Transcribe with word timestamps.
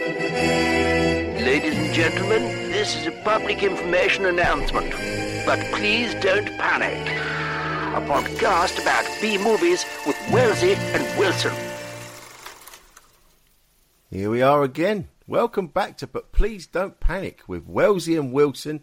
Ladies 0.00 1.76
and 1.76 1.92
gentlemen, 1.92 2.42
this 2.72 2.96
is 2.96 3.06
a 3.06 3.10
public 3.22 3.62
information 3.62 4.24
announcement. 4.24 4.92
But 5.44 5.58
please 5.74 6.14
don't 6.22 6.46
panic. 6.56 7.06
A 7.94 8.00
podcast 8.08 8.80
about 8.80 9.04
B 9.20 9.36
movies 9.36 9.84
with 10.06 10.16
Wellsy 10.32 10.72
and 10.72 11.18
Wilson. 11.18 11.52
Here 14.08 14.30
we 14.30 14.40
are 14.40 14.62
again. 14.62 15.08
Welcome 15.26 15.66
back 15.66 15.98
to 15.98 16.06
But 16.06 16.32
Please 16.32 16.66
Don't 16.66 16.98
Panic 16.98 17.42
with 17.46 17.66
Wellsy 17.66 18.16
and 18.16 18.32
Wilson. 18.32 18.82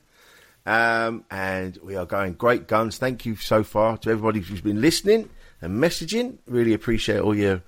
Um, 0.67 1.25
and 1.31 1.79
we 1.81 1.95
are 1.95 2.05
going 2.05 2.33
great 2.33 2.67
guns. 2.67 2.99
Thank 2.99 3.25
you 3.25 3.35
so 3.37 3.63
far 3.63 3.97
to 3.97 4.11
everybody 4.11 4.41
who's 4.41 4.61
been 4.61 4.81
listening 4.81 5.31
and 5.63 5.81
messaging. 5.81 6.37
Really 6.45 6.75
appreciate 6.75 7.21
all 7.21 7.35
your 7.35 7.63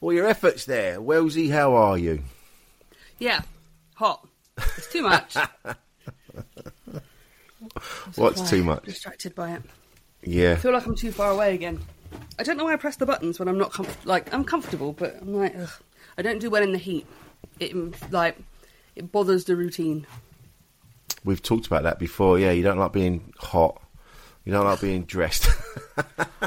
all 0.00 0.12
your 0.12 0.28
efforts 0.28 0.64
there. 0.64 1.00
Wellsy, 1.00 1.48
how 1.50 1.74
are 1.74 1.98
you? 1.98 2.22
Yeah, 3.18 3.42
hot. 3.94 4.26
It's 4.58 4.92
too 4.92 5.02
much. 5.02 5.36
What's 8.16 8.40
Why? 8.40 8.46
too 8.46 8.62
much? 8.64 8.84
Distracted 8.84 9.34
by 9.34 9.52
it. 9.52 9.62
Yeah. 10.22 10.52
I 10.52 10.56
feel 10.56 10.72
like 10.72 10.86
I'm 10.86 10.96
too 10.96 11.12
far 11.12 11.30
away 11.30 11.54
again. 11.54 11.80
I 12.38 12.42
don't 12.42 12.56
know 12.56 12.64
why 12.64 12.72
I 12.74 12.76
press 12.76 12.96
the 12.96 13.06
buttons 13.06 13.38
when 13.38 13.48
I'm 13.48 13.58
not 13.58 13.72
comf- 13.72 14.04
like 14.04 14.32
I'm 14.32 14.44
comfortable, 14.44 14.92
but 14.92 15.16
I'm 15.20 15.34
like, 15.34 15.54
ugh. 15.56 15.70
I 16.16 16.22
don't 16.22 16.38
do 16.38 16.50
well 16.50 16.62
in 16.62 16.72
the 16.72 16.78
heat. 16.78 17.06
It 17.58 17.74
mm, 17.74 17.94
like 18.12 18.36
it 18.94 19.10
bothers 19.10 19.44
the 19.44 19.56
routine. 19.56 20.06
We've 21.24 21.42
talked 21.42 21.66
about 21.66 21.82
that 21.84 21.98
before. 21.98 22.38
Yeah, 22.38 22.52
you 22.52 22.62
don't 22.62 22.78
like 22.78 22.92
being 22.92 23.32
hot. 23.38 23.80
You 24.44 24.52
don't 24.52 24.64
like 24.64 24.80
being 24.80 25.04
dressed. 25.04 25.48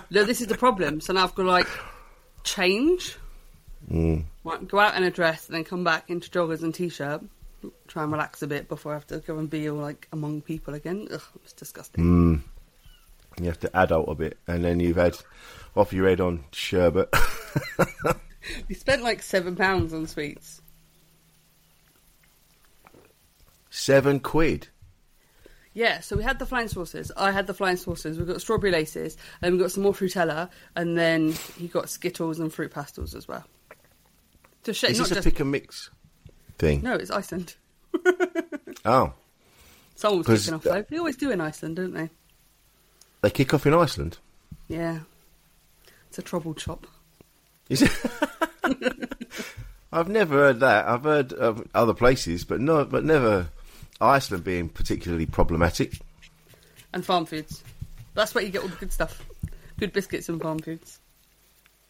No, 0.09 0.23
this 0.23 0.39
is 0.39 0.47
the 0.47 0.57
problem. 0.57 1.01
So 1.01 1.11
now 1.11 1.25
I've 1.25 1.35
got 1.35 1.43
to 1.43 1.49
like 1.49 1.67
change, 2.43 3.17
Mm. 3.91 4.25
Go 4.67 4.79
out 4.79 4.95
in 4.95 5.03
a 5.03 5.11
dress, 5.11 5.47
and 5.47 5.55
then 5.55 5.63
come 5.63 5.83
back 5.83 6.09
into 6.09 6.29
joggers 6.29 6.63
and 6.63 6.73
t-shirt. 6.73 7.21
Try 7.87 8.03
and 8.03 8.11
relax 8.11 8.41
a 8.41 8.47
bit 8.47 8.67
before 8.67 8.91
I 8.91 8.95
have 8.95 9.07
to 9.07 9.19
go 9.19 9.37
and 9.37 9.49
be 9.49 9.69
all 9.69 9.77
like 9.77 10.07
among 10.11 10.41
people 10.41 10.73
again. 10.73 11.07
Ugh, 11.11 11.21
it's 11.43 11.53
disgusting. 11.53 12.03
Mm. 12.03 12.41
You 13.41 13.47
have 13.47 13.59
to 13.61 13.77
adult 13.77 14.09
a 14.09 14.15
bit, 14.15 14.37
and 14.47 14.63
then 14.63 14.79
you've 14.79 14.97
had 14.97 15.17
off 15.75 15.93
your 15.93 16.07
head 16.07 16.21
on 16.21 16.43
sherbet. 16.51 17.13
We 18.67 18.75
spent 18.75 19.03
like 19.03 19.21
seven 19.21 19.55
pounds 19.55 19.93
on 19.93 20.07
sweets. 20.07 20.61
Seven 23.69 24.19
quid. 24.19 24.67
Yeah, 25.73 25.99
so 25.99 26.15
we 26.15 26.23
had 26.23 26.39
the 26.39 26.45
flying 26.45 26.67
saucers. 26.67 27.11
I 27.15 27.31
had 27.31 27.45
the 27.45 27.53
flying 27.53 27.77
saucers. 27.77 28.17
We 28.17 28.25
got 28.25 28.41
strawberry 28.41 28.71
laces, 28.71 29.15
and 29.41 29.53
we 29.53 29.59
got 29.59 29.71
some 29.71 29.83
more 29.83 29.93
Fruittella, 29.93 30.49
and 30.75 30.97
then 30.97 31.33
he 31.57 31.67
got 31.67 31.89
Skittles 31.89 32.39
and 32.39 32.51
fruit 32.51 32.71
pastels 32.71 33.13
as 33.13 33.27
well. 33.27 33.45
Sh- 34.73 34.85
Is 34.85 34.99
not 34.99 35.09
this 35.09 35.11
a 35.11 35.15
just 35.15 35.25
pick 35.25 35.39
and 35.39 35.51
mix 35.51 35.89
thing? 36.57 36.81
no, 36.81 36.93
it's 36.95 37.11
Iceland. 37.11 37.55
Oh, 38.85 39.11
Someone 39.95 40.19
was 40.19 40.27
kicking 40.45 40.53
off 40.53 40.63
though. 40.63 40.85
They 40.89 40.97
always 40.97 41.17
do 41.17 41.31
in 41.31 41.41
Iceland, 41.41 41.75
don't 41.77 41.93
they? 41.93 42.09
they 43.21 43.29
kick 43.31 43.53
off 43.53 43.65
in 43.65 43.73
Iceland. 43.73 44.17
Yeah, 44.69 44.99
it's 46.07 46.19
a 46.19 46.21
trouble 46.21 46.55
shop. 46.55 46.85
Is 47.69 47.81
it? 47.81 47.91
I've 49.91 50.07
never 50.09 50.35
heard 50.35 50.59
that. 50.59 50.87
I've 50.87 51.03
heard 51.03 51.33
of 51.33 51.67
other 51.73 51.93
places, 51.93 52.45
but 52.45 52.59
no, 52.61 52.85
but 52.85 53.03
never 53.03 53.49
Iceland 53.99 54.43
being 54.43 54.69
particularly 54.69 55.25
problematic. 55.25 55.99
And 56.93 57.03
Farmfoods. 57.03 57.61
That's 58.13 58.33
where 58.35 58.43
you 58.43 58.51
get 58.51 58.61
all 58.61 58.67
the 58.69 58.75
good 58.75 58.93
stuff. 58.93 59.25
Good 59.79 59.91
biscuits 59.91 60.29
and 60.29 60.39
Farmfoods. 60.39 60.99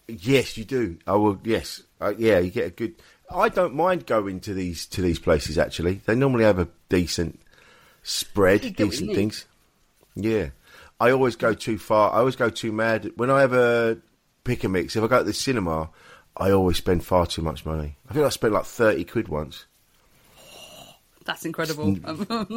Yes, 0.08 0.58
you 0.58 0.66
do. 0.66 0.98
I 1.06 1.16
will. 1.16 1.40
Yes, 1.44 1.82
uh, 2.00 2.14
yeah. 2.18 2.40
You 2.40 2.50
get 2.50 2.68
a 2.68 2.70
good. 2.70 2.96
I 3.30 3.50
don't 3.50 3.76
mind 3.76 4.06
going 4.06 4.40
to 4.42 4.54
these 4.54 4.86
to 4.88 5.02
these 5.02 5.20
places. 5.20 5.58
Actually, 5.58 6.02
they 6.06 6.16
normally 6.16 6.46
have 6.46 6.60
a 6.60 6.70
decent 6.90 7.40
spread, 8.04 8.64
You 8.64 8.70
get 8.72 8.86
what 8.88 8.94
you 8.94 9.00
decent 9.00 9.16
things. 9.16 9.46
Yeah, 10.16 10.50
I 11.00 11.12
always 11.12 11.36
go 11.36 11.54
too 11.54 11.78
far. 11.78 12.14
I 12.14 12.20
always 12.20 12.36
go 12.36 12.50
too 12.50 12.72
mad 12.72 13.12
when 13.18 13.30
I 13.30 13.44
ever 13.44 13.98
pick 14.44 14.64
a 14.64 14.70
mix. 14.70 14.96
If 14.96 15.04
I 15.04 15.08
go 15.08 15.18
to 15.20 15.24
the 15.24 15.34
cinema, 15.34 15.90
I 16.38 16.52
always 16.52 16.78
spend 16.78 17.04
far 17.04 17.26
too 17.28 17.42
much 17.42 17.66
money. 17.66 17.98
I 18.10 18.14
think 18.14 18.26
I 18.26 18.30
spent 18.30 18.54
like 18.54 18.66
thirty 18.66 19.04
quid 19.04 19.28
once. 19.28 19.66
That's 21.26 21.46
incredible. 21.46 21.96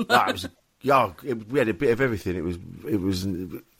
That 0.09 0.29
was 0.33 0.49
yeah. 0.83 1.13
It, 1.25 1.49
we 1.49 1.59
had 1.59 1.69
a 1.69 1.75
bit 1.75 1.91
of 1.91 2.01
everything. 2.01 2.37
It 2.37 2.45
was 2.45 2.59
it 2.89 3.01
was 3.01 3.27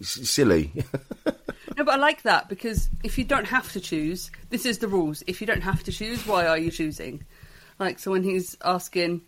silly. 0.03 0.73
No, 1.81 1.85
but 1.87 1.95
I 1.95 1.97
like 1.97 2.25
that 2.25 2.51
because 2.51 2.91
if 3.03 3.17
you 3.17 3.25
don't 3.25 3.47
have 3.47 3.73
to 3.73 3.81
choose, 3.81 4.31
this 4.51 4.67
is 4.67 4.81
the 4.81 4.87
rules. 4.87 5.23
If 5.27 5.41
you 5.41 5.47
don't 5.47 5.63
have 5.63 5.83
to 5.85 5.91
choose, 5.91 6.27
why 6.27 6.47
are 6.47 6.59
you 6.59 6.71
choosing? 6.71 7.25
Like, 7.79 7.99
so 7.99 8.11
when 8.11 8.23
he's 8.23 8.55
asking, 8.63 9.23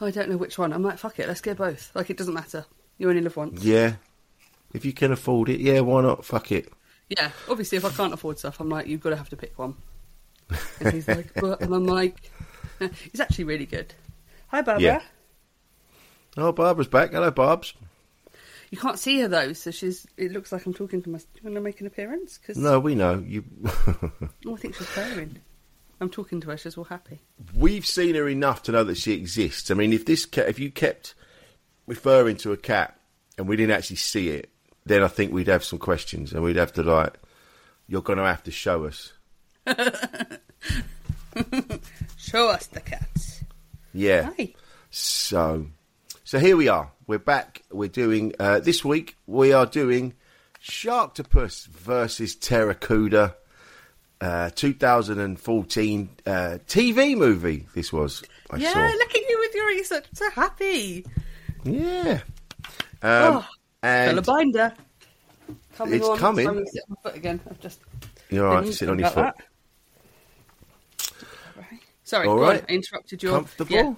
oh, 0.00 0.06
I 0.06 0.10
don't 0.10 0.30
know 0.30 0.38
which 0.38 0.56
one, 0.56 0.72
I'm 0.72 0.82
like, 0.82 0.96
fuck 0.96 1.18
it, 1.18 1.28
let's 1.28 1.42
get 1.42 1.58
both. 1.58 1.90
Like, 1.94 2.08
it 2.08 2.16
doesn't 2.16 2.32
matter. 2.32 2.64
You 2.96 3.10
only 3.10 3.20
live 3.20 3.36
once. 3.36 3.62
yeah, 3.62 3.96
if 4.72 4.86
you 4.86 4.94
can 4.94 5.12
afford 5.12 5.50
it, 5.50 5.60
yeah, 5.60 5.80
why 5.80 6.00
not? 6.00 6.24
Fuck 6.24 6.50
it. 6.50 6.72
Yeah, 7.10 7.30
obviously, 7.46 7.76
if 7.76 7.84
I 7.84 7.90
can't 7.90 8.14
afford 8.14 8.38
stuff, 8.38 8.58
I'm 8.58 8.70
like, 8.70 8.86
you've 8.86 9.02
got 9.02 9.10
to 9.10 9.16
have 9.16 9.28
to 9.28 9.36
pick 9.36 9.58
one. 9.58 9.74
And 10.80 10.94
he's 10.94 11.08
like, 11.08 11.34
but, 11.34 11.60
and 11.60 11.74
I'm 11.74 11.86
like, 11.86 12.30
he's 13.12 13.20
actually 13.20 13.44
really 13.44 13.66
good. 13.66 13.92
Hi, 14.46 14.62
Barbara. 14.62 14.82
Yeah. 14.82 15.02
Oh, 16.38 16.52
Barbara's 16.52 16.88
back. 16.88 17.10
Hello, 17.10 17.30
Barb's. 17.30 17.74
You 18.70 18.78
can't 18.78 18.98
see 18.98 19.20
her 19.20 19.28
though, 19.28 19.52
so 19.52 19.70
she's. 19.70 20.06
It 20.16 20.32
looks 20.32 20.52
like 20.52 20.66
I'm 20.66 20.74
talking 20.74 21.02
to 21.02 21.10
myself. 21.10 21.32
Do 21.34 21.40
you 21.40 21.46
want 21.46 21.56
to 21.56 21.60
make 21.60 21.80
an 21.80 21.86
appearance? 21.86 22.38
Because 22.38 22.56
No, 22.56 22.78
we 22.78 22.94
know 22.94 23.22
you. 23.26 23.44
oh, 24.46 24.54
I 24.54 24.56
think 24.56 24.74
she's 24.76 24.86
purring. 24.88 25.38
I'm 26.00 26.10
talking 26.10 26.40
to 26.42 26.50
her. 26.50 26.56
She's 26.56 26.76
all 26.76 26.84
happy. 26.84 27.20
We've 27.54 27.86
seen 27.86 28.14
her 28.14 28.28
enough 28.28 28.62
to 28.64 28.72
know 28.72 28.84
that 28.84 28.98
she 28.98 29.12
exists. 29.14 29.70
I 29.70 29.74
mean, 29.74 29.92
if 29.92 30.04
this 30.06 30.26
cat, 30.26 30.48
if 30.48 30.58
you 30.58 30.70
kept 30.70 31.14
referring 31.86 32.36
to 32.38 32.52
a 32.52 32.56
cat 32.56 32.98
and 33.36 33.48
we 33.48 33.56
didn't 33.56 33.76
actually 33.76 33.96
see 33.96 34.28
it, 34.28 34.50
then 34.86 35.02
I 35.02 35.08
think 35.08 35.32
we'd 35.32 35.48
have 35.48 35.64
some 35.64 35.78
questions 35.78 36.32
and 36.32 36.42
we'd 36.42 36.56
have 36.56 36.72
to 36.74 36.82
like, 36.82 37.14
you're 37.88 38.02
going 38.02 38.18
to 38.18 38.24
have 38.24 38.44
to 38.44 38.50
show 38.50 38.84
us. 38.84 39.12
Show 42.16 42.48
us 42.48 42.66
the 42.66 42.80
cats. 42.80 43.44
Yeah. 43.94 44.30
Hi. 44.36 44.54
So, 44.90 45.66
so 46.28 46.38
here 46.38 46.58
we 46.58 46.68
are. 46.68 46.92
We're 47.06 47.18
back. 47.18 47.62
We're 47.72 47.88
doing 47.88 48.34
uh, 48.38 48.60
this 48.60 48.84
week. 48.84 49.16
We 49.26 49.54
are 49.54 49.64
doing 49.64 50.12
Sharktopus 50.62 51.68
versus 51.68 52.36
Pteracuda, 52.36 53.34
uh, 54.20 54.50
2014 54.54 56.08
uh, 56.26 56.30
TV 56.66 57.16
movie. 57.16 57.66
This 57.74 57.94
was. 57.94 58.22
I 58.50 58.58
yeah, 58.58 58.74
saw. 58.74 58.78
look 58.78 59.08
at 59.08 59.22
you 59.26 59.38
with 59.40 59.54
your 59.54 59.68
research. 59.68 60.04
So 60.12 60.28
happy. 60.28 61.06
Yeah. 61.64 62.20
Um, 63.00 63.38
oh, 63.40 63.48
and 63.82 64.18
a 64.18 64.20
binder. 64.20 64.74
Coming 65.76 65.94
It's 65.94 66.08
on. 66.10 66.18
coming. 66.18 66.46
I'm 66.46 66.66
sit 66.66 66.82
on 66.90 66.96
my 67.02 67.10
foot 67.10 67.16
again. 67.16 67.40
I've 67.48 67.60
just. 67.60 67.80
you're 68.28 68.46
all 68.46 68.56
right. 68.56 68.74
Sit 68.74 68.90
on 68.90 68.98
your 68.98 69.08
foot. 69.08 69.34
that. 70.98 71.08
Sorry, 72.04 72.28
All 72.28 72.36
right. 72.36 72.62
I 72.68 72.72
interrupted 72.74 73.22
your. 73.22 73.32
Comfortable. 73.32 73.74
Yeah, 73.74 73.94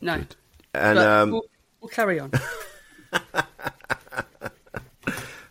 no. 0.00 0.24
And 0.74 0.96
But 0.96 1.06
um, 1.06 1.30
we'll, 1.32 1.44
we'll 1.80 1.88
carry 1.88 2.20
on. 2.20 2.30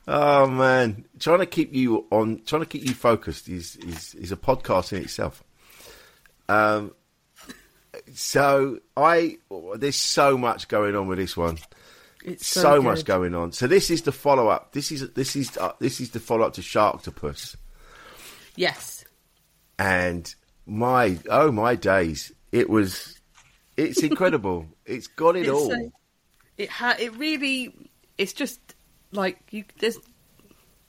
oh 0.08 0.48
man, 0.48 1.06
trying 1.20 1.40
to 1.40 1.46
keep 1.46 1.74
you 1.74 2.06
on, 2.12 2.42
trying 2.46 2.62
to 2.62 2.68
keep 2.68 2.86
you 2.86 2.94
focused 2.94 3.50
is 3.50 3.76
is 3.78 4.16
is 4.16 4.32
a 4.32 4.38
podcast 4.38 4.94
in 4.94 5.04
itself. 5.04 5.44
Um. 6.48 6.94
So 8.14 8.80
I, 8.96 9.38
there's 9.76 9.96
so 9.96 10.38
much 10.38 10.68
going 10.68 10.96
on 10.96 11.08
with 11.08 11.18
this 11.18 11.36
one. 11.36 11.58
It's 12.24 12.48
So, 12.48 12.62
so, 12.62 12.82
much 12.82 13.04
going 13.04 13.34
on. 13.34 13.52
So 13.52 13.68
this 13.68 13.90
is 13.90 14.04
the 14.04 14.12
follow 14.12 14.48
up. 14.48 14.74
This 14.74 14.92
is 14.92 15.10
this 15.12 15.36
is 15.36 15.58
uh, 15.58 15.74
this 15.80 16.00
is 16.00 16.12
the 16.12 16.20
follow 16.20 16.46
up 16.46 16.54
to 16.54 16.62
Sharktopus. 16.62 17.56
Yes. 18.56 19.04
and 19.80 20.34
my 20.66 21.18
oh 21.30 21.52
my 21.52 21.76
days 21.76 22.32
it 22.52 22.70
was 22.70 23.19
it's 23.84 24.04
incredible 24.04 24.66
it's 24.86 25.08
got 25.08 25.36
it 25.36 25.42
It's 25.42 25.50
all 25.50 25.70
so- 25.70 25.92
it 26.58 26.70
ha- 26.70 26.96
It 27.00 27.16
really. 27.18 27.74
It's 28.18 28.34
just 28.34 28.60
like 29.12 29.38
you. 29.52 29.64
There's. 29.80 29.98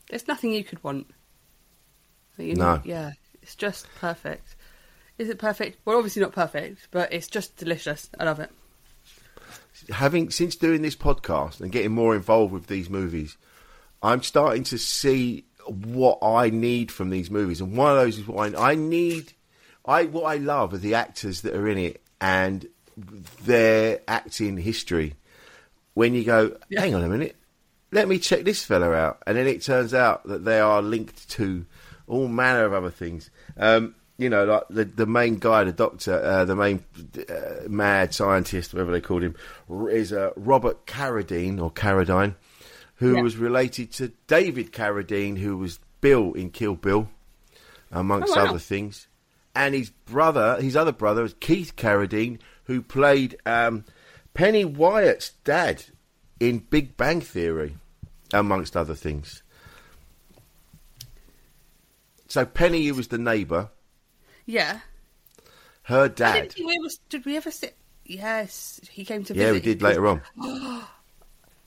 There's 0.09 0.27
nothing 0.27 0.53
you 0.53 0.65
could 0.65 0.83
want. 0.83 1.07
You 2.37 2.57
know? 2.57 2.77
No. 2.77 2.83
Yeah. 2.85 3.13
It's 3.43 3.55
just 3.55 3.87
perfect. 4.01 4.57
Is 5.19 5.29
it 5.29 5.39
perfect? 5.39 5.79
Well, 5.85 5.97
obviously 5.97 6.23
not 6.23 6.33
perfect, 6.33 6.89
but 6.91 7.13
it's 7.13 7.29
just 7.29 7.57
delicious. 7.57 8.11
I 8.19 8.25
love 8.25 8.41
it. 8.41 8.51
having 9.91 10.31
since 10.31 10.57
doing 10.57 10.83
this 10.83 10.97
podcast 10.97 11.61
and 11.61 11.71
getting 11.71 11.93
more 11.93 12.15
involved 12.17 12.53
with 12.53 12.67
these 12.67 12.91
movies 12.91 13.37
i'm 14.03 14.23
starting 14.23 14.63
to 14.65 14.79
see 14.79 15.45
what 15.67 16.19
i 16.23 16.51
need 16.51 16.91
from 16.93 17.11
these 17.11 17.31
movies 17.31 17.61
and 17.61 17.77
one 17.77 17.91
of 17.91 17.97
those 17.97 18.19
is 18.19 18.27
what 18.27 18.55
i, 18.55 18.73
I 18.73 18.75
need 18.75 19.33
i 19.85 20.05
what 20.05 20.25
i 20.25 20.37
love 20.37 20.75
are 20.75 20.79
the 20.79 20.95
actors 20.95 21.41
that 21.43 21.55
are 21.55 21.67
in 21.69 21.79
it 21.79 22.03
and 22.21 22.67
their 23.45 24.01
acting 24.09 24.57
history 24.57 25.15
when 25.95 26.15
you 26.15 26.25
go 26.25 26.57
Yeah. 26.69 26.81
hang 26.81 26.95
on 26.95 27.03
a 27.05 27.09
minute 27.09 27.37
let 27.93 28.09
me 28.09 28.19
check 28.19 28.45
this 28.45 28.65
fella 28.65 28.93
out 28.93 29.23
and 29.27 29.37
then 29.37 29.47
it 29.47 29.63
turns 29.63 29.93
out 29.95 30.25
that 30.27 30.45
they 30.45 30.61
are 30.61 30.81
linked 30.83 31.29
to 31.31 31.65
all 32.07 32.29
manner 32.29 32.65
of 32.65 32.73
other 32.73 32.91
things 32.91 33.31
um, 33.57 33.95
you 34.19 34.29
know, 34.29 34.45
like 34.45 34.65
the 34.69 34.85
the 34.85 35.07
main 35.07 35.37
guy, 35.37 35.65
the 35.65 35.73
doctor, 35.73 36.13
uh, 36.23 36.45
the 36.45 36.55
main 36.55 36.85
uh, 37.27 37.67
mad 37.69 38.13
scientist, 38.15 38.75
whatever 38.75 38.93
they 38.93 39.01
called 39.01 39.23
him, 39.23 39.35
is 39.91 40.13
uh, 40.13 40.33
Robert 40.37 40.85
Carradine 40.87 41.59
or 41.59 41.71
Carradine, 41.73 42.35
who 42.97 43.15
Yeah. 43.17 43.23
was 43.23 43.39
related 43.39 43.93
to 43.93 44.13
David 44.27 44.73
Carradine, 44.73 45.39
who 45.39 45.57
was 45.57 45.79
Bill 46.03 46.35
in 46.35 46.51
Kill 46.51 46.75
Bill, 46.75 47.09
amongst 47.91 48.37
Oh, 48.37 48.45
wow. 48.45 48.51
other 48.51 48.59
things, 48.59 49.09
and 49.55 49.75
his 49.75 49.89
brother, 49.89 50.61
his 50.61 50.77
other 50.77 50.93
brother, 50.93 51.25
is 51.25 51.35
Keith 51.41 51.75
Carradine, 51.77 52.41
who 52.71 52.81
played 52.81 53.37
um, 53.47 53.85
Penny 54.33 54.65
Wyatt's 54.65 55.31
dad 55.43 55.83
in 56.39 56.59
Big 56.59 56.97
Bang 56.97 57.21
Theory, 57.21 57.77
amongst 58.33 58.77
other 58.77 58.95
things. 58.95 59.43
So 62.29 62.47
Penny 62.47 62.87
who 62.87 62.95
was 62.95 63.09
the 63.09 63.19
neighbour. 63.19 63.71
Yeah. 64.47 64.79
Her 65.83 66.09
dad. 66.09 66.55
we 66.57 66.67
ever, 66.67 66.89
did 67.09 67.25
we 67.25 67.37
ever 67.37 67.51
sit? 67.51 67.77
Yes, 68.05 68.81
he 68.89 69.05
came 69.05 69.25
to 69.25 69.35
visit. 69.35 69.47
Yeah, 69.47 69.53
we 69.53 69.61
did 69.61 69.83
later 69.83 70.07
on. 70.07 70.23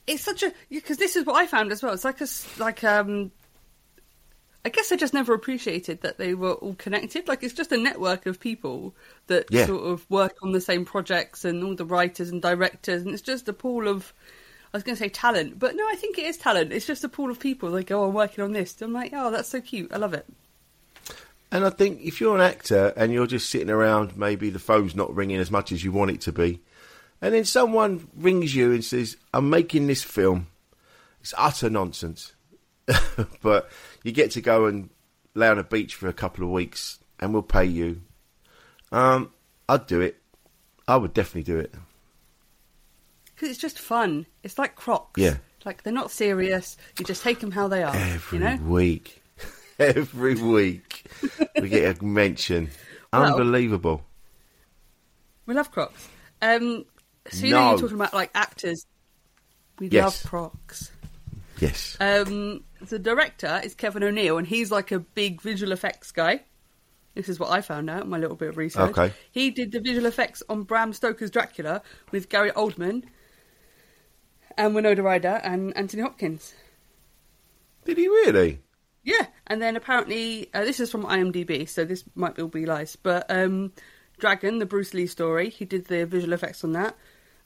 It's 0.06 0.22
such 0.22 0.42
a 0.42 0.52
because 0.68 0.98
this 0.98 1.16
is 1.16 1.24
what 1.24 1.36
I 1.36 1.46
found 1.46 1.72
as 1.72 1.82
well. 1.82 1.94
It's 1.94 2.04
like 2.04 2.20
a 2.20 2.26
like 2.58 2.84
um. 2.84 3.32
I 4.64 4.70
guess 4.70 4.90
I 4.90 4.96
just 4.96 5.12
never 5.12 5.34
appreciated 5.34 6.00
that 6.02 6.16
they 6.16 6.34
were 6.34 6.54
all 6.54 6.74
connected. 6.74 7.28
Like 7.28 7.42
it's 7.42 7.52
just 7.54 7.72
a 7.72 7.76
network 7.76 8.24
of 8.26 8.40
people 8.40 8.94
that 9.26 9.46
Yeah. 9.50 9.66
sort 9.66 9.84
of 9.84 10.08
work 10.10 10.36
on 10.42 10.52
the 10.52 10.60
same 10.60 10.84
projects 10.84 11.44
and 11.44 11.62
all 11.62 11.74
the 11.74 11.84
writers 11.84 12.30
and 12.30 12.40
directors, 12.40 13.02
and 13.02 13.12
it's 13.12 13.22
just 13.22 13.48
a 13.48 13.52
pool 13.52 13.88
of. 13.88 14.12
I 14.72 14.76
was 14.76 14.82
going 14.82 14.96
to 14.96 15.00
say 15.04 15.08
talent, 15.08 15.56
but 15.60 15.76
no, 15.76 15.84
I 15.88 15.94
think 15.94 16.18
it 16.18 16.24
is 16.24 16.36
talent. 16.36 16.72
It's 16.72 16.84
just 16.86 17.04
a 17.04 17.08
pool 17.08 17.30
of 17.30 17.38
people. 17.38 17.70
They 17.70 17.84
go, 17.84 18.02
"Oh, 18.02 18.08
I'm 18.08 18.14
working 18.14 18.42
on 18.42 18.52
this." 18.52 18.82
I'm 18.82 18.92
like, 18.92 19.12
"Oh, 19.14 19.30
that's 19.30 19.48
so 19.48 19.60
cute. 19.60 19.92
I 19.92 19.98
love 19.98 20.14
it." 20.14 20.26
And 21.52 21.64
I 21.64 21.70
think 21.70 22.00
if 22.02 22.20
you're 22.20 22.34
an 22.34 22.40
actor 22.40 22.92
and 22.96 23.12
you're 23.12 23.28
just 23.28 23.48
sitting 23.50 23.70
around, 23.70 24.16
maybe 24.16 24.50
the 24.50 24.58
phone's 24.58 24.96
not 24.96 25.14
ringing 25.14 25.36
as 25.38 25.48
much 25.50 25.70
as 25.70 25.84
you 25.84 25.92
want 25.92 26.10
it 26.10 26.20
to 26.22 26.32
be, 26.32 26.58
and 27.22 27.32
then 27.32 27.44
someone 27.44 28.08
rings 28.16 28.56
you 28.56 28.72
and 28.72 28.84
says, 28.84 29.16
I'm 29.32 29.48
making 29.48 29.86
this 29.86 30.02
film, 30.02 30.48
it's 31.20 31.32
utter 31.38 31.70
nonsense. 31.70 32.32
but 33.42 33.70
you 34.04 34.12
get 34.12 34.30
to 34.32 34.40
go 34.40 34.66
and 34.66 34.88
lay 35.34 35.48
on 35.48 35.58
a 35.58 35.64
beach 35.64 35.96
for 35.96 36.06
a 36.06 36.12
couple 36.12 36.44
of 36.44 36.50
weeks 36.50 37.00
and 37.18 37.32
we'll 37.32 37.42
pay 37.42 37.64
you. 37.64 38.02
Um, 38.92 39.32
I'd 39.68 39.86
do 39.88 40.00
it. 40.00 40.16
I 40.86 40.96
would 40.96 41.12
definitely 41.12 41.42
do 41.42 41.58
it. 41.58 41.74
Because 43.34 43.48
it's 43.50 43.58
just 43.58 43.78
fun. 43.80 44.26
It's 44.44 44.58
like 44.58 44.76
Crocs. 44.76 45.20
Yeah. 45.20 45.38
Like 45.64 45.82
they're 45.82 45.92
not 45.92 46.10
serious. 46.12 46.76
You 46.98 47.04
just 47.04 47.22
take 47.24 47.40
them 47.40 47.50
how 47.50 47.66
they 47.68 47.82
are. 47.82 47.94
Every 47.96 48.38
you 48.38 48.44
know. 48.44 48.56
week. 48.64 49.22
Every 49.78 50.34
week. 50.36 51.06
we 51.60 51.68
get 51.68 52.00
a 52.00 52.04
mention. 52.04 52.70
Well- 53.12 53.24
Unbelievable. 53.36 54.02
We 55.46 55.54
love 55.54 55.70
Crocs. 55.70 56.08
Um, 56.42 56.84
so 57.30 57.46
you 57.46 57.52
know 57.52 57.60
No. 57.60 57.70
you're 57.70 57.78
talking 57.78 57.94
about 57.94 58.12
like 58.12 58.30
actors. 58.34 58.86
We 59.78 59.86
Yes. 59.86 60.02
love 60.24 60.30
Crocs. 60.30 60.90
Yes. 61.60 61.96
Um, 62.00 62.64
the 62.88 62.98
director 62.98 63.60
is 63.62 63.74
Kevin 63.74 64.02
O'Neill, 64.02 64.38
and 64.38 64.46
he's 64.46 64.70
like 64.70 64.92
a 64.92 65.00
big 65.00 65.40
visual 65.40 65.72
effects 65.72 66.12
guy. 66.12 66.40
This 67.14 67.28
is 67.28 67.38
what 67.38 67.50
I 67.50 67.60
found 67.60 67.88
out 67.88 68.04
in 68.04 68.10
my 68.10 68.18
little 68.18 68.36
bit 68.36 68.48
of 68.48 68.56
research. 68.56 68.90
Okay. 68.90 69.12
He 69.30 69.50
did 69.50 69.72
the 69.72 69.80
visual 69.80 70.06
effects 70.06 70.42
on 70.48 70.64
Bram 70.64 70.92
Stoker's 70.92 71.30
Dracula 71.30 71.82
with 72.10 72.28
Gary 72.28 72.50
Oldman 72.50 73.04
and 74.56 74.74
Winona 74.74 75.02
Ryder 75.02 75.40
and 75.44 75.76
Anthony 75.76 76.02
Hopkins. 76.02 76.54
Did 77.84 77.98
he 77.98 78.08
really? 78.08 78.60
Yeah, 79.04 79.26
and 79.46 79.60
then 79.60 79.76
apparently 79.76 80.48
uh, 80.54 80.64
this 80.64 80.80
is 80.80 80.90
from 80.90 81.04
IMDb, 81.04 81.68
so 81.68 81.84
this 81.84 82.04
might 82.14 82.38
all 82.38 82.48
be 82.48 82.66
lies. 82.66 82.96
But 82.96 83.26
um, 83.30 83.72
Dragon, 84.18 84.58
the 84.58 84.66
Bruce 84.66 84.94
Lee 84.94 85.06
story, 85.06 85.50
he 85.50 85.64
did 85.64 85.86
the 85.86 86.06
visual 86.06 86.32
effects 86.32 86.64
on 86.64 86.72
that, 86.72 86.96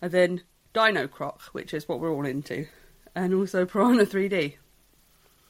and 0.00 0.12
then 0.12 0.42
Dino 0.72 1.08
Croc, 1.08 1.42
which 1.52 1.74
is 1.74 1.88
what 1.88 2.00
we're 2.00 2.12
all 2.12 2.26
into, 2.26 2.66
and 3.14 3.34
also 3.34 3.66
Piranha 3.66 4.06
3D. 4.06 4.54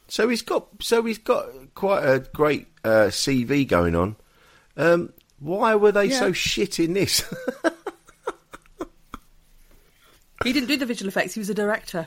So 0.08 0.28
he's 0.28 0.43
got 0.43 0.66
so 0.82 1.02
he's 1.05 1.19
got 1.19 1.46
quite 1.75 2.02
a 2.05 2.20
great 2.34 2.66
uh, 2.84 3.08
CV 3.10 3.66
going 3.69 3.94
on. 3.94 4.16
Um, 4.76 5.12
why 5.38 5.75
were 5.75 5.93
they 5.93 6.06
Yeah. 6.06 6.19
so 6.20 6.32
shit 6.32 6.78
in 6.81 6.94
this? 6.94 7.22
He 10.44 10.52
didn't 10.52 10.69
do 10.69 10.76
the 10.76 10.87
visual 10.87 11.08
effects; 11.08 11.34
he 11.34 11.40
was 11.40 11.50
a 11.50 11.55
director. 11.55 12.06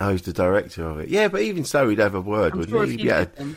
oh, 0.00 0.12
he's 0.12 0.22
the 0.22 0.32
director 0.32 0.82
of 0.86 0.98
it. 1.00 1.10
Yeah, 1.10 1.28
but 1.28 1.42
even 1.42 1.64
so, 1.64 1.88
he'd 1.90 1.98
have 1.98 2.14
a 2.14 2.20
word, 2.20 2.52
I'm 2.54 2.58
wouldn't 2.60 2.74
sure 2.74 2.84
he? 2.86 2.92
He'd 2.92 3.00
you 3.00 3.06
be 3.10 3.12
able 3.14 3.30
to 3.36 3.56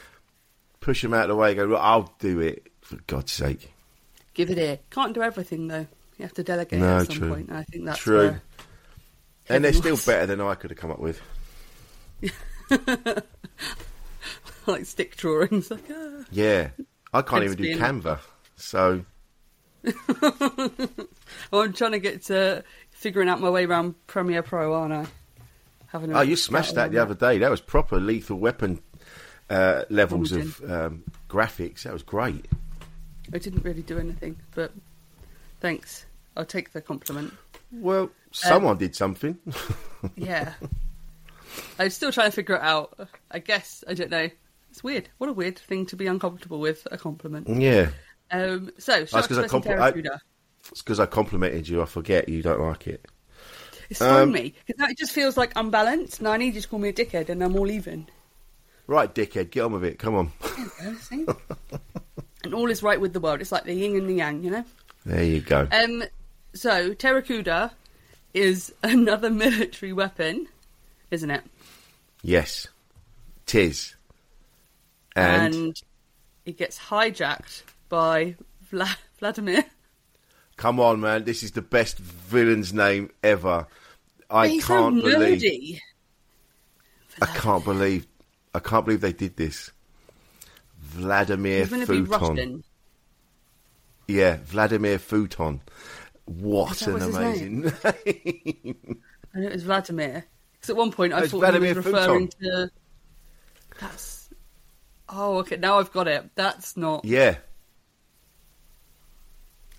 push 0.82 1.02
him 1.04 1.14
out 1.14 1.24
of 1.24 1.30
the 1.30 1.36
way. 1.38 1.56
Go, 1.56 1.64
"Look, 1.64 1.80
I'll 1.82 2.14
do 2.20 2.42
it 2.42 2.68
for 2.82 2.98
God's 3.08 3.32
sake. 3.32 3.72
give 4.34 4.50
it 4.50 4.58
here. 4.58 4.80
Can't 4.90 5.14
do 5.14 5.22
everything 5.22 5.68
though. 5.70 5.88
You 6.18 6.24
have 6.24 6.34
to 6.34 6.44
delegate 6.44 6.80
No, 6.82 6.98
at 6.98 7.08
some 7.08 7.16
true. 7.16 7.30
point. 7.30 7.52
I 7.52 7.64
think 7.64 7.86
that's 7.86 8.00
True. 8.00 8.36
And 9.50 9.64
they're 9.64 9.72
Kevin 9.72 9.96
still 9.96 10.14
better 10.14 10.26
than 10.26 10.42
I 10.42 10.56
could 10.56 10.70
have 10.72 10.78
come 10.80 10.92
up 10.92 11.00
with. 11.00 11.22
like 14.68 14.86
stick 14.86 15.16
drawings. 15.16 15.72
Like, 15.72 15.84
ah. 15.92 16.24
Yeah, 16.32 16.70
I 17.14 17.22
can't 17.22 17.44
even 17.44 17.58
do 17.58 17.78
Canva. 17.78 18.20
So 18.56 19.06
Oh, 21.52 21.62
I'm 21.62 21.74
trying 21.74 21.92
to 21.92 22.00
get 22.00 22.24
to 22.24 22.64
figuring 22.92 23.30
out 23.30 23.42
my 23.42 23.50
way 23.50 23.66
around 23.66 23.96
Premiere 24.08 24.44
Pro, 24.44 24.74
aren't 24.74 24.94
I? 24.94 25.06
Having 25.88 26.12
a 26.14 26.20
oh, 26.20 26.22
you 26.22 26.36
smashed 26.36 26.76
that 26.76 26.92
the 26.92 27.00
other 27.00 27.14
day. 27.14 27.38
That 27.38 27.52
was 27.52 27.62
proper 27.62 28.00
lethal 28.00 28.38
weapon 28.38 28.82
uh, 29.50 29.84
levels 29.90 30.32
of 30.32 30.62
um, 30.70 31.04
graphics. 31.30 31.84
That 31.84 31.94
was 31.94 32.04
great. 32.04 32.46
I 33.34 33.38
didn't 33.38 33.64
really 33.64 33.82
do 33.82 34.00
anything, 34.00 34.38
but 34.56 34.72
thanks. 35.60 36.06
I'll 36.36 36.46
take 36.46 36.74
the 36.74 36.82
compliment. 36.82 37.34
Well, 37.72 38.10
someone 38.32 38.78
did 38.78 38.96
something. 38.96 39.38
Yeah. 40.18 40.56
I'm 41.80 41.90
still 41.90 42.12
trying 42.12 42.30
to 42.30 42.36
figure 42.36 42.56
it 42.56 42.62
out. 42.62 43.10
I 43.32 43.40
guess, 43.40 43.84
I 43.88 43.94
don't 43.94 44.10
know. 44.12 44.30
It's 44.72 44.84
weird. 44.84 45.10
What 45.18 45.30
a 45.30 45.34
weird 45.34 45.58
thing 45.60 45.86
to 45.88 45.96
be 45.96 46.08
uncomfortable 46.08 46.60
with, 46.60 46.88
a 46.92 46.98
compliment. 46.98 47.48
yeah. 47.50 47.90
Um, 48.32 48.72
so, 48.80 49.06
Sharks 49.06 49.28
'cause 49.28 49.38
I 49.38 49.48
compli- 49.48 49.80
I-. 49.80 50.18
It's 50.72 50.82
because 50.82 51.00
I 51.00 51.06
complimented 51.06 51.68
you. 51.68 51.82
I 51.82 51.86
forget 51.86 52.28
you 52.30 52.42
don't 52.42 52.62
like 52.62 52.88
it. 52.88 53.06
It's 53.90 54.02
um, 54.02 54.32
me. 54.32 54.56
Because 54.66 54.80
now 54.80 54.88
it 54.90 54.98
just 54.98 55.12
feels 55.12 55.38
like 55.38 55.52
unbalanced. 55.56 56.22
Now 56.22 56.32
I 56.32 56.38
need 56.38 56.56
you 56.56 56.62
to 56.62 56.68
call 56.68 56.80
me 56.80 56.90
a 56.90 56.94
dickhead 56.94 57.30
and 57.30 57.44
I'm 57.44 57.56
all 57.56 57.70
even. 57.70 58.08
Right, 58.88 59.14
dickhead, 59.14 59.52
get 59.52 59.62
on 59.66 59.74
with 59.74 59.84
it. 59.84 60.00
Come 60.00 60.16
on. 60.16 60.32
And 62.44 62.54
all 62.54 62.70
is 62.70 62.84
right 62.84 63.00
with 63.00 63.14
the 63.14 63.20
world. 63.22 63.40
It's 63.40 63.52
like 63.52 63.64
the 63.64 63.74
yin 63.74 63.96
and 63.96 64.10
the 64.10 64.16
yang, 64.16 64.44
you 64.44 64.52
know? 64.52 64.66
There 65.06 65.24
you 65.24 65.40
go. 65.42 65.68
Um, 65.72 66.04
so, 66.54 66.94
Pteracuda 66.94 67.72
is 68.34 68.74
another 68.84 69.30
military 69.30 69.94
weapon, 69.94 70.48
isn't 71.14 71.32
it? 71.32 71.44
yes, 72.22 72.68
tis. 73.46 73.96
And, 75.16 75.80
he 76.46 76.52
gets 76.54 76.78
hijacked 76.80 77.64
by 77.90 78.36
Vla- 78.72 78.98
Vladimir. 79.20 79.64
come 80.58 80.80
on, 80.80 81.00
man, 81.00 81.24
this 81.24 81.44
is 81.44 81.52
the 81.52 81.62
best 81.62 81.98
villain's 82.00 82.74
name 82.74 83.10
ever. 83.24 83.68
I 84.30 84.48
He's 84.48 84.66
can't 84.66 85.02
so 85.02 85.10
believe. 85.12 85.80
I 87.22 87.26
can't 87.28 87.64
believe. 87.64 88.08
I 88.56 88.60
can't 88.60 88.86
believe 88.86 89.02
they 89.02 89.14
did 89.14 89.38
this. 89.38 89.72
Vladimir 90.80 91.60
He's 91.60 91.70
going 91.70 91.86
be 91.86 92.06
Futon. 92.06 92.64
Yeah, 94.08 94.38
Vladimir 94.44 94.98
Futon. 95.00 95.62
What 96.26 96.82
an 96.88 97.02
amazing 97.02 97.62
name. 98.06 99.02
I 99.36 99.40
know 99.40 99.48
it 99.48 99.54
was 99.54 99.64
Vladimir. 99.64 100.26
Because 100.64 100.70
at 100.70 100.78
one 100.78 100.92
point 100.94 101.12
I 101.12 101.24
it's 101.24 101.32
thought 101.32 101.54
he 101.54 101.60
was 101.60 101.76
referring 101.76 102.30
Futon. 102.40 102.70
to. 102.70 102.72
That's. 103.82 104.30
Oh, 105.10 105.40
okay. 105.40 105.58
Now 105.58 105.78
I've 105.78 105.92
got 105.92 106.08
it. 106.08 106.30
That's 106.36 106.78
not. 106.78 107.04
yeah, 107.04 107.36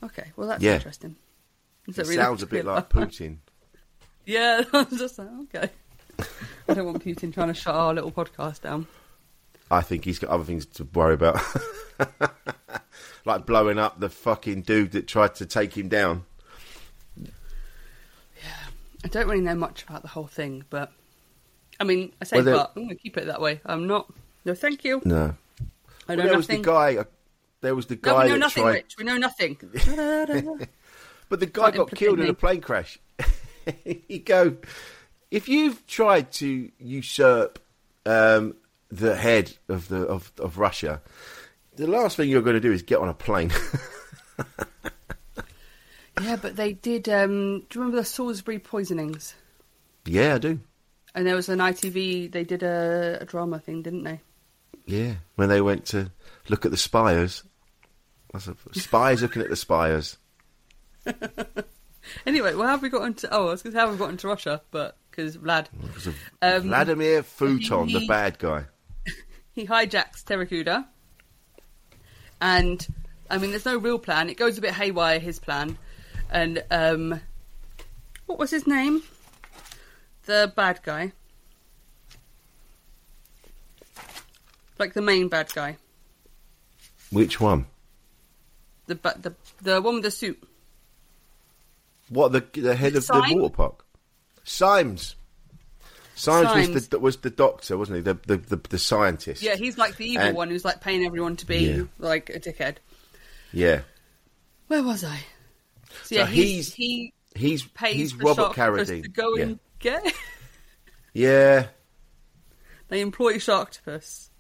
Okay. 0.03 0.26
Well, 0.37 0.49
that's 0.49 0.62
Yeah. 0.62 0.75
interesting. 0.75 1.17
Is 1.88 1.99
it 1.99 2.03
really 2.03 2.17
sounds 2.17 2.43
a 2.43 2.47
bit 2.47 2.67
like 2.67 2.88
Putin. 2.91 3.38
Yeah, 4.26 4.62
I 4.75 4.83
was 4.83 4.99
just 4.99 5.19
like, 5.19 5.29
okay. 5.55 5.71
I 6.69 6.75
don't 6.75 6.85
want 6.85 7.03
Putin 7.03 7.33
trying 7.33 7.49
to 7.49 7.55
shut 7.55 7.75
our 7.75 7.95
little 7.95 8.12
podcast 8.12 8.61
down. 8.61 8.87
I 9.71 9.81
think 9.81 10.05
he's 10.05 10.19
got 10.19 10.29
other 10.29 10.45
things 10.45 10.67
to 10.67 10.85
worry 10.85 11.14
about. 11.14 11.41
like 13.25 13.47
blowing 13.47 13.79
up 13.79 14.00
the 14.00 14.11
fucking 14.11 14.62
dude 14.62 14.93
that 14.93 15.07
tried 15.09 15.35
to 15.37 15.47
take 15.47 15.79
him 15.79 15.88
down. 15.88 16.26
I 19.04 19.08
don't 19.08 19.28
really 19.28 19.42
know 19.42 19.54
much 19.54 19.82
about 19.82 20.02
the 20.02 20.08
whole 20.08 20.26
thing, 20.26 20.64
but 20.70 20.90
I 21.78 21.84
mean, 21.84 22.12
I 22.20 22.25
say 22.25 22.37
Well, 22.38 22.44
there- 22.44 22.54
but. 22.56 22.73
I'm 22.76 22.84
going 22.84 22.96
to 22.96 23.02
keep 23.02 23.16
it 23.18 23.26
that 23.26 23.40
way. 23.40 23.61
I'm 23.66 23.87
not. 23.87 24.11
No, 24.44 24.54
thank 24.54 24.82
you. 24.84 25.02
No. 25.04 25.34
I 26.08 26.14
Well, 26.14 26.16
know 26.18 26.23
there 26.25 26.37
was 26.37 26.46
the 26.46 26.52
nothing. 26.54 26.62
guy. 26.62 26.96
uh, 26.96 27.04
There 27.61 27.75
was 27.75 27.87
the 27.87 27.94
no, 27.96 28.00
guy 28.00 28.25
we 28.25 28.30
know 28.30 28.37
nothing, 28.37 28.62
tried. 28.62 28.73
Rich. 28.73 28.94
We 28.99 29.04
know 29.04 29.16
nothing. 29.16 29.56
But 31.30 31.40
the 31.40 31.46
guy 31.46 31.70
Can't 31.70 31.76
got 31.76 31.90
killed 31.92 32.20
in 32.20 32.28
a 32.28 32.34
plane 32.34 32.61
crash. 32.61 32.99
you 33.84 34.18
go, 34.18 34.56
if 35.30 35.49
you've 35.49 35.84
tried 35.87 36.30
to 36.32 36.70
usurp 36.78 37.58
um, 38.04 38.54
the 38.90 39.16
head 39.16 39.56
of 39.68 39.88
the 39.88 40.02
of, 40.06 40.30
of 40.38 40.58
Russia, 40.58 41.00
The 41.76 41.87
last 41.87 42.16
thing 42.18 42.28
you're 42.28 42.42
going 42.42 42.54
to 42.54 42.61
do 42.61 42.73
is 42.73 42.82
get 42.82 42.99
on 42.99 43.08
a 43.08 43.14
plane. 43.14 43.50
Yeah, 46.21 46.37
but 46.37 46.56
they 46.56 46.73
did. 46.73 47.09
Um, 47.09 47.61
do 47.61 47.66
you 47.75 47.80
remember 47.80 47.97
the 47.99 48.04
Salisbury 48.04 48.59
poisonings? 48.59 49.35
yeah, 50.06 50.35
I 50.35 50.38
do. 50.38 50.61
And 51.14 51.26
there 51.26 51.37
was 51.37 51.49
an 51.49 51.61
ITV. 51.61 52.30
They 52.33 52.44
did 52.44 52.62
a, 52.62 53.18
a 53.21 53.25
drama 53.25 53.59
thing, 53.59 53.83
didn't 53.83 54.02
they? 54.04 54.21
Yeah, 54.87 55.14
when 55.37 55.49
they 55.49 55.61
went 55.61 55.87
to 55.87 56.11
look 56.49 56.64
at 56.64 56.71
the 56.71 56.76
spires. 56.76 57.42
That's 58.33 58.49
a, 58.49 58.56
spies 58.73 59.23
looking 59.23 59.42
at 59.42 59.49
the 59.50 59.56
spires. 59.56 60.18
Anyway, 62.26 62.54
well, 62.54 62.66
how 62.66 62.73
have 62.73 62.83
we 62.83 62.88
got 62.88 63.04
into? 63.04 63.28
Oh, 63.33 63.49
I 63.49 63.50
was 63.52 63.62
going 63.62 63.73
to 63.73 63.76
say 63.76 63.80
how 63.80 63.87
have 63.87 63.94
we 63.94 63.99
got 63.99 64.11
into 64.11 64.28
Russia, 64.28 64.61
but 64.71 64.97
because 65.11 65.37
Vlad, 65.37 65.66
Um, 66.42 66.62
Vladimir 66.62 67.23
Futon, 67.23 67.92
the 67.92 68.06
bad 68.06 68.38
guy. 68.38 68.64
he 69.54 69.66
hijacks 69.66 70.25
Pteracuda, 70.25 70.87
and 72.40 72.87
I 73.30 73.38
mean, 73.38 73.50
there's 73.50 73.64
no 73.64 73.78
real 73.78 73.99
plan. 73.99 74.28
It 74.28 74.37
goes 74.37 74.59
a 74.59 74.61
bit 74.61 74.75
haywire. 74.75 75.18
His 75.18 75.38
plan, 75.38 75.78
and 76.35 76.62
um, 76.71 77.21
what 78.26 78.38
was 78.38 78.50
his 78.50 78.67
name? 78.67 79.03
The 80.26 80.53
bad 80.55 80.81
guy, 80.83 81.12
like 84.79 84.95
the 84.95 85.03
main 85.03 85.29
bad 85.29 85.53
guy, 85.55 85.76
Which 87.11 87.41
one? 87.41 87.67
the 88.87 88.95
ba- 88.97 89.17
the 89.21 89.35
the 89.62 89.81
one 89.81 89.95
with 89.95 90.05
the 90.05 90.11
suit. 90.11 90.43
What 92.09 92.33
the 92.33 92.45
the 92.61 92.75
head 92.76 92.97
of 92.97 93.07
the 93.07 93.35
water 93.37 93.55
park? 93.55 93.85
Symes. 94.45 95.17
Symes 96.17 96.69
was 96.69 96.88
the 96.88 96.99
was 96.99 97.17
the 97.19 97.31
doctor, 97.31 97.76
wasn't 97.79 97.97
he? 97.97 98.03
The 98.03 98.14
the 98.26 98.37
the, 98.37 98.57
the 98.69 98.79
scientist. 98.79 99.43
Yeah, 99.43 99.57
he's 99.57 99.79
like 99.79 99.97
the 99.97 100.07
evil 100.07 100.26
And- 100.29 100.37
one 100.37 100.49
who's 100.50 100.64
like 100.64 100.81
paying 100.81 101.05
everyone 101.05 101.37
to 101.37 101.47
be 101.47 101.59
Yeah. 101.59 101.83
like 101.99 102.31
a 102.31 102.41
dickhead. 102.41 102.76
yeah. 103.53 103.83
Where 104.69 104.83
was 104.83 105.05
I? 105.05 105.21
So 106.03 106.09
So 106.09 106.15
yeah, 106.17 106.27
he's- 106.27 106.73
he's, 106.73 106.75
he 106.75 107.13
He's 107.37 107.63
pays 107.65 107.97
he's 108.13 108.15
Robert 108.15 108.53
Carradine. 108.53 109.03
to 109.03 109.09
go 109.09 109.37
yeah. 109.37 109.43
and 109.43 109.59
get. 109.81 110.13
yeah. 111.13 111.67
they 112.89 113.01
employ 113.01 113.35
Sharktopus 113.35 114.31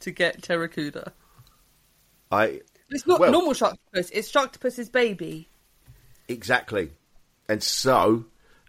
to 0.00 0.10
get 0.10 0.40
Pteracuda. 0.40 1.12
I 2.30 2.60
It's 2.90 3.06
not 3.06 3.20
Well- 3.20 3.32
normal 3.32 3.52
Sharktopus. 3.52 4.10
It's 4.12 4.30
Sharktopus's 4.32 4.88
baby. 4.88 5.48
exactly. 6.28 6.90
And 7.48 7.62
so 7.62 8.24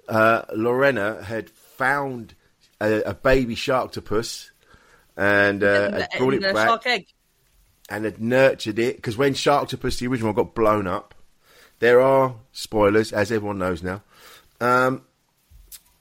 uh, 0.10 0.42
Lorena 0.54 1.24
had 1.24 1.50
found 1.50 2.34
a, 2.82 3.02
a 3.04 3.14
baby 3.14 3.56
sharktopus 3.56 4.50
and 5.16 5.64
uh, 5.64 5.68
in 5.68 5.94
had 5.94 6.10
brought 6.18 6.34
in 6.34 6.44
it 6.44 6.54
back. 6.54 6.68
shark 6.68 6.86
egg. 6.88 7.06
and 7.90 8.04
had 8.04 8.20
nurtured 8.22 8.80
it 8.80 8.98
because 8.98 9.16
when 9.16 9.34
Sharktopus, 9.34 9.98
the 10.00 10.08
original, 10.08 10.34
got 10.34 10.54
blown 10.54 10.88
up, 10.88 11.15
there 11.86 12.02
are 12.02 12.34
spoilers, 12.52 13.14
as 13.14 13.32
everyone 13.32 13.60
knows 13.60 13.84
now. 13.84 14.02
Um, 14.60 15.04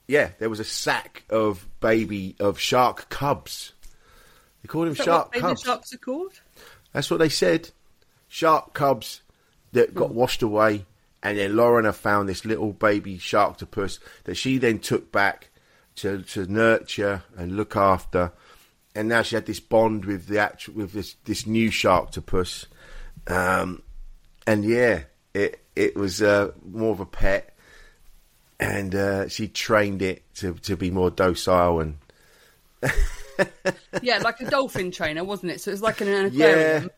yeah, 0.08 0.30
there 0.38 0.48
was 0.48 0.58
a 0.58 0.64
sack 0.64 1.24
of 1.28 1.68
baby 1.80 2.36
of 2.40 2.58
shark 2.58 3.10
cubs. 3.10 3.74
They 4.62 4.68
called 4.68 4.86
them 4.86 4.94
shark 4.94 5.34
what 5.34 5.42
cubs. 5.42 5.62
sharks 5.62 5.92
are 5.92 5.98
called? 5.98 6.40
That's 6.94 7.10
what 7.10 7.18
they 7.18 7.28
said. 7.28 7.70
Shark 8.28 8.72
cubs 8.72 9.20
that 9.72 9.94
got 9.94 10.14
washed 10.14 10.40
away, 10.40 10.86
and 11.22 11.36
then 11.36 11.54
Lorena 11.54 11.92
found 11.92 12.30
this 12.30 12.46
little 12.46 12.72
baby 12.72 13.18
sharktopus 13.18 13.98
that 14.24 14.36
she 14.36 14.56
then 14.56 14.78
took 14.78 15.12
back 15.12 15.50
to 15.96 16.22
to 16.22 16.50
nurture 16.50 17.24
and 17.36 17.58
look 17.58 17.76
after, 17.76 18.32
and 18.94 19.06
now 19.10 19.20
she 19.20 19.34
had 19.34 19.44
this 19.44 19.60
bond 19.60 20.06
with 20.06 20.28
the 20.28 20.38
actual 20.38 20.76
with 20.76 20.92
this 20.94 21.16
this 21.26 21.46
new 21.46 21.70
sharktopus, 21.70 22.64
um, 23.26 23.82
and 24.46 24.64
yeah, 24.64 25.02
it 25.34 25.60
it 25.76 25.96
was 25.96 26.22
uh, 26.22 26.52
more 26.64 26.92
of 26.92 27.00
a 27.00 27.06
pet, 27.06 27.54
and 28.60 28.94
uh, 28.94 29.28
she 29.28 29.48
trained 29.48 30.00
it 30.02 30.22
to 30.36 30.54
to 30.54 30.76
be 30.76 30.90
more 30.90 31.10
docile 31.10 31.80
and 31.80 31.98
yeah, 34.02 34.18
like 34.18 34.40
a 34.40 34.48
dolphin 34.50 34.90
trainer, 34.90 35.24
wasn't 35.24 35.52
it? 35.52 35.60
So 35.60 35.70
it 35.70 35.74
was 35.74 35.82
like 35.82 36.00
in 36.00 36.08
an 36.08 36.26
aquarium. 36.34 36.90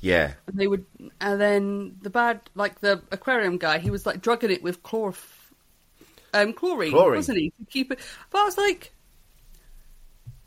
yeah. 0.00 0.32
And 0.46 0.56
they 0.58 0.66
would, 0.66 0.84
and 1.20 1.40
then 1.40 1.96
the 2.02 2.10
bad, 2.10 2.40
like 2.54 2.80
the 2.80 3.02
aquarium 3.10 3.56
guy, 3.58 3.78
he 3.78 3.90
was 3.90 4.04
like 4.04 4.20
drugging 4.20 4.50
it 4.50 4.62
with 4.62 4.82
chlorf, 4.82 5.16
um, 6.34 6.52
chlorine, 6.52 6.92
Chlorine. 6.92 7.16
wasn't 7.16 7.38
he, 7.38 7.50
to 7.50 7.64
keep 7.70 7.92
it? 7.92 7.98
But 8.30 8.40
I 8.40 8.44
was 8.44 8.58
like, 8.58 8.92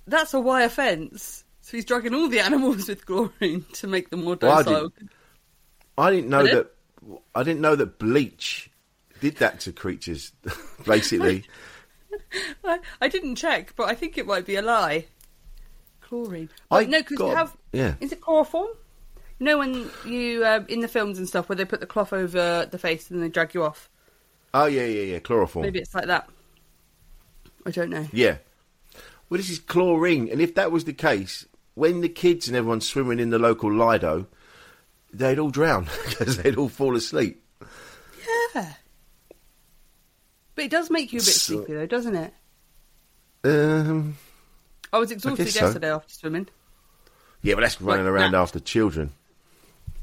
that's 0.06 0.34
a 0.34 0.40
wire 0.40 0.70
fence. 0.70 1.44
So 1.62 1.76
he's 1.78 1.86
drugging 1.86 2.14
all 2.14 2.30
the 2.30 2.40
animals 2.42 2.88
with 2.88 3.06
chlorine 3.06 3.66
to 3.74 3.88
make 3.88 4.10
them 4.10 4.24
more 4.24 4.38
Well, 4.40 4.52
I 4.52 4.64
docile. 4.64 4.94
I 5.98 6.12
didn't 6.12 6.30
know 6.30 6.44
that. 6.46 6.72
I 7.36 7.44
didn't 7.44 7.62
know 7.62 7.76
that 7.76 8.00
bleach 8.00 8.70
did 9.20 9.38
that 9.38 9.60
to 9.62 9.72
creatures. 9.72 10.32
Basically, 10.86 11.44
I, 12.64 12.80
I 13.02 13.08
didn't 13.08 13.36
check, 13.36 13.74
but 13.76 13.90
I 13.90 13.96
think 13.96 14.18
it 14.18 14.26
might 14.26 14.46
be 14.46 14.56
a 14.56 14.62
lie. 14.62 15.06
Chlorine. 16.02 16.50
I 16.72 16.86
no, 16.86 17.00
because 17.00 17.20
you 17.20 17.36
have. 17.36 17.56
yeah. 17.74 17.96
Is 18.00 18.12
it 18.12 18.22
chloroform? 18.22 18.70
You 19.40 19.46
know 19.46 19.58
when 19.60 19.90
you 20.06 20.46
um, 20.46 20.66
in 20.68 20.80
the 20.80 20.88
films 20.88 21.18
and 21.18 21.28
stuff 21.28 21.50
where 21.50 21.56
they 21.56 21.66
put 21.66 21.80
the 21.80 21.86
cloth 21.86 22.14
over 22.14 22.66
the 22.66 22.78
face 22.78 23.12
and 23.12 23.22
they 23.22 23.30
drag 23.30 23.54
you 23.54 23.64
off. 23.64 23.90
oh 24.54 24.66
yeah, 24.66 24.86
yeah, 24.86 25.04
yeah, 25.04 25.20
chloroform. 25.20 25.64
Maybe 25.66 25.80
it's 25.80 25.94
like 25.94 26.08
that. 26.08 26.30
I 27.66 27.72
don't 27.72 27.90
know. 27.90 28.08
Yeah. 28.12 28.38
Well, 29.30 29.38
this 29.38 29.50
is 29.50 29.60
chlorine, 29.60 30.30
and 30.30 30.40
if 30.40 30.56
that 30.56 30.72
was 30.72 30.86
the 30.86 30.94
case, 30.94 31.46
when 31.76 32.00
the 32.00 32.10
kids 32.10 32.48
and 32.48 32.56
everyone's 32.56 32.88
swimming 32.88 33.20
in 33.20 33.30
the 33.30 33.38
local 33.38 33.72
Lido, 33.72 34.28
they'd 35.14 35.40
all 35.40 35.50
drown 35.50 35.88
because 36.10 36.38
they'd 36.38 36.56
all 36.58 36.70
fall 36.70 36.96
asleep. 36.96 37.44
Yeah. 38.56 38.74
But 40.56 40.66
it 40.66 40.72
does 40.72 40.90
make 40.90 41.14
you 41.14 41.20
a 41.20 41.22
bit 41.22 41.26
So- 41.34 41.56
sleepy 41.58 41.74
though, 41.74 41.86
doesn't 41.86 42.16
it? 42.16 42.34
Um, 43.44 44.18
I 44.92 44.98
was 44.98 45.12
exhausted 45.12 45.48
so. 45.50 45.66
yesterday 45.66 45.92
after 45.92 46.14
swimming. 46.14 46.48
yeah, 47.42 47.54
but 47.54 47.62
that's 47.62 47.80
running 47.80 48.06
Like 48.06 48.14
around 48.14 48.32
that. 48.32 48.40
after 48.42 48.60
children. 48.60 49.12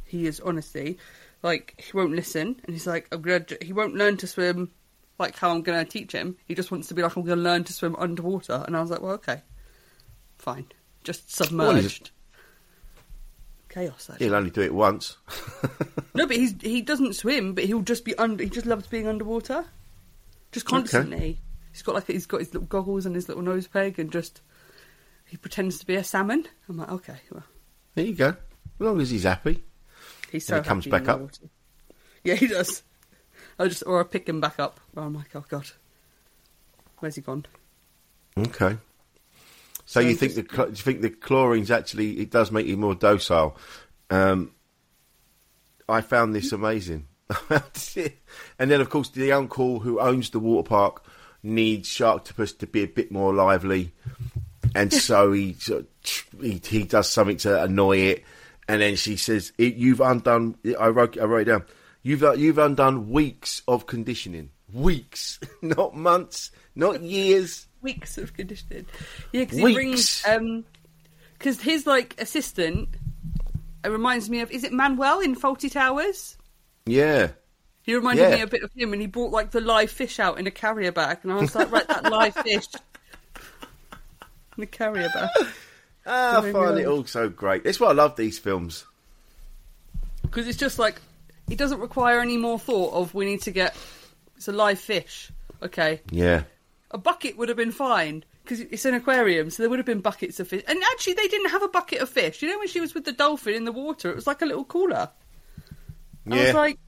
He 0.05 0.27
is 0.27 0.41
honestly 0.41 0.99
like 1.43 1.75
he 1.85 1.97
won't 1.97 2.13
listen, 2.13 2.61
and 2.65 2.75
he's 2.75 2.87
like, 2.87 3.09
I'm 3.13 3.21
gonna. 3.21 3.45
He 3.61 3.73
won't 3.73 3.95
learn 3.97 4.17
to 4.19 4.27
swim 4.27 4.71
like 5.19 5.37
how 5.37 5.51
I'm 5.51 5.63
gonna 5.63 5.85
teach 5.85 6.13
him. 6.13 6.37
He 6.47 6.55
just 6.55 6.71
wants 6.71 6.89
to 6.89 6.95
be 6.95 7.03
like, 7.03 7.17
I'm 7.17 7.25
gonna 7.25 7.43
learn 7.43 7.65
to 7.65 7.73
swim 7.73 7.97
underwater, 7.97 8.63
and 8.67 8.77
I 8.77 8.81
was 8.81 8.91
like, 8.91 9.03
well, 9.03 9.13
okay, 9.15 9.43
fine, 10.39 10.67
just 11.03 11.35
submerged. 11.35 12.13
Chaos. 13.75 14.09
Actually. 14.09 14.27
He'll 14.27 14.37
only 14.37 14.51
do 14.51 14.61
it 14.61 14.73
once. 14.73 15.17
No, 16.15 16.29
but 16.29 16.37
he's 16.37 16.55
he 16.61 16.81
doesn't 16.81 17.15
swim, 17.15 17.55
but 17.55 17.65
he'll 17.65 17.83
just 17.83 18.05
be 18.05 18.17
under. 18.17 18.45
He 18.45 18.49
just 18.49 18.67
loves 18.67 18.87
being 18.87 19.09
underwater, 19.09 19.65
just 20.53 20.65
constantly. 20.65 21.41
He's 21.73 21.83
got 21.83 21.97
like 21.97 22.07
he's 22.07 22.27
got 22.27 22.39
his 22.39 22.55
little 22.55 22.69
goggles 22.69 23.05
and 23.05 23.17
his 23.17 23.29
little 23.29 23.43
nose 23.43 23.67
peg, 23.67 23.99
and 23.99 24.13
just 24.13 24.43
he 25.27 25.37
pretends 25.37 25.79
to 25.81 25.87
be 25.87 25.97
a 25.97 26.05
salmon. 26.05 26.47
I'm 26.69 26.77
like, 26.77 26.89
okay, 26.89 27.17
well, 27.33 27.43
there 27.97 28.05
you 28.05 28.15
go. 28.15 28.29
As 28.29 28.37
long 28.79 29.01
as 29.01 29.11
he's 29.11 29.25
happy. 29.25 29.65
he's 30.31 30.47
so 30.47 30.63
he 30.63 30.63
comes 30.63 30.87
back 30.87 31.09
up. 31.09 31.21
water. 31.21 31.51
Yeah, 32.23 32.35
he 32.35 32.47
does. 32.47 32.85
I 33.59 33.67
just 33.67 33.83
or 33.87 34.01
I 34.01 34.05
pick 34.05 34.29
him 34.29 34.41
back 34.41 34.61
up. 34.61 34.79
Oh 34.97 35.11
my 35.11 35.25
god, 35.33 35.49
god, 35.49 35.71
where's 37.01 37.17
he 37.17 37.23
gone? 37.23 37.45
Okay. 38.39 38.77
So, 39.95 40.01
So 40.01 40.09
you 40.09 40.17
think 40.17 40.35
the 40.35 40.67
you 40.71 40.75
think 40.75 41.03
the 41.03 41.11
chlorine's 41.11 41.71
actually 41.71 42.19
it 42.19 42.29
does 42.29 42.51
make 42.51 42.67
you 42.67 42.77
more 42.77 42.97
docile? 42.97 43.57
Um, 44.11 44.51
I 45.89 46.01
found 46.01 46.35
this 46.35 46.51
amazing, 46.51 47.07
and 48.59 48.73
then 48.73 48.81
of 48.81 48.91
course 48.91 49.11
the 49.11 49.31
uncle 49.31 49.79
who 49.79 50.01
owns 50.01 50.31
the 50.31 50.41
water 50.41 50.69
park 50.69 51.05
needs 51.45 51.89
Sharktopus 51.89 52.59
to 52.59 52.67
be 52.67 52.83
a 52.83 52.89
bit 52.89 53.13
more 53.13 53.33
lively, 53.33 53.93
and 54.75 54.93
so 54.93 55.31
he 55.31 55.53
sort 55.53 55.83
of 55.83 55.87
tr- 56.03 56.43
he, 56.43 56.61
he 56.67 56.83
does 56.83 57.09
something 57.09 57.37
to 57.37 57.63
annoy 57.63 57.99
it, 57.99 58.25
and 58.67 58.83
then 58.83 58.97
she 58.97 59.15
says, 59.15 59.53
"You've 59.59 60.01
undone." 60.01 60.57
I 60.77 60.89
wrote 60.89 61.21
I 61.21 61.25
wrote 61.25 61.43
it 61.43 61.53
down. 61.53 61.67
You've 62.03 62.25
you've 62.37 62.59
undone 62.59 63.11
weeks 63.11 63.63
of 63.69 63.87
conditioning. 63.87 64.51
Weeks, 64.75 65.39
not 65.63 65.95
months, 65.97 66.51
not 66.75 67.01
years. 67.03 67.67
Weeks 67.81 68.19
of 68.19 68.35
conditioning. 68.35 68.87
Yeah, 69.33 69.43
because 69.43 69.59
he 69.59 69.73
brings 69.73 70.25
um, 70.27 70.65
because 71.39 71.61
his 71.61 71.87
like 71.87 72.21
assistant. 72.21 72.89
It 73.85 73.89
reminds 73.91 74.29
me 74.31 74.41
of 74.41 74.51
is 74.51 74.65
it 74.65 74.73
Manuel 74.73 75.21
in 75.21 75.37
Fawlty 75.37 75.71
Towers? 75.71 76.37
Yeah. 76.87 77.29
He 77.83 77.95
reminded 77.95 78.23
Yeah. 78.31 78.37
me 78.37 78.41
a 78.41 78.47
bit 78.47 78.63
of 78.63 78.71
him, 78.75 78.93
and 78.95 79.01
he 79.03 79.07
brought 79.07 79.31
like 79.31 79.51
the 79.51 79.61
live 79.61 79.91
fish 79.91 80.19
out 80.19 80.39
in 80.39 80.47
a 80.47 80.51
carrier 80.51 80.91
bag, 80.91 81.19
and 81.23 81.31
I 81.31 81.37
was 81.37 81.55
like, 81.55 81.71
right, 81.71 81.87
that 81.87 82.05
live 82.11 82.35
fish 82.35 82.65
in 84.57 84.63
a 84.63 84.67
carrier 84.67 85.11
bag. 85.13 85.29
Ah, 86.07 86.43
I 86.43 86.53
find 86.53 86.79
it 86.79 86.87
all 86.87 87.05
so 87.05 87.29
great. 87.29 87.63
That's 87.65 87.79
why 87.79 87.89
I 87.89 87.93
love 87.93 88.17
these 88.17 88.39
films. 88.39 88.87
Because 90.23 90.49
it's 90.49 90.59
just 90.59 90.79
like 90.79 91.01
it 91.51 91.59
doesn't 91.59 91.81
require 91.81 92.21
any 92.21 92.39
more 92.39 92.59
thought 92.59 92.95
of 92.95 93.13
we 93.15 93.27
need 93.27 93.43
to 93.43 93.51
get 93.51 93.77
it's 94.37 94.49
a 94.49 94.53
live 94.53 94.79
fish. 94.79 95.31
Okay, 95.63 96.01
Yeah. 96.11 96.45
a 96.91 96.99
bucket 96.99 97.37
would 97.39 97.49
have 97.49 97.57
been 97.59 97.73
fine. 97.73 98.25
because 98.45 98.61
it's 98.61 98.85
an 98.85 98.93
aquarium, 98.93 99.49
so 99.49 99.63
there 99.63 99.71
would 99.71 99.79
have 99.79 99.87
been 99.87 100.01
buckets 100.01 100.39
of 100.39 100.47
fish. 100.47 100.63
And 100.69 100.79
actually, 100.93 101.15
they 101.15 101.29
didn't 101.29 101.49
have 101.51 101.63
a 101.63 101.69
bucket 101.69 102.03
of 102.03 102.11
fish. 102.11 102.43
You 102.43 102.49
know, 102.51 102.59
when 102.59 102.69
she 102.69 102.79
was 102.79 102.93
with 102.93 103.07
the 103.07 103.13
dolphin 103.13 103.55
in 103.55 103.65
the 103.65 103.73
water, 103.73 104.11
it 104.11 104.15
was 104.17 104.27
like 104.27 104.43
a 104.43 104.45
little 104.45 104.65
cooler. 104.67 105.09
Yeah. 106.27 106.35
I 106.35 106.45
was 106.45 106.53
like, 106.55 106.79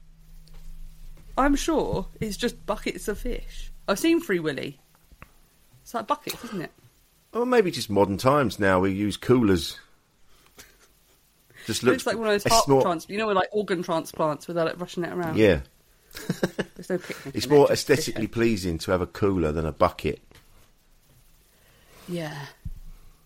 I'm 1.35 1.55
sure 1.55 2.07
it's 2.19 2.37
just 2.37 2.63
buckets 2.67 3.07
of 3.07 3.17
fish. 3.17 3.71
I've 3.87 3.97
seen 3.97 4.21
Free 4.21 4.37
Willy. 4.39 4.79
It's 5.81 5.95
like 5.95 6.05
buckets, 6.05 6.43
isn't 6.45 6.61
it? 6.61 6.71
Or 7.33 7.43
maybe 7.45 7.71
just 7.71 7.89
modern 7.89 8.17
times 8.17 8.59
now. 8.59 8.79
We 8.79 8.91
use 8.91 9.17
coolers. 9.17 9.79
Just 11.65 11.83
looks 11.83 12.05
looks 12.05 12.05
like 12.05 12.17
one 12.17 12.27
of 12.27 12.33
those 12.33 12.43
heart 12.51 12.65
transplants. 12.65 13.07
You 13.09 13.17
know, 13.17 13.27
like 13.29 13.49
organ 13.51 13.83
transplants 13.83 14.47
without 14.47 14.67
like 14.67 14.79
rushing 14.79 15.03
it 15.03 15.11
around. 15.11 15.37
Yeah, 15.37 15.61
There's 16.75 16.89
no 16.89 16.97
picnic. 16.97 17.35
it's 17.35 17.45
in 17.45 17.51
more 17.51 17.67
just 17.67 17.89
aesthetically 17.89 18.23
eggs. 18.23 18.33
pleasing 18.33 18.77
to 18.79 18.91
have 18.91 19.01
a 19.01 19.07
cooler 19.07 19.51
than 19.51 19.65
a 19.65 19.71
bucket. 19.71 20.21
Yeah. 22.07 22.45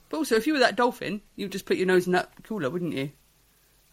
But 0.10 0.18
also, 0.18 0.36
if 0.36 0.48
you 0.48 0.54
were 0.54 0.60
that 0.60 0.76
dolphin, 0.76 1.22
you'd 1.36 1.52
just 1.52 1.66
put 1.66 1.78
your 1.78 1.88
nose 1.88 2.06
in 2.06 2.14
that 2.14 2.32
cooler, 2.44 2.70
wouldn't 2.70 2.94
you? 2.94 3.12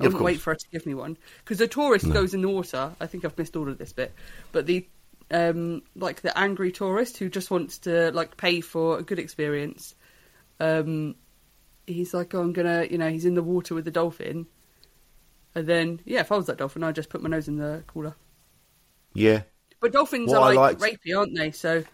I 0.01 0.05
Yeah, 0.05 0.07
of 0.09 0.15
wouldn't 0.15 0.25
wait 0.25 0.41
for 0.41 0.53
her 0.53 0.57
to 0.57 0.71
give 0.71 0.87
me 0.87 0.95
one 0.95 1.17
because 1.39 1.59
the 1.59 1.69
tourist 1.69 2.11
goes 2.13 2.35
in 2.35 2.41
the 2.41 2.49
water. 2.49 2.93
I 3.01 3.07
think 3.07 3.25
I've 3.25 3.37
missed 3.37 3.57
all 3.57 3.69
of 3.69 3.79
this 3.79 3.93
bit, 3.93 4.13
but 4.53 4.67
the 4.67 4.87
um, 5.31 5.83
like 5.95 6.23
the 6.23 6.37
angry 6.37 6.73
tourist 6.73 7.19
who 7.19 7.29
just 7.29 7.51
wants 7.51 7.79
to 7.81 8.11
like 8.13 8.37
pay 8.37 8.61
for 8.61 8.99
a 8.99 9.03
good 9.03 9.19
experience. 9.19 9.95
Um, 10.61 11.17
he's 11.87 12.15
like, 12.15 12.35
oh, 12.35 12.41
I'm 12.41 12.53
gonna, 12.53 12.87
you 12.91 12.99
know, 12.99 13.11
he's 13.11 13.25
in 13.25 13.35
the 13.35 13.43
water 13.43 13.75
with 13.75 13.85
the 13.85 13.91
dolphin, 13.91 14.47
and 15.55 15.67
then 15.67 16.01
yeah, 16.05 16.21
if 16.21 16.33
I 16.33 16.37
was 16.37 16.47
that 16.47 16.59
dolphin, 16.59 16.85
I'd 16.85 16.95
just 16.95 17.11
put 17.11 17.23
my 17.23 17.29
nose 17.29 17.49
in 17.49 17.57
the 17.57 17.83
cooler. 17.87 18.15
Yeah, 19.15 19.43
But 19.81 19.93
dolphins 19.93 20.29
What 20.31 20.39
are 20.39 20.51
I 20.51 20.55
like 20.55 20.81
liked- 20.81 21.03
rapey, 21.05 21.17
aren't 21.19 21.37
they? 21.37 21.51
So 21.51 21.85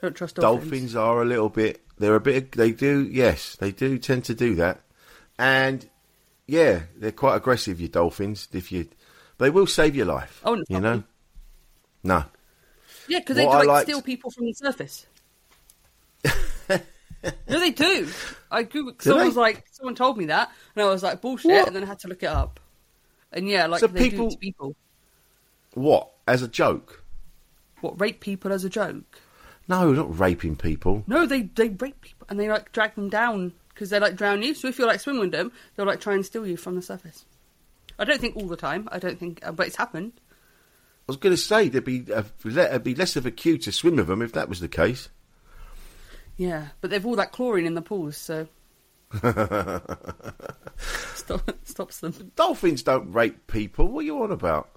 don't 0.00 0.14
trust 0.16 0.36
dolphins. 0.36 0.70
dolphins 0.70 0.96
are 0.96 1.22
a 1.22 1.24
little 1.24 1.48
bit. 1.48 1.82
They're 1.98 2.14
a 2.16 2.20
bit. 2.20 2.52
They 2.52 2.72
do. 2.72 3.08
Yes, 3.10 3.56
they 3.56 3.70
do 3.72 3.98
tend 3.98 4.24
to 4.26 4.34
do 4.34 4.54
that, 4.56 4.80
and 5.38 5.88
yeah, 6.46 6.82
they're 6.96 7.12
quite 7.12 7.36
aggressive. 7.36 7.80
Your 7.80 7.88
dolphins, 7.90 8.48
if 8.52 8.70
you, 8.72 8.88
they 9.38 9.50
will 9.50 9.66
save 9.66 9.94
your 9.96 10.06
life. 10.06 10.40
Oh, 10.44 10.48
I 10.48 10.50
wouldn't 10.50 10.70
you 10.70 10.76
fuck 10.76 10.82
know. 10.82 10.90
them. 10.92 11.04
No, 12.04 12.24
Yeah, 13.08 13.18
because 13.18 13.36
they 13.36 13.44
What 13.46 13.54
I 13.54 13.58
like 13.58 13.66
liked- 13.68 13.88
steal 13.88 14.02
people 14.02 14.30
from 14.30 14.46
the 14.46 14.52
surface. 14.54 15.06
no, 16.24 16.78
they 17.58 17.70
do. 17.72 18.08
I 18.50 18.64
googled. 18.64 19.02
Someone 19.02 19.22
they? 19.24 19.28
was 19.28 19.36
like, 19.36 19.64
someone 19.72 19.94
told 19.96 20.16
me 20.16 20.26
that, 20.26 20.50
and 20.76 20.84
I 20.84 20.88
was 20.88 21.02
like, 21.02 21.20
bullshit. 21.20 21.50
What? 21.50 21.66
And 21.66 21.76
then 21.76 21.82
I 21.82 21.86
had 21.86 21.98
to 22.00 22.08
look 22.08 22.22
it 22.22 22.26
up. 22.28 22.60
And 23.32 23.48
yeah, 23.48 23.66
like 23.66 23.80
So 23.80 23.88
they 23.88 24.08
people- 24.10 24.28
do 24.28 24.34
to 24.34 24.38
people. 24.38 24.76
What 25.74 26.10
as 26.26 26.42
a 26.42 26.48
joke? 26.48 27.04
What 27.80 28.00
rape 28.00 28.20
people 28.20 28.52
as 28.52 28.64
a 28.64 28.68
joke? 28.68 29.20
No, 29.68 29.92
not 29.92 30.18
raping 30.18 30.56
people. 30.56 31.04
No, 31.06 31.26
they 31.26 31.42
they 31.42 31.68
rape 31.68 32.00
people 32.00 32.26
and 32.28 32.38
they 32.38 32.48
like 32.48 32.72
drag 32.72 32.94
them 32.94 33.08
down 33.08 33.52
because 33.68 33.90
they 33.90 34.00
like 34.00 34.16
drown 34.16 34.42
you. 34.42 34.54
So 34.54 34.68
if 34.68 34.78
you're 34.78 34.88
like 34.88 35.00
swimming 35.00 35.20
with 35.20 35.32
them, 35.32 35.52
they'll 35.76 35.86
like 35.86 36.00
try 36.00 36.14
and 36.14 36.24
steal 36.24 36.46
you 36.46 36.56
from 36.56 36.74
the 36.74 36.82
surface. 36.82 37.24
I 37.98 38.04
don't 38.04 38.20
think 38.20 38.36
all 38.36 38.46
the 38.46 38.56
time. 38.56 38.88
I 38.92 38.98
don't 38.98 39.18
think, 39.18 39.44
uh, 39.44 39.52
but 39.52 39.66
it's 39.66 39.76
happened. 39.76 40.12
I 41.08 41.08
was 41.08 41.16
going 41.16 41.34
to 41.34 41.40
say 41.40 41.68
there'd 41.68 41.84
be 41.84 42.04
a, 42.12 42.24
there'd 42.44 42.84
be 42.84 42.94
less 42.94 43.16
of 43.16 43.26
a 43.26 43.30
queue 43.30 43.58
to 43.58 43.72
swim 43.72 43.96
with 43.96 44.06
them 44.06 44.22
if 44.22 44.32
that 44.32 44.48
was 44.48 44.60
the 44.60 44.68
case. 44.68 45.08
Yeah, 46.36 46.68
but 46.80 46.90
they've 46.90 47.04
all 47.04 47.16
that 47.16 47.32
chlorine 47.32 47.66
in 47.66 47.74
the 47.74 47.82
pools, 47.82 48.16
so 48.16 48.46
Stop, 51.14 51.50
stops 51.64 52.00
them. 52.00 52.32
Dolphins 52.36 52.82
don't 52.82 53.12
rape 53.12 53.46
people. 53.46 53.88
What 53.88 54.00
are 54.00 54.06
you 54.06 54.22
on 54.22 54.30
about? 54.30 54.68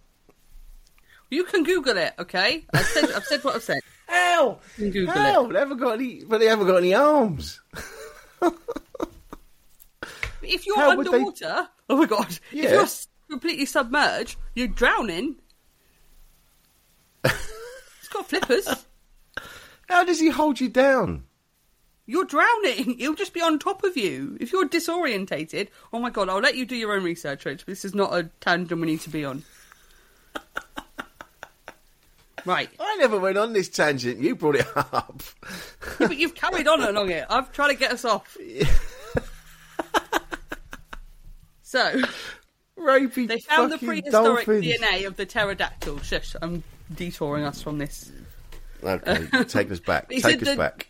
You 1.32 1.44
can 1.46 1.64
Google 1.64 1.98
it, 1.98 2.14
okay? 2.20 2.66
I've 2.74 2.86
said, 2.86 3.12
I've 3.14 3.24
said 3.24 3.44
what 3.44 3.56
I've 3.56 3.64
said. 3.64 3.80
Hell, 4.08 4.60
You 4.78 4.84
can 4.84 4.92
Google 4.92 5.14
hell, 5.14 5.46
it. 5.50 5.54
they 5.54 5.60
haven't 5.60 5.78
got 5.78 5.94
any, 5.94 6.24
but 6.26 6.40
they 6.40 6.48
haven't 6.48 6.68
got 6.68 6.76
any 6.78 6.94
arms. 6.94 7.62
If 10.44 10.66
you're 10.68 10.76
How 10.76 10.98
would 10.98 11.08
they- 11.08 11.12
underwater, 11.14 11.70
oh 11.90 11.96
my 11.98 12.06
god! 12.06 12.38
Yeah. 12.52 12.64
If 12.66 12.72
you're 12.72 12.88
completely 13.30 13.66
submerged, 13.66 14.38
you're 14.56 14.68
drowning. 14.68 15.36
it's 17.24 18.08
got 18.12 18.28
flippers. 18.28 18.68
How 19.88 20.04
does 20.04 20.20
he 20.20 20.30
hold 20.30 20.60
you 20.60 20.68
down? 20.68 21.24
You're 22.06 22.26
drowning. 22.26 22.96
He'll 23.00 23.14
just 23.16 23.34
be 23.34 23.42
on 23.42 23.60
top 23.60 23.84
of 23.86 23.96
you. 23.96 24.38
If 24.42 24.52
you're 24.52 24.68
disorientated, 24.68 25.70
oh 25.94 26.00
my 26.00 26.10
god! 26.10 26.28
I'll 26.28 26.40
let 26.40 26.56
you 26.58 26.66
do 26.66 26.76
your 26.76 26.94
own 26.94 27.04
research, 27.04 27.46
Rich. 27.46 27.60
But 27.66 27.72
this 27.72 27.86
is 27.86 27.96
not 27.96 28.14
a 28.14 28.24
tangent 28.42 28.82
we 28.82 28.88
need 28.88 29.02
to 29.02 29.10
be 29.10 29.24
on. 29.24 29.44
Right. 32.46 32.70
I 32.80 32.98
never 32.98 33.20
went 33.20 33.38
on 33.38 33.54
this 33.54 33.70
tangent. 33.70 34.20
You 34.20 34.36
brought 34.36 34.56
it 34.56 34.68
up. 34.76 35.22
Yeah, 36.00 36.08
but 36.08 36.18
you've 36.18 36.36
carried 36.36 36.68
on 36.68 36.82
along 36.82 37.12
it. 37.12 37.26
I've 37.30 37.52
tried 37.52 37.70
to 37.70 37.76
get 37.76 37.92
us 37.92 38.06
off. 38.06 38.38
so, 41.62 42.02
Rapey 42.78 43.28
they 43.28 43.40
found 43.40 43.72
the 43.72 43.78
prehistoric 43.78 44.46
dolphins. 44.46 44.66
DNA 44.66 45.06
of 45.08 45.16
the 45.16 45.26
pterodactyl. 45.26 46.00
Shush, 46.00 46.36
I'm 46.42 46.64
detouring 46.94 47.44
us 47.44 47.62
from 47.62 47.78
this. 47.78 48.12
Okay, 48.84 49.28
take 49.44 49.72
us 49.72 49.80
back. 49.80 50.10
Take 50.10 50.42
us 50.42 50.50
the- 50.50 50.56
back. 50.56 50.88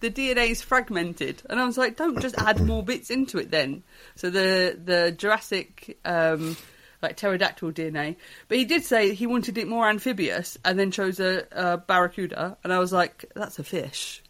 The 0.00 0.10
DNA 0.10 0.50
is 0.50 0.60
fragmented, 0.60 1.42
and 1.48 1.58
I 1.58 1.64
was 1.64 1.78
like, 1.78 1.96
"Don't 1.96 2.20
just 2.20 2.36
add 2.36 2.60
more 2.60 2.82
bits 2.82 3.08
into 3.08 3.38
it, 3.38 3.50
then." 3.50 3.82
So 4.16 4.28
the 4.28 4.78
the 4.82 5.12
Jurassic 5.12 5.98
um, 6.04 6.58
like 7.04 7.16
pterodactyl 7.16 7.72
DNA, 7.72 8.16
but 8.48 8.58
he 8.58 8.64
did 8.64 8.84
say 8.84 9.14
he 9.14 9.26
wanted 9.26 9.58
it 9.58 9.68
more 9.68 9.88
amphibious, 9.88 10.58
and 10.64 10.78
then 10.78 10.90
chose 10.90 11.20
a, 11.20 11.46
a 11.52 11.78
barracuda, 11.78 12.56
and 12.64 12.72
I 12.72 12.78
was 12.78 12.92
like, 12.92 13.26
"That's 13.34 13.58
a 13.58 13.64
fish, 13.64 14.22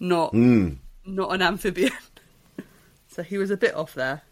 not 0.00 0.32
Mm. 0.32 0.78
not 1.04 1.32
an 1.32 1.42
amphibian." 1.42 1.92
so 3.08 3.22
he 3.22 3.38
was 3.38 3.50
a 3.50 3.56
bit 3.56 3.74
off 3.74 3.94
there. 3.94 4.22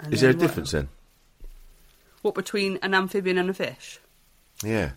And 0.00 0.12
Is 0.12 0.20
there 0.20 0.30
a 0.30 0.32
what 0.34 0.40
difference 0.40 0.72
then? 0.72 0.88
What 2.22 2.34
between 2.34 2.78
an 2.82 2.94
amphibian 2.94 3.38
and 3.38 3.48
a 3.48 3.54
fish? 3.54 3.98
Yeah. 4.62 4.90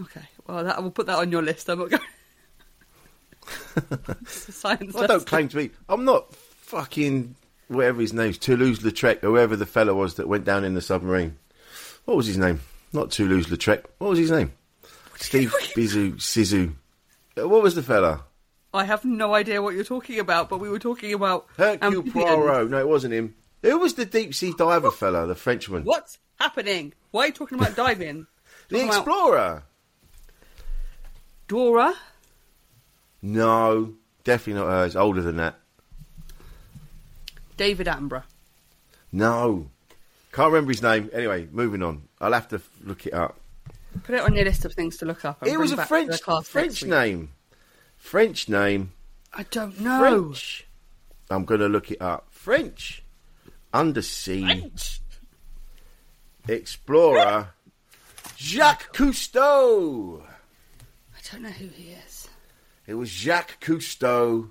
Okay, 0.00 0.22
well, 0.46 0.64
that, 0.64 0.78
I 0.78 0.80
will 0.80 0.90
put 0.90 1.06
that 1.06 1.18
on 1.18 1.30
your 1.30 1.42
list. 1.42 1.68
I'm 1.68 1.78
not 1.78 1.90
going. 1.90 2.02
Science. 4.26 4.96
I 4.96 5.06
don't 5.06 5.26
claim 5.26 5.48
to 5.48 5.56
be. 5.56 5.70
I'm 5.88 6.04
not 6.04 6.34
fucking 6.34 7.34
whatever 7.72 8.00
his 8.00 8.12
name's 8.12 8.38
Toulouse-Lautrec, 8.38 9.20
whoever 9.20 9.56
the 9.56 9.66
fella 9.66 9.94
was 9.94 10.14
that 10.14 10.28
went 10.28 10.44
down 10.44 10.64
in 10.64 10.74
the 10.74 10.80
submarine. 10.80 11.36
What 12.04 12.16
was 12.16 12.26
his 12.26 12.38
name? 12.38 12.60
Not 12.92 13.10
Toulouse-Lautrec. 13.10 13.84
What 13.98 14.10
was 14.10 14.18
his 14.18 14.30
name? 14.30 14.52
Steve 15.16 15.52
Bizu 15.76 16.14
Sizu. 16.16 16.74
Uh, 17.38 17.48
What 17.48 17.62
was 17.62 17.74
the 17.74 17.82
fella? 17.82 18.24
I 18.74 18.84
have 18.84 19.04
no 19.04 19.34
idea 19.34 19.60
what 19.62 19.74
you're 19.74 19.84
talking 19.84 20.18
about, 20.18 20.48
but 20.48 20.58
we 20.58 20.68
were 20.68 20.78
talking 20.78 21.12
about 21.12 21.46
Hercule. 21.58 22.02
Poirot. 22.04 22.70
No, 22.70 22.78
it 22.78 22.88
wasn't 22.88 23.14
him. 23.14 23.34
Who 23.62 23.78
was 23.78 23.94
the 23.94 24.04
deep 24.06 24.34
sea 24.34 24.52
diver 24.56 24.90
fella? 24.90 25.26
The 25.26 25.34
Frenchman. 25.34 25.84
What's 25.84 26.18
happening? 26.40 26.94
Why 27.10 27.24
are 27.24 27.26
you 27.28 27.32
talking 27.32 27.58
about 27.58 27.76
diving? 27.76 28.26
The 28.68 28.78
Talking 28.78 28.88
about 28.88 28.98
explorer. 28.98 29.62
Dora. 31.48 31.94
No, 33.20 33.94
definitely 34.24 34.62
not 34.62 34.70
her. 34.70 34.86
It's 34.86 34.96
older 34.96 35.20
than 35.22 35.36
that. 35.36 35.56
David 37.62 37.86
Attenborough. 37.86 38.24
No, 39.12 39.68
can't 40.32 40.50
remember 40.50 40.72
his 40.72 40.82
name. 40.82 41.08
Anyway, 41.12 41.46
moving 41.52 41.80
on. 41.80 42.08
I'll 42.20 42.32
have 42.32 42.48
to 42.48 42.60
look 42.82 43.06
it 43.06 43.14
up. 43.14 43.38
Put 44.02 44.16
it 44.16 44.20
on 44.20 44.34
your 44.34 44.44
list 44.46 44.64
of 44.64 44.74
things 44.74 44.96
to 44.96 45.06
look 45.06 45.24
up. 45.24 45.46
It 45.46 45.56
was 45.56 45.70
a 45.70 45.76
back 45.76 45.86
to 45.86 46.06
the 46.06 46.18
French 46.18 46.48
French 46.48 46.84
name. 46.84 47.30
French 47.96 48.48
name. 48.48 48.90
I 49.32 49.44
don't 49.44 49.78
know. 49.78 50.00
French. 50.00 50.66
I'm 51.30 51.44
going 51.44 51.60
to 51.60 51.68
look 51.68 51.92
it 51.92 52.02
up. 52.02 52.26
French. 52.30 53.04
Undersea 53.72 54.42
French. 54.42 55.00
explorer 56.48 57.50
Jacques 58.36 58.92
Cousteau. 58.92 60.20
I 60.20 61.20
don't 61.30 61.42
know 61.42 61.50
who 61.50 61.68
he 61.68 61.92
is. 61.92 62.28
It 62.88 62.94
was 62.94 63.08
Jacques 63.08 63.60
Cousteau. 63.60 64.50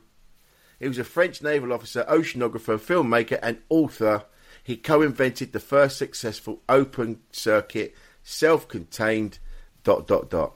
He 0.82 0.88
was 0.88 0.98
a 0.98 1.04
French 1.04 1.44
naval 1.44 1.72
officer, 1.72 2.04
oceanographer, 2.10 2.80
filmmaker, 2.80 3.38
and 3.44 3.60
author. 3.70 4.24
He 4.64 4.76
co 4.76 5.04
invented 5.04 5.54
the 5.54 5.60
first 5.60 5.96
successful 5.96 6.64
open 6.68 7.20
circuit, 7.32 7.96
self 8.24 8.68
contained 8.68 9.38
dot 9.84 10.08
dot 10.08 10.32
dot. 10.32 10.56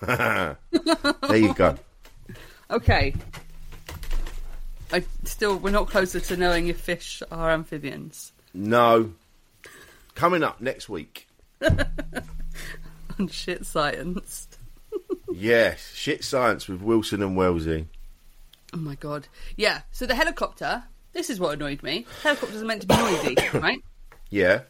there 0.02 0.56
you 1.30 1.54
go. 1.54 1.76
Okay. 2.70 3.14
I 4.92 5.04
still 5.22 5.56
we're 5.58 5.70
not 5.70 5.88
closer 5.88 6.18
to 6.18 6.36
knowing 6.36 6.66
if 6.66 6.80
fish 6.80 7.22
are 7.30 7.50
amphibians. 7.50 8.32
No. 8.52 9.12
Coming 10.16 10.42
up 10.42 10.60
next 10.60 10.88
week. 10.88 11.28
On 13.18 13.28
shit 13.28 13.64
science. 13.64 14.48
Yes, 15.34 15.94
shit 15.94 16.24
science 16.24 16.68
with 16.68 16.82
Wilson 16.82 17.22
and 17.22 17.34
Wellsy. 17.34 17.86
Oh 18.74 18.78
my 18.78 18.94
god. 18.96 19.28
Yeah. 19.56 19.82
So 19.90 20.06
the 20.06 20.14
helicopter. 20.14 20.84
This 21.12 21.28
is 21.28 21.38
what 21.38 21.54
annoyed 21.54 21.82
me. 21.82 22.06
Helicopters 22.22 22.62
are 22.62 22.64
meant 22.64 22.82
to 22.82 22.88
be 22.88 22.96
noisy, 22.96 23.36
right? 23.54 23.80
Yeah. 24.30 24.62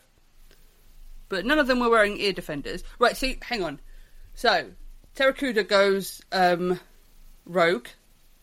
But 1.29 1.47
none 1.47 1.59
of 1.59 1.67
them 1.69 1.79
were 1.81 1.89
wearing 1.91 2.19
ear 2.19 2.33
defenders. 2.33 2.83
Right. 2.99 3.17
So 3.17 3.33
hang 3.43 3.63
on. 3.63 3.81
So 4.35 4.71
Pteracuda 5.17 5.69
goes 5.69 6.21
um, 6.33 6.81
rogue, 7.47 7.87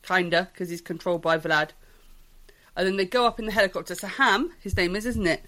kinda, 0.03 0.49
because 0.53 0.69
he's 0.69 0.81
controlled 0.81 1.21
by 1.21 1.37
Vlad. 1.37 1.71
And 2.75 2.87
then 2.87 2.95
they 2.95 3.05
go 3.05 3.25
up 3.25 3.39
in 3.39 3.45
the 3.45 3.51
helicopter. 3.51 3.95
So 3.95 4.07
Ham, 4.07 4.51
his 4.61 4.77
name 4.77 4.95
is, 4.95 5.05
isn't 5.05 5.27
it? 5.27 5.43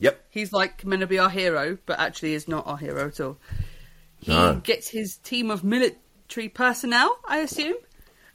Yep. 0.00 0.22
He's 0.28 0.52
like 0.52 0.84
meant 0.84 1.00
to 1.00 1.06
be 1.06 1.18
our 1.18 1.30
hero, 1.30 1.78
but 1.86 1.98
actually 1.98 2.34
is 2.34 2.48
not 2.48 2.66
our 2.66 2.76
hero 2.76 3.06
at 3.08 3.20
all. 3.20 3.38
He 4.18 4.32
No. 4.32 4.56
gets 4.62 4.88
his 4.88 5.16
team 5.16 5.50
of 5.50 5.64
military 5.64 6.48
personnel, 6.52 7.18
I 7.26 7.38
assume. 7.38 7.76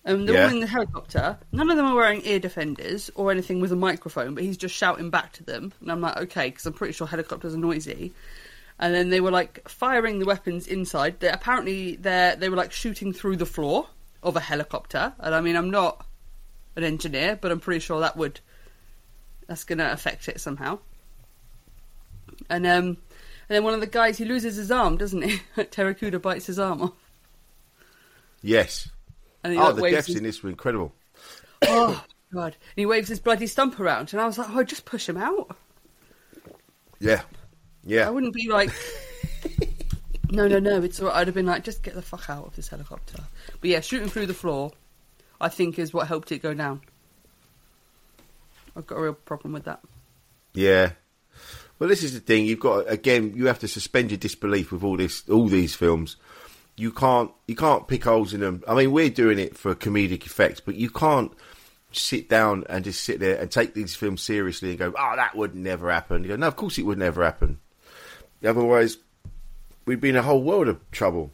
Um, 0.09 0.25
they're 0.25 0.35
Yeah. 0.35 0.45
all 0.45 0.51
in 0.51 0.59
the 0.59 0.67
helicopter. 0.67 1.37
None 1.51 1.69
of 1.69 1.77
them 1.77 1.85
are 1.85 1.95
wearing 1.95 2.21
ear 2.25 2.39
defenders 2.39 3.11
or 3.15 3.31
anything 3.31 3.59
with 3.61 3.71
a 3.71 3.75
microphone, 3.75 4.33
but 4.33 4.43
he's 4.43 4.57
just 4.57 4.75
shouting 4.75 5.09
back 5.09 5.33
to 5.33 5.43
them. 5.43 5.71
And 5.81 5.91
I'm 5.91 6.01
like, 6.01 6.17
okay, 6.17 6.49
because 6.49 6.65
I'm 6.65 6.73
pretty 6.73 6.93
sure 6.93 7.05
helicopters 7.07 7.53
are 7.53 7.57
noisy. 7.57 8.13
And 8.79 8.93
then 8.93 9.09
they 9.09 9.21
were 9.21 9.31
like 9.31 9.67
firing 9.69 10.19
the 10.19 10.25
weapons 10.25 10.65
inside. 10.65 11.19
They, 11.19 11.29
apparently, 11.29 11.95
they 11.97 12.35
they 12.39 12.49
were 12.49 12.55
like 12.57 12.71
shooting 12.71 13.13
through 13.13 13.35
the 13.37 13.45
floor 13.45 13.87
of 14.23 14.35
a 14.35 14.39
helicopter. 14.39 15.13
And 15.19 15.35
I 15.35 15.41
mean, 15.41 15.55
I'm 15.55 15.69
not 15.69 16.05
an 16.75 16.83
engineer, 16.83 17.37
but 17.39 17.51
I'm 17.51 17.59
pretty 17.59 17.81
sure 17.81 17.99
that 17.99 18.15
would 18.17 18.39
that's 19.47 19.63
going 19.65 19.79
to 19.79 19.91
affect 19.91 20.27
it 20.29 20.39
somehow. 20.39 20.79
And 22.49 22.65
um, 22.65 22.85
and 22.85 22.97
then 23.49 23.63
one 23.63 23.73
of 23.73 23.81
the 23.81 23.87
guys 23.87 24.17
he 24.17 24.25
loses 24.25 24.55
his 24.55 24.71
arm, 24.71 24.95
doesn't 24.97 25.21
he? 25.23 25.39
Pteracuda 25.57 26.21
bites 26.21 26.45
his 26.45 26.57
arm 26.57 26.81
off. 26.81 26.93
Yes. 28.41 28.89
And 29.43 29.53
he 29.53 29.59
Oh, 29.59 29.65
like, 29.67 29.75
the 29.75 29.81
waves 29.81 29.95
deaths 29.95 30.07
his- 30.07 30.15
in 30.17 30.23
this 30.23 30.43
were 30.43 30.49
incredible. 30.49 30.93
Oh 31.67 32.03
god! 32.33 32.53
And 32.53 32.77
he 32.77 32.85
waves 32.85 33.09
his 33.09 33.19
bloody 33.19 33.47
stump 33.47 33.79
around, 33.79 34.13
and 34.13 34.21
I 34.21 34.25
was 34.25 34.37
like, 34.37 34.49
"Oh, 34.51 34.63
just 34.63 34.85
push 34.85 35.09
him 35.09 35.17
out." 35.17 35.55
Yeah. 36.99 37.21
Yeah. 37.83 38.07
I 38.07 38.11
wouldn't 38.11 38.33
be 38.33 38.47
like, 38.49 38.69
"No, 40.29 40.47
no, 40.47 40.59
no, 40.59 40.81
it's 40.81 40.99
all 41.01 41.07
right." 41.07 41.17
I'd 41.17 41.27
have 41.27 41.33
been 41.33 41.45
like, 41.45 41.63
"Just 41.63 41.83
get 41.83 41.95
the 41.95 42.01
fuck 42.01 42.29
out 42.29 42.45
of 42.45 42.55
this 42.55 42.67
helicopter." 42.69 43.23
But 43.59 43.69
yeah, 43.69 43.79
shooting 43.81 44.09
through 44.09 44.27
the 44.27 44.33
floor, 44.33 44.71
I 45.41 45.49
think, 45.49 45.79
is 45.79 45.93
what 45.93 46.07
helped 46.07 46.31
it 46.31 46.39
go 46.41 46.53
down. 46.53 46.81
I've 48.75 48.87
got 48.87 48.95
a 48.97 49.01
real 49.01 49.13
problem 49.13 49.53
with 49.53 49.65
that. 49.65 49.79
Yeah. 50.53 50.91
Well, 51.79 51.89
this 51.89 52.03
is 52.03 52.13
the 52.13 52.19
thing. 52.19 52.45
You've 52.45 52.59
got 52.59 52.89
again. 52.91 53.33
You 53.35 53.47
have 53.47 53.59
to 53.59 53.67
suspend 53.67 54.11
your 54.11 54.17
disbelief 54.17 54.71
with 54.71 54.83
all 54.83 54.97
this, 54.97 55.27
all 55.29 55.47
these 55.47 55.75
films. 55.75 56.17
You 56.79 56.93
can't, 56.93 57.29
you 57.45 57.57
can't 57.57 57.87
pick 57.89 58.05
holes 58.05 58.33
in 58.33 58.39
them. 58.39 58.63
I 58.65 58.73
mean, 58.73 58.93
we're 58.93 59.09
doing 59.09 59.37
it 59.37 59.57
for 59.57 59.75
comedic 59.75 60.25
effect, 60.25 60.61
but 60.65 60.75
you 60.75 60.89
can't 60.89 61.33
sit 61.91 62.29
down 62.29 62.63
and 62.69 62.85
just 62.85 63.03
sit 63.03 63.19
there 63.19 63.35
and 63.35 63.51
take 63.51 63.73
these 63.73 63.95
films 63.95 64.21
seriously 64.21 64.69
and 64.69 64.79
go, 64.79 64.93
"Oh, 64.97 65.13
that 65.17 65.35
would 65.35 65.55
never 65.55 65.91
happen." 65.91 66.23
You 66.23 66.29
go, 66.29 66.35
"No, 66.37 66.47
of 66.47 66.55
course 66.55 66.77
it 66.77 66.83
would 66.83 66.97
never 66.97 67.23
happen." 67.23 67.59
Otherwise, 68.45 68.97
we'd 69.85 69.99
be 69.99 70.09
in 70.09 70.15
a 70.15 70.21
whole 70.21 70.41
world 70.41 70.69
of 70.69 70.79
trouble. 70.91 71.33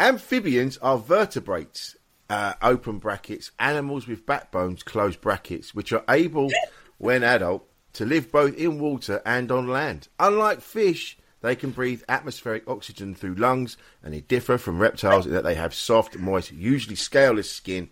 Amphibians 0.00 0.78
are 0.78 0.98
vertebrates, 0.98 1.94
uh, 2.28 2.54
open 2.60 2.98
brackets, 2.98 3.52
animals 3.60 4.08
with 4.08 4.26
backbones, 4.26 4.82
close 4.82 5.14
brackets, 5.14 5.74
which 5.76 5.92
are 5.92 6.02
able, 6.08 6.50
when 6.98 7.22
adult, 7.22 7.68
to 7.92 8.04
live 8.04 8.32
both 8.32 8.56
in 8.56 8.80
water 8.80 9.22
and 9.24 9.52
on 9.52 9.68
land. 9.68 10.08
Unlike 10.18 10.60
fish, 10.60 11.18
they 11.42 11.56
can 11.56 11.70
breathe 11.70 12.02
atmospheric 12.08 12.66
oxygen 12.68 13.14
through 13.14 13.34
lungs, 13.34 13.76
and 14.02 14.14
they 14.14 14.20
differ 14.20 14.58
from 14.58 14.78
reptiles 14.78 15.26
in 15.26 15.32
that 15.32 15.44
they 15.44 15.56
have 15.56 15.74
soft, 15.74 16.16
moist, 16.16 16.52
usually 16.52 16.96
scaleless 16.96 17.50
skin, 17.50 17.90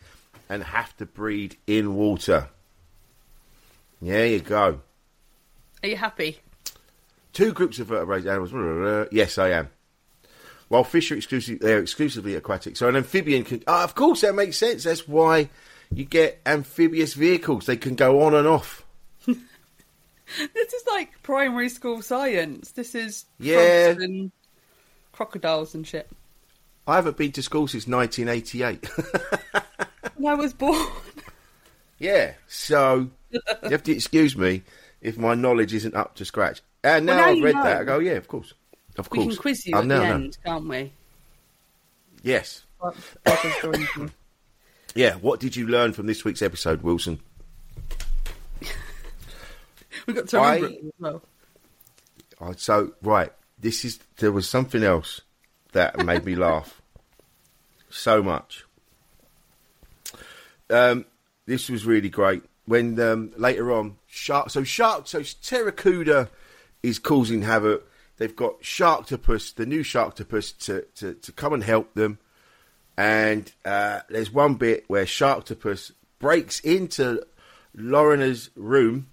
and 0.49 0.63
have 0.63 0.97
to 0.97 1.07
breed 1.07 1.57
in 1.67 1.95
water. 1.95 2.49
There 4.01 4.27
you 4.27 4.41
go. 4.41 4.81
Are 5.83 5.89
you 5.89 5.97
happy? 5.97 6.39
Two 7.33 7.53
groups 7.53 7.79
of 7.79 7.89
vertebrate 7.89 8.27
animals. 8.27 8.51
blah, 8.51 8.61
blah, 8.63 8.75
blah. 8.75 9.05
Yes, 9.13 9.37
I 9.37 9.51
am. 9.51 9.69
While 10.69 10.85
fish 10.85 11.11
are 11.11 11.17
exclusive, 11.17 11.59
they're 11.59 11.81
exclusively 11.81 12.37
aquatic. 12.37 12.77
So 12.77 12.89
an 12.89 12.97
amphibian 12.97 13.45
can. 13.45 13.63
Ah, 13.67 13.83
of 13.83 13.95
course, 13.95 14.21
that 14.21 14.35
makes 14.35 14.57
sense. 14.57 14.85
That's 14.85 15.09
why 15.09 15.51
you 15.93 16.05
get 16.05 16.41
amphibious 16.47 17.15
vehicles. 17.15 17.67
They 17.67 17.77
can 17.77 17.97
go 17.97 18.23
on 18.23 18.35
and 18.35 18.47
off. 18.47 18.85
This 20.55 20.73
is 20.73 20.83
like 20.87 21.11
primary 21.23 21.69
school 21.69 22.03
science. 22.03 22.73
This 22.73 22.95
is 22.95 23.25
Yeah. 23.39 23.89
and 23.91 24.31
crocodiles 25.13 25.75
and 25.75 25.87
shit. 25.87 26.09
I 26.87 26.97
haven't 26.97 27.17
been 27.17 27.33
to 27.33 27.43
school 27.43 27.69
since 27.69 27.87
1988. 27.87 28.89
When 30.17 30.33
I 30.33 30.35
was 30.37 30.53
born. 30.53 30.87
yeah, 31.99 32.35
so 32.49 33.11
you 33.31 33.41
have 33.71 33.83
to 33.85 33.93
excuse 33.93 34.37
me 34.37 34.63
if 35.01 35.17
my 35.19 35.35
knowledge 35.35 35.73
isn't 35.75 35.95
up 35.95 36.15
to 36.17 36.25
scratch. 36.25 36.63
And 36.83 37.07
now 37.07 37.17
Well, 37.17 37.27
now 37.27 37.31
I've 37.33 37.43
read 37.45 37.55
know. 37.55 37.63
that, 37.65 37.81
I 37.81 37.85
go, 37.85 37.99
yeah, 37.99 38.13
of 38.13 38.29
course, 38.29 38.53
of 38.99 39.11
We 39.11 39.19
course. 39.19 39.35
can 39.35 39.43
quiz 39.43 39.67
you 39.67 39.77
I 39.77 39.79
at 39.79 39.83
the 39.83 39.87
know. 39.89 40.03
end, 40.03 40.39
can't 40.45 40.69
we? 40.69 40.93
Yes, 42.23 42.65
What- 42.79 42.97
what 43.25 43.45
is 43.79 44.11
yeah. 44.95 45.15
What 45.17 45.39
did 45.41 45.57
you 45.57 45.67
learn 45.67 45.93
from 45.93 46.07
this 46.07 46.25
week's 46.25 46.43
episode, 46.43 46.83
Wilson? 46.83 47.21
We've 50.11 50.17
got 50.17 50.29
to 50.29 50.37
remember 50.39 50.67
I- 50.67 50.71
it 50.71 50.85
as 50.85 50.93
well. 50.99 51.23
Oh, 52.41 52.53
so 52.57 52.93
right, 53.03 53.33
this 53.59 53.85
is 53.85 54.01
there 54.17 54.33
was 54.33 54.49
something 54.49 54.83
else 54.83 55.21
that 55.73 56.05
made 56.05 56.25
me 56.25 56.35
laugh 56.35 56.81
so 57.91 58.23
much. 58.23 58.65
Um, 60.69 61.05
this 61.47 61.69
was 61.69 61.85
really 61.85 62.09
great 62.09 62.43
when 62.65 62.99
um, 62.99 63.33
later 63.37 63.71
on 63.73 63.99
shark. 64.07 64.51
So 64.51 64.65
shark. 64.65 65.07
So 65.07 65.21
Pteracuda 65.21 66.29
is 66.83 66.99
causing 66.99 67.43
havoc. 67.43 67.87
They've 68.17 68.35
got 68.35 68.61
Sharktopus, 68.61 69.55
the 69.55 69.65
new 69.65 69.83
Sharktopus, 69.83 70.59
to, 70.67 70.83
to, 70.97 71.15
to 71.15 71.33
come 71.33 71.55
and 71.55 71.65
help 71.65 71.95
them. 71.95 72.19
And 72.97 73.51
uh, 73.65 74.01
there's 74.11 74.31
one 74.31 74.57
bit 74.57 74.85
where 74.89 75.07
Sharktopus 75.07 75.93
breaks 76.19 76.61
into 76.61 77.25
Lorna's 77.75 78.51
room. 78.57 79.09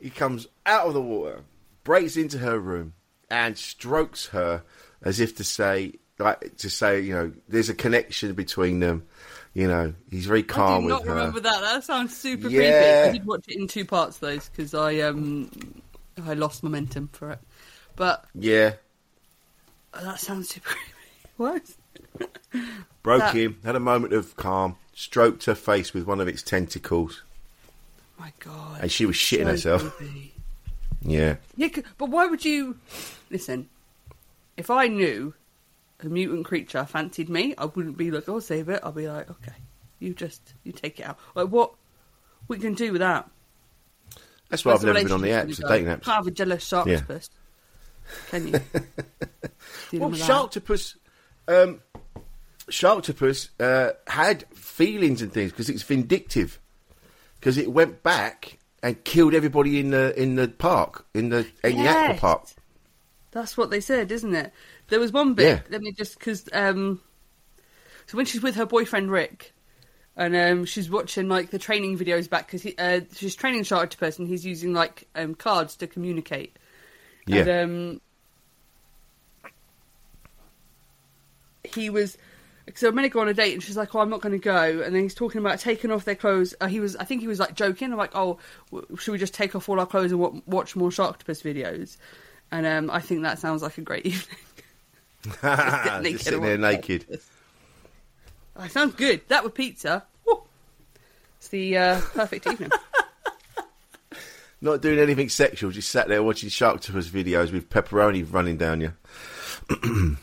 He 0.00 0.10
comes 0.10 0.46
out 0.66 0.86
of 0.88 0.94
the 0.94 1.02
water, 1.02 1.42
breaks 1.84 2.16
into 2.16 2.38
her 2.38 2.58
room, 2.58 2.94
and 3.30 3.56
strokes 3.56 4.26
her 4.26 4.62
as 5.02 5.20
if 5.20 5.36
to 5.36 5.44
say, 5.44 5.94
like 6.18 6.56
to 6.58 6.68
say, 6.70 7.00
you 7.00 7.14
know, 7.14 7.32
there's 7.48 7.68
a 7.68 7.74
connection 7.74 8.32
between 8.34 8.80
them. 8.80 9.06
You 9.54 9.68
know, 9.68 9.94
he's 10.10 10.26
very 10.26 10.42
calm 10.42 10.84
I 10.84 10.88
do 10.88 10.88
not 10.88 11.04
her. 11.04 11.14
remember 11.14 11.40
that. 11.40 11.60
That 11.60 11.84
sounds 11.84 12.16
super 12.16 12.48
Yeah. 12.48 13.02
creepy. 13.02 13.08
I 13.10 13.12
did 13.12 13.26
watch 13.26 13.44
it 13.48 13.56
in 13.56 13.68
two 13.68 13.84
parts 13.84 14.18
though, 14.18 14.38
because 14.38 14.74
I 14.74 15.00
um 15.00 15.50
I 16.24 16.34
lost 16.34 16.62
momentum 16.62 17.08
for 17.12 17.30
it. 17.32 17.38
But 17.94 18.24
Yeah, 18.34 18.72
uh, 19.94 20.02
that 20.04 20.20
sounds 20.20 20.48
super 20.48 20.68
creepy. 20.70 20.88
What? 21.36 21.62
Broke 23.02 23.20
That- 23.20 23.34
him, 23.34 23.58
had 23.64 23.76
a 23.76 23.80
moment 23.80 24.12
of 24.12 24.36
calm, 24.36 24.76
stroked 24.94 25.44
her 25.46 25.54
face 25.54 25.92
with 25.94 26.04
one 26.04 26.20
of 26.20 26.28
its 26.28 26.42
tentacles, 26.42 27.22
My 28.18 28.32
God. 28.40 28.80
and 28.82 28.90
she 28.92 29.06
was 29.06 29.16
shitting 29.16 29.44
So 29.44 29.78
herself. 29.78 29.82
creepy. 29.96 30.34
Yeah, 31.00 31.36
Yeah, 31.56 31.68
but 31.98 32.10
why 32.10 32.26
would 32.26 32.44
you 32.44 32.78
listen? 33.30 33.68
If 34.56 34.70
I 34.70 34.86
knew 34.86 35.34
a 36.00 36.06
mutant 36.06 36.44
creature 36.44 36.84
fancied 36.84 37.28
me, 37.28 37.54
I 37.58 37.64
wouldn't 37.64 37.96
be 37.96 38.10
like, 38.12 38.28
"Oh, 38.28 38.38
save 38.38 38.68
it." 38.68 38.80
I'll 38.84 38.92
be 38.92 39.08
like, 39.08 39.28
"Okay, 39.30 39.54
you 39.98 40.14
just 40.14 40.54
you 40.62 40.70
take 40.72 41.00
it 41.00 41.04
out." 41.04 41.18
Like 41.34 41.48
what 41.48 41.74
we 42.48 42.58
can 42.58 42.74
do 42.74 42.92
with 42.92 43.00
that? 43.00 43.28
that's 44.48 44.64
why 44.64 44.74
I've 44.74 44.82
never 44.84 45.02
been 45.02 45.10
on 45.12 45.22
the 45.22 45.28
apps, 45.28 45.56
the 45.56 45.66
dating 45.66 45.86
apps. 45.86 46.02
Can't 46.04 46.16
have 46.18 46.26
a 46.26 46.30
jealous 46.30 46.64
shark 46.66 46.86
Yeah. 46.86 47.00
can 48.28 48.48
you? 48.48 48.60
Well. 49.94 50.10
Sharktopus, 50.10 50.96
um, 51.48 51.80
Sharktopus 52.70 53.48
uh, 53.60 53.92
had 54.06 54.44
feelings 54.54 55.22
and 55.22 55.32
things 55.32 55.50
because 55.52 55.68
it's 55.68 55.82
vindictive. 55.82 56.58
Because 57.38 57.58
it 57.58 57.72
went 57.72 58.02
back 58.02 58.58
and 58.82 59.02
killed 59.04 59.34
everybody 59.34 59.78
in 59.78 59.90
the 59.90 60.20
in 60.20 60.36
the 60.36 60.48
park 60.48 61.06
in 61.14 61.28
the 61.28 61.46
in 61.64 61.76
the 61.76 61.88
aqua 61.88 62.18
park. 62.18 62.48
That's 63.32 63.56
what 63.56 63.70
they 63.70 63.80
said, 63.80 64.12
isn't 64.12 64.34
it? 64.34 64.52
There 64.88 65.00
was 65.00 65.12
one 65.12 65.34
bit. 65.34 65.46
Yeah. 65.46 65.60
Let 65.70 65.80
me 65.80 65.92
just 65.92 66.18
because 66.18 66.48
um, 66.52 67.00
so 68.06 68.16
when 68.16 68.26
she's 68.26 68.42
with 68.42 68.56
her 68.56 68.66
boyfriend 68.66 69.10
Rick, 69.10 69.54
and 70.16 70.36
um, 70.36 70.64
she's 70.66 70.90
watching 70.90 71.28
like 71.28 71.50
the 71.50 71.58
training 71.58 71.98
videos 71.98 72.28
back 72.28 72.50
because 72.50 72.70
uh, 72.78 73.00
she's 73.14 73.34
training 73.34 73.62
Sharktopus 73.62 74.18
and 74.18 74.28
he's 74.28 74.44
using 74.44 74.72
like 74.74 75.08
um, 75.14 75.34
cards 75.34 75.76
to 75.76 75.86
communicate. 75.86 76.58
Yeah, 77.26 77.44
And, 77.46 77.72
um, 77.72 78.00
he 81.64 81.90
was. 81.90 82.18
So 82.74 82.88
I'm 82.88 82.94
going 82.94 83.02
to 83.02 83.08
go 83.08 83.20
on 83.20 83.28
a 83.28 83.34
date, 83.34 83.54
and 83.54 83.62
she's 83.62 83.76
like, 83.76 83.94
"Oh, 83.94 84.00
I'm 84.00 84.08
not 84.08 84.20
going 84.20 84.32
to 84.32 84.38
go." 84.38 84.82
And 84.82 84.94
then 84.94 85.02
he's 85.02 85.14
talking 85.14 85.40
about 85.40 85.58
taking 85.58 85.90
off 85.90 86.04
their 86.04 86.14
clothes. 86.14 86.54
Uh, 86.60 86.68
he 86.68 86.78
was, 86.80 86.94
I 86.96 87.04
think, 87.04 87.20
he 87.20 87.26
was 87.26 87.40
like 87.40 87.54
joking. 87.54 87.90
I'm 87.92 87.98
like, 87.98 88.12
"Oh, 88.14 88.38
w- 88.70 88.96
should 88.96 89.12
we 89.12 89.18
just 89.18 89.34
take 89.34 89.56
off 89.56 89.68
all 89.68 89.80
our 89.80 89.86
clothes 89.86 90.12
and 90.12 90.20
w- 90.20 90.42
watch 90.46 90.76
more 90.76 90.90
Sharktopus 90.90 91.42
videos?" 91.42 91.96
And 92.52 92.64
um, 92.66 92.90
I 92.90 93.00
think 93.00 93.22
that 93.22 93.38
sounds 93.38 93.62
like 93.62 93.78
a 93.78 93.80
great 93.80 94.06
evening. 94.06 94.38
naked 95.42 96.12
just 96.12 96.24
sitting 96.24 96.42
there 96.42 96.58
naked. 96.58 97.20
Oh, 98.56 98.68
sounds 98.68 98.94
good. 98.94 99.22
That 99.28 99.42
with 99.44 99.54
pizza, 99.54 100.04
woo, 100.26 100.42
it's 101.38 101.48
the 101.48 101.76
uh, 101.76 102.00
perfect 102.14 102.46
evening. 102.46 102.70
Not 104.60 104.80
doing 104.82 105.00
anything 105.00 105.28
sexual, 105.28 105.72
just 105.72 105.90
sat 105.90 106.06
there 106.06 106.22
watching 106.22 106.48
Sharktopus 106.48 107.08
videos 107.08 107.50
with 107.52 107.68
pepperoni 107.68 108.24
running 108.32 108.56
down 108.56 108.80
you. 108.80 108.92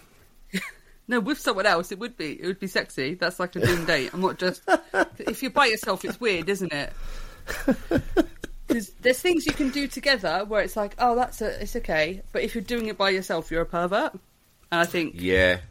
No, 1.10 1.20
with 1.20 1.40
someone 1.40 1.66
else, 1.66 1.92
it 1.92 2.00
would 2.00 2.16
be. 2.16 2.40
It 2.42 2.46
would 2.46 2.60
be 2.60 2.68
sexy. 2.68 3.16
That's 3.16 3.40
like 3.40 3.56
a 3.56 3.60
dream 3.60 3.84
date. 3.86 4.12
I'm 4.14 4.22
not 4.22 4.38
just. 4.38 4.62
If 5.18 5.42
you're 5.42 5.52
by 5.52 5.66
yourself, 5.66 6.06
it's 6.06 6.22
weird, 6.22 6.48
isn't 6.48 6.72
it? 6.72 6.94
Because 8.68 8.92
there's 9.02 9.20
things 9.20 9.48
you 9.48 9.52
can 9.54 9.70
do 9.72 9.88
together 9.88 10.46
where 10.48 10.62
it's 10.62 10.76
like, 10.78 10.94
oh, 11.00 11.16
that's 11.16 11.42
a, 11.42 11.60
it's 11.64 11.76
okay. 11.76 12.22
But 12.32 12.44
if 12.44 12.54
you're 12.54 12.64
doing 12.64 12.86
it 12.86 13.00
by 13.00 13.10
yourself, 13.10 13.50
you're 13.50 13.64
a 13.64 13.66
pervert. 13.66 14.12
And 14.72 14.80
I 14.80 14.86
think 14.86 15.16
Yeah. 15.18 15.62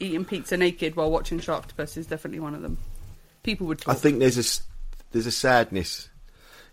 eating 0.00 0.24
pizza 0.24 0.56
naked 0.56 0.96
while 0.96 1.12
watching 1.12 1.38
Sharktopus 1.38 1.96
is 1.96 2.08
definitely 2.08 2.40
one 2.40 2.56
of 2.56 2.62
them. 2.62 2.76
People 3.44 3.68
would 3.68 3.84
I 3.86 3.94
think 3.94 4.18
there's 4.18 4.36
a 4.36 4.62
there's 5.12 5.26
a 5.26 5.30
sadness 5.30 6.08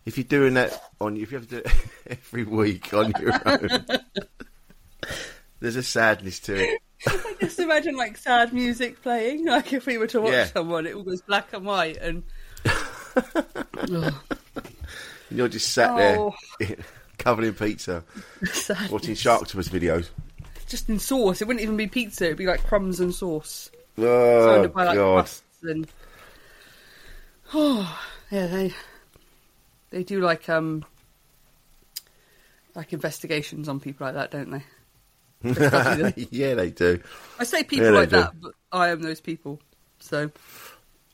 if 0.03 0.17
you're 0.17 0.23
doing 0.23 0.55
that 0.55 0.81
on 0.99 1.15
if 1.15 1.31
you 1.31 1.37
have 1.37 1.47
to 1.49 1.57
do 1.57 1.61
it 1.63 1.71
every 2.09 2.43
week 2.45 2.91
on 2.95 3.13
your 3.19 3.33
own. 3.45 3.85
there's 5.59 5.75
a 5.75 5.83
sadness 5.83 6.39
to 6.39 6.55
it. 6.55 6.81
I 7.07 7.35
just 7.39 7.59
imagine 7.59 7.95
like 7.95 8.17
sad 8.17 8.53
music 8.53 9.01
playing. 9.01 9.45
Like 9.45 9.71
if 9.73 9.85
we 9.85 9.97
were 9.97 10.07
to 10.07 10.21
watch 10.21 10.33
Yeah. 10.33 10.45
someone, 10.45 10.85
it 10.85 10.95
all 10.95 11.03
goes 11.03 11.21
black 11.21 11.53
and 11.53 11.65
white 11.65 11.97
and. 11.97 12.23
You're 15.31 15.47
just 15.47 15.71
sat 15.73 15.91
Oh. 15.91 16.33
there 16.59 16.75
covered 17.17 17.45
in 17.45 17.53
pizza, 17.53 18.03
sadness. 18.51 18.91
watching 18.91 19.13
Sharktopus 19.15 19.69
videos. 19.69 20.09
Just 20.67 20.89
in 20.89 20.99
sauce. 20.99 21.41
It 21.41 21.47
wouldn't 21.47 21.63
even 21.63 21.77
be 21.77 21.87
pizza. 21.87 22.25
It'd 22.25 22.37
be 22.37 22.45
like 22.45 22.63
crumbs 22.65 22.99
and 22.99 23.13
sauce. 23.13 23.69
Oh 23.97 24.01
surrounded 24.45 24.73
by 24.73 24.85
like 24.85 24.95
god! 24.95 25.15
crusts 25.15 25.43
and 25.63 25.87
oh 27.53 27.99
yeah 28.31 28.47
they 28.47 28.73
they 29.89 30.03
do 30.03 30.21
like 30.21 30.47
um 30.47 30.85
like 32.75 32.93
investigations 32.93 33.67
on 33.67 33.79
people 33.81 34.05
like 34.05 34.13
that 34.15 34.31
don't 34.31 34.51
they 34.51 34.63
yeah, 35.43 36.53
they 36.55 36.69
do. 36.71 36.99
i 37.39 37.43
say 37.43 37.63
people 37.63 37.85
Yeah, 37.87 37.91
like 37.93 38.09
do. 38.09 38.17
that 38.17 38.39
but 38.41 38.53
i 38.71 38.89
am 38.89 39.01
those 39.01 39.21
people 39.21 39.59
so 39.99 40.31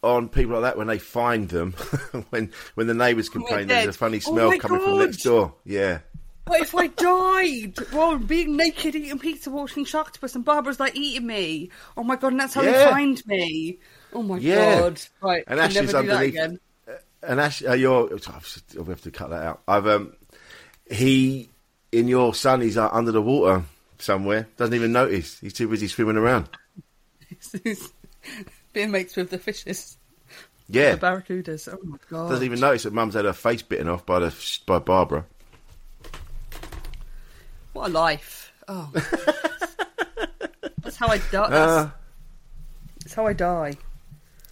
On 0.04 0.30
people 0.30 0.54
like 0.54 0.62
that 0.64 0.78
when 0.78 0.88
they 0.88 1.00
find 1.00 1.50
them, 1.50 1.72
when 2.30 2.52
when 2.76 2.88
the 2.88 2.94
neighbours 2.94 3.30
complain 3.30 3.68
there's 3.68 3.88
a 3.88 3.94
funny 3.94 4.18
Oh 4.18 4.32
smell 4.34 4.50
my 4.50 4.58
coming 4.58 4.80
from 4.80 4.92
God. 4.98 5.06
next 5.06 5.24
door. 5.24 5.54
Yeah. 5.64 6.00
what 6.48 6.62
if 6.62 6.76
i 6.76 6.88
died 6.88 7.74
while 7.92 8.18
being 8.18 8.56
naked 8.56 8.96
eating 8.96 9.18
pizza 9.20 9.50
watching 9.50 9.86
sharktopus 9.86 10.36
and 10.36 10.46
barbara's 10.46 10.80
like 10.80 10.96
eating 10.96 11.26
me 11.28 11.70
oh 11.98 12.04
my 12.04 12.16
god 12.16 12.32
and 12.34 12.40
that's 12.40 12.54
how 12.54 12.62
Yeah. 12.62 12.72
they 12.86 12.92
find 12.92 13.26
me 13.28 13.80
oh 14.14 14.22
my 14.24 14.38
Yeah. 14.38 14.80
god 14.82 15.02
right 15.22 15.44
And 15.48 15.60
can 15.60 15.70
Ashley's 15.70 15.94
never 15.94 16.02
do 16.04 16.08
that 16.08 16.14
underneath- 16.16 16.34
again 16.34 16.60
And 17.24 17.40
Ash, 17.40 17.64
uh, 17.66 17.74
you're. 17.74 18.06
We 18.08 18.84
have 18.86 19.02
to 19.02 19.10
cut 19.12 19.32
that 19.32 19.42
out. 19.44 19.62
I've 19.68 19.88
um, 19.88 20.14
he 20.92 21.50
in 21.92 22.08
your 22.08 22.36
son. 22.36 22.62
He's 22.62 22.78
uh, 22.78 22.88
under 22.92 23.12
the 23.12 23.22
water 23.22 23.64
somewhere. 24.06 24.48
Doesn't 24.58 24.74
even 24.76 24.92
notice. 24.92 25.40
He's 25.40 25.54
too 25.54 25.68
busy 25.68 25.88
swimming 25.88 26.16
around. 26.18 26.48
being 28.74 28.92
mates 28.92 29.16
with 29.16 29.30
the 29.30 29.38
fishes 29.38 29.98
Yeah, 30.68 30.96
the 30.96 30.98
barracudas 31.06 31.68
oh 31.72 31.80
my 31.84 31.98
god 32.10 32.30
doesn't 32.30 32.46
even 32.46 32.60
notice 32.60 32.84
that 32.84 32.94
Mum's 32.94 33.14
had 33.16 33.26
her 33.26 33.34
face 33.34 33.62
bitten 33.62 33.88
off 33.88 34.06
by 34.06 34.20
the 34.20 34.60
by 34.66 34.80
Barbara. 34.80 35.26
What 37.74 37.90
a 37.90 37.94
life. 37.94 38.52
Oh. 38.68 38.90
that's 40.82 40.96
how 40.98 41.08
I 41.08 41.18
die. 41.18 41.50
That's, 41.50 41.54
Uh, 41.54 41.90
that's 43.02 43.14
how 43.14 43.28
I 43.28 43.34
die. 43.34 43.74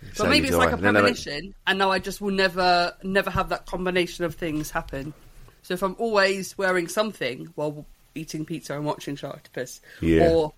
But 0.01 0.17
same 0.17 0.29
maybe 0.29 0.47
as 0.49 0.55
it's 0.55 0.57
like 0.57 0.69
I. 0.69 0.71
a 0.71 0.75
And 0.75 0.83
then 0.83 0.93
they 0.95 1.01
went- 1.01 1.15
premonition, 1.23 1.55
and 1.65 1.79
now 1.79 1.89
I 1.91 1.99
just 1.99 2.19
will 2.21 2.33
never, 2.33 2.93
never 3.03 3.29
have 3.31 3.49
that 3.49 3.65
combination 3.65 4.25
of 4.25 4.35
things 4.35 4.69
happen. 4.71 5.13
So 5.61 5.73
if 5.73 5.81
I'm 5.81 5.95
always 5.97 6.57
wearing 6.57 6.87
something 6.89 7.47
while 7.55 7.85
eating 8.15 8.45
pizza 8.45 8.75
and 8.75 8.85
watching 8.85 9.15
Sharktopus, 9.15 9.79
Yeah. 10.01 10.29
or 10.29 10.53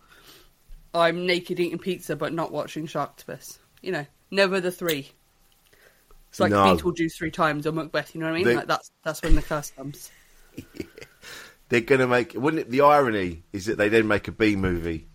I'm 0.94 1.26
naked 1.26 1.60
eating 1.60 1.80
pizza 1.80 2.15
but 2.15 2.34
not 2.34 2.52
watching 2.52 2.88
Sharktopus, 2.88 3.58
you 3.82 3.91
know, 3.91 4.06
never 4.32 4.60
the 4.62 4.72
three. 4.72 5.12
It's 6.30 6.39
like 6.39 6.52
No. 6.52 6.76
Beetlejuice 6.76 7.15
three 7.15 7.32
times 7.32 7.65
or 7.65 7.72
Macbeth. 7.72 8.13
You 8.13 8.22
know 8.22 8.28
what 8.28 8.34
I 8.34 8.38
mean? 8.38 8.46
They- 8.46 8.56
like 8.58 8.68
that's 8.68 8.91
that's 9.04 9.22
when 9.22 9.36
the 9.36 9.41
curse 9.41 9.72
comes. 9.72 10.12
They're 11.70 11.82
gonna 11.82 12.08
make. 12.08 12.34
Wouldn't 12.34 12.62
it? 12.62 12.70
The 12.70 12.82
irony 12.82 13.44
is 13.52 13.65
that 13.65 13.78
they 13.78 13.89
then 13.89 14.08
make 14.08 14.28
a 14.28 14.32
B 14.32 14.56
movie 14.56 15.08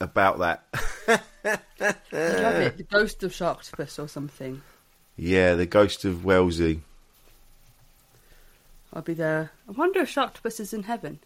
about 0.00 0.38
that. 0.38 0.64
It. 1.08 1.20
The 2.10 2.86
ghost 2.90 3.22
of 3.22 3.32
Sharktopus 3.32 4.02
or 4.02 4.08
something. 4.08 4.62
yeah, 5.16 5.54
the 5.54 5.66
ghost 5.66 6.04
of 6.04 6.24
Wellsy. 6.24 6.80
I'll 8.92 9.02
be 9.02 9.14
there. 9.14 9.50
I 9.68 9.72
wonder 9.72 10.00
if 10.00 10.14
Sharktopus 10.14 10.58
is 10.60 10.72
in 10.72 10.84
heaven. 10.84 11.20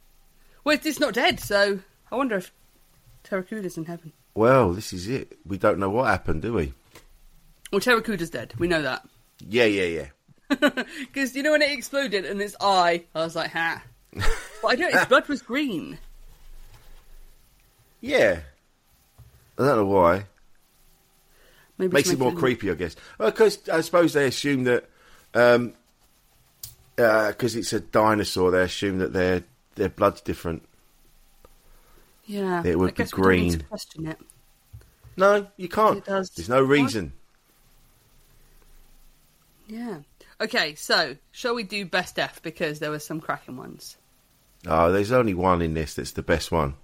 Well, 0.64 0.78
it's 0.82 1.00
not 1.00 1.14
dead, 1.14 1.40
so 1.40 1.80
I 2.10 2.16
wonder 2.16 2.36
if 2.36 2.52
Pteracuda's 3.24 3.76
in 3.76 3.86
heaven. 3.86 4.12
Well, 4.34 4.72
this 4.72 4.92
is 4.92 5.08
it. 5.08 5.38
We 5.46 5.58
don't 5.58 5.78
know 5.78 5.90
what 5.90 6.06
happened, 6.06 6.42
do 6.42 6.52
we? 6.54 6.72
Well, 7.72 7.80
Pteracuda's 7.80 8.30
dead. 8.30 8.54
We 8.58 8.68
know 8.68 8.82
that. 8.82 9.06
Yeah, 9.48 9.64
yeah, 9.64 10.10
yeah. 10.50 10.68
Because 10.98 11.34
you 11.34 11.42
know 11.42 11.52
when 11.52 11.62
it 11.62 11.72
exploded 11.72 12.26
and 12.26 12.42
its 12.42 12.54
eye, 12.60 13.04
I 13.14 13.24
was 13.24 13.34
like, 13.34 13.50
ha. 13.52 13.82
but 14.12 14.68
I 14.68 14.76
don't. 14.76 14.94
Its 14.94 15.06
blood 15.06 15.26
was 15.28 15.40
green. 15.40 15.98
Yeah. 18.02 18.40
I 19.58 19.64
don't 19.64 19.76
know 19.76 19.86
why. 19.86 20.26
Maybe 21.78 21.94
Makes 21.94 22.10
it 22.10 22.18
more 22.18 22.34
creepy, 22.34 22.70
I 22.70 22.74
guess. 22.74 22.96
Because 23.18 23.66
I 23.70 23.80
suppose 23.80 24.12
they 24.12 24.26
assume 24.26 24.64
that 24.64 24.90
um, 25.32 25.72
because 26.96 27.56
it's 27.56 27.72
a 27.72 27.80
dinosaur, 27.80 28.50
they 28.50 28.62
assume 28.62 28.98
that 28.98 29.14
their 29.14 29.44
their 29.80 29.88
blood's 29.88 30.20
different. 30.20 30.62
Yeah, 32.26 32.62
It 32.64 32.78
would 32.78 32.90
I 32.90 32.92
be 32.92 32.96
guess 32.98 33.14
we 33.14 33.22
don't 33.22 33.30
need 33.32 33.38
green. 33.48 33.58
to 33.58 33.64
question 33.64 34.06
it. 34.06 34.18
No, 35.16 35.46
you 35.56 35.68
can't. 35.68 35.98
It 35.98 36.04
does. 36.04 36.30
There's 36.30 36.48
no 36.48 36.62
reason. 36.62 37.12
Yeah. 39.66 39.98
Okay, 40.40 40.74
so 40.74 41.16
shall 41.32 41.54
we 41.54 41.62
do 41.64 41.84
best 41.84 42.18
F 42.18 42.42
because 42.42 42.78
there 42.78 42.90
were 42.90 42.98
some 42.98 43.20
cracking 43.20 43.56
ones. 43.56 43.96
Oh, 44.66 44.92
there's 44.92 45.12
only 45.12 45.34
one 45.34 45.62
in 45.62 45.74
this 45.74 45.94
that's 45.94 46.12
the 46.12 46.22
best 46.22 46.50
one. 46.52 46.74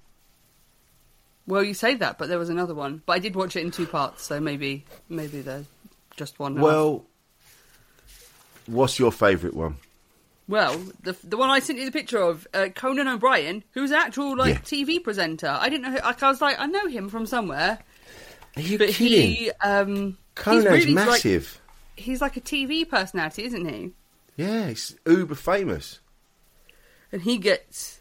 Well, 1.46 1.62
you 1.62 1.74
say 1.74 1.94
that, 1.94 2.18
but 2.18 2.28
there 2.28 2.38
was 2.38 2.48
another 2.48 2.74
one. 2.74 3.02
But 3.06 3.12
I 3.14 3.18
did 3.20 3.36
watch 3.36 3.54
it 3.56 3.60
in 3.64 3.70
two 3.70 3.86
parts, 3.86 4.24
so 4.24 4.40
maybe 4.40 4.84
maybe 5.08 5.40
there's 5.42 5.66
just 6.16 6.38
one. 6.38 6.56
Well, 6.60 7.04
what's 8.66 8.98
your 8.98 9.12
favourite 9.12 9.54
one? 9.54 9.76
Well, 10.48 10.78
the 11.02 11.16
the 11.24 11.36
one 11.36 11.50
I 11.50 11.58
sent 11.58 11.78
you 11.80 11.84
the 11.86 11.90
picture 11.90 12.18
of, 12.22 12.46
uh, 12.54 12.68
Conan 12.74 13.08
O'Brien, 13.08 13.64
who's 13.72 13.90
an 13.90 13.96
actual 13.98 14.36
like 14.36 14.54
Yeah. 14.54 14.60
TV 14.60 15.02
presenter. 15.02 15.48
I 15.48 15.68
didn't 15.68 15.82
know. 15.82 15.90
Who, 15.90 15.96
like, 15.98 16.22
I 16.22 16.28
was 16.28 16.40
like, 16.40 16.56
I 16.58 16.66
know 16.66 16.86
him 16.86 17.08
from 17.08 17.26
somewhere, 17.26 17.78
Are 18.56 18.62
you 18.62 18.78
but 18.78 18.90
kidding? 18.90 19.32
he 19.34 19.50
um, 19.62 20.16
Conan's 20.36 20.64
he's 20.64 20.72
really 20.86 20.94
like- 20.94 21.06
massive. 21.08 21.60
he's 21.96 22.20
like 22.20 22.36
a 22.36 22.40
TV 22.40 22.88
personality, 22.88 23.44
isn't 23.44 23.68
he? 23.68 23.90
Yeah, 24.36 24.68
he's 24.68 24.96
uber 25.06 25.34
famous. 25.34 25.98
And 27.10 27.22
he 27.22 27.38
gets 27.38 28.00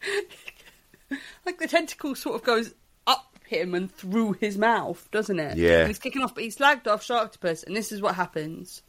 like 1.44 1.58
the 1.58 1.68
tentacle 1.68 2.14
sort 2.14 2.34
of 2.36 2.42
goes 2.42 2.74
up 3.06 3.38
him 3.46 3.74
and 3.74 3.92
through 3.94 4.32
his 4.34 4.58
mouth, 4.58 5.08
doesn't 5.12 5.38
it? 5.38 5.56
Yeah. 5.58 5.80
And 5.80 5.88
he's 5.88 5.98
kicking 5.98 6.22
off, 6.22 6.34
but 6.34 6.42
he 6.44 6.50
slagged 6.50 6.86
off 6.88 7.06
Sharktopus, 7.06 7.64
and 7.66 7.76
this 7.76 7.92
is 7.92 8.00
what 8.02 8.14
happens 8.16 8.82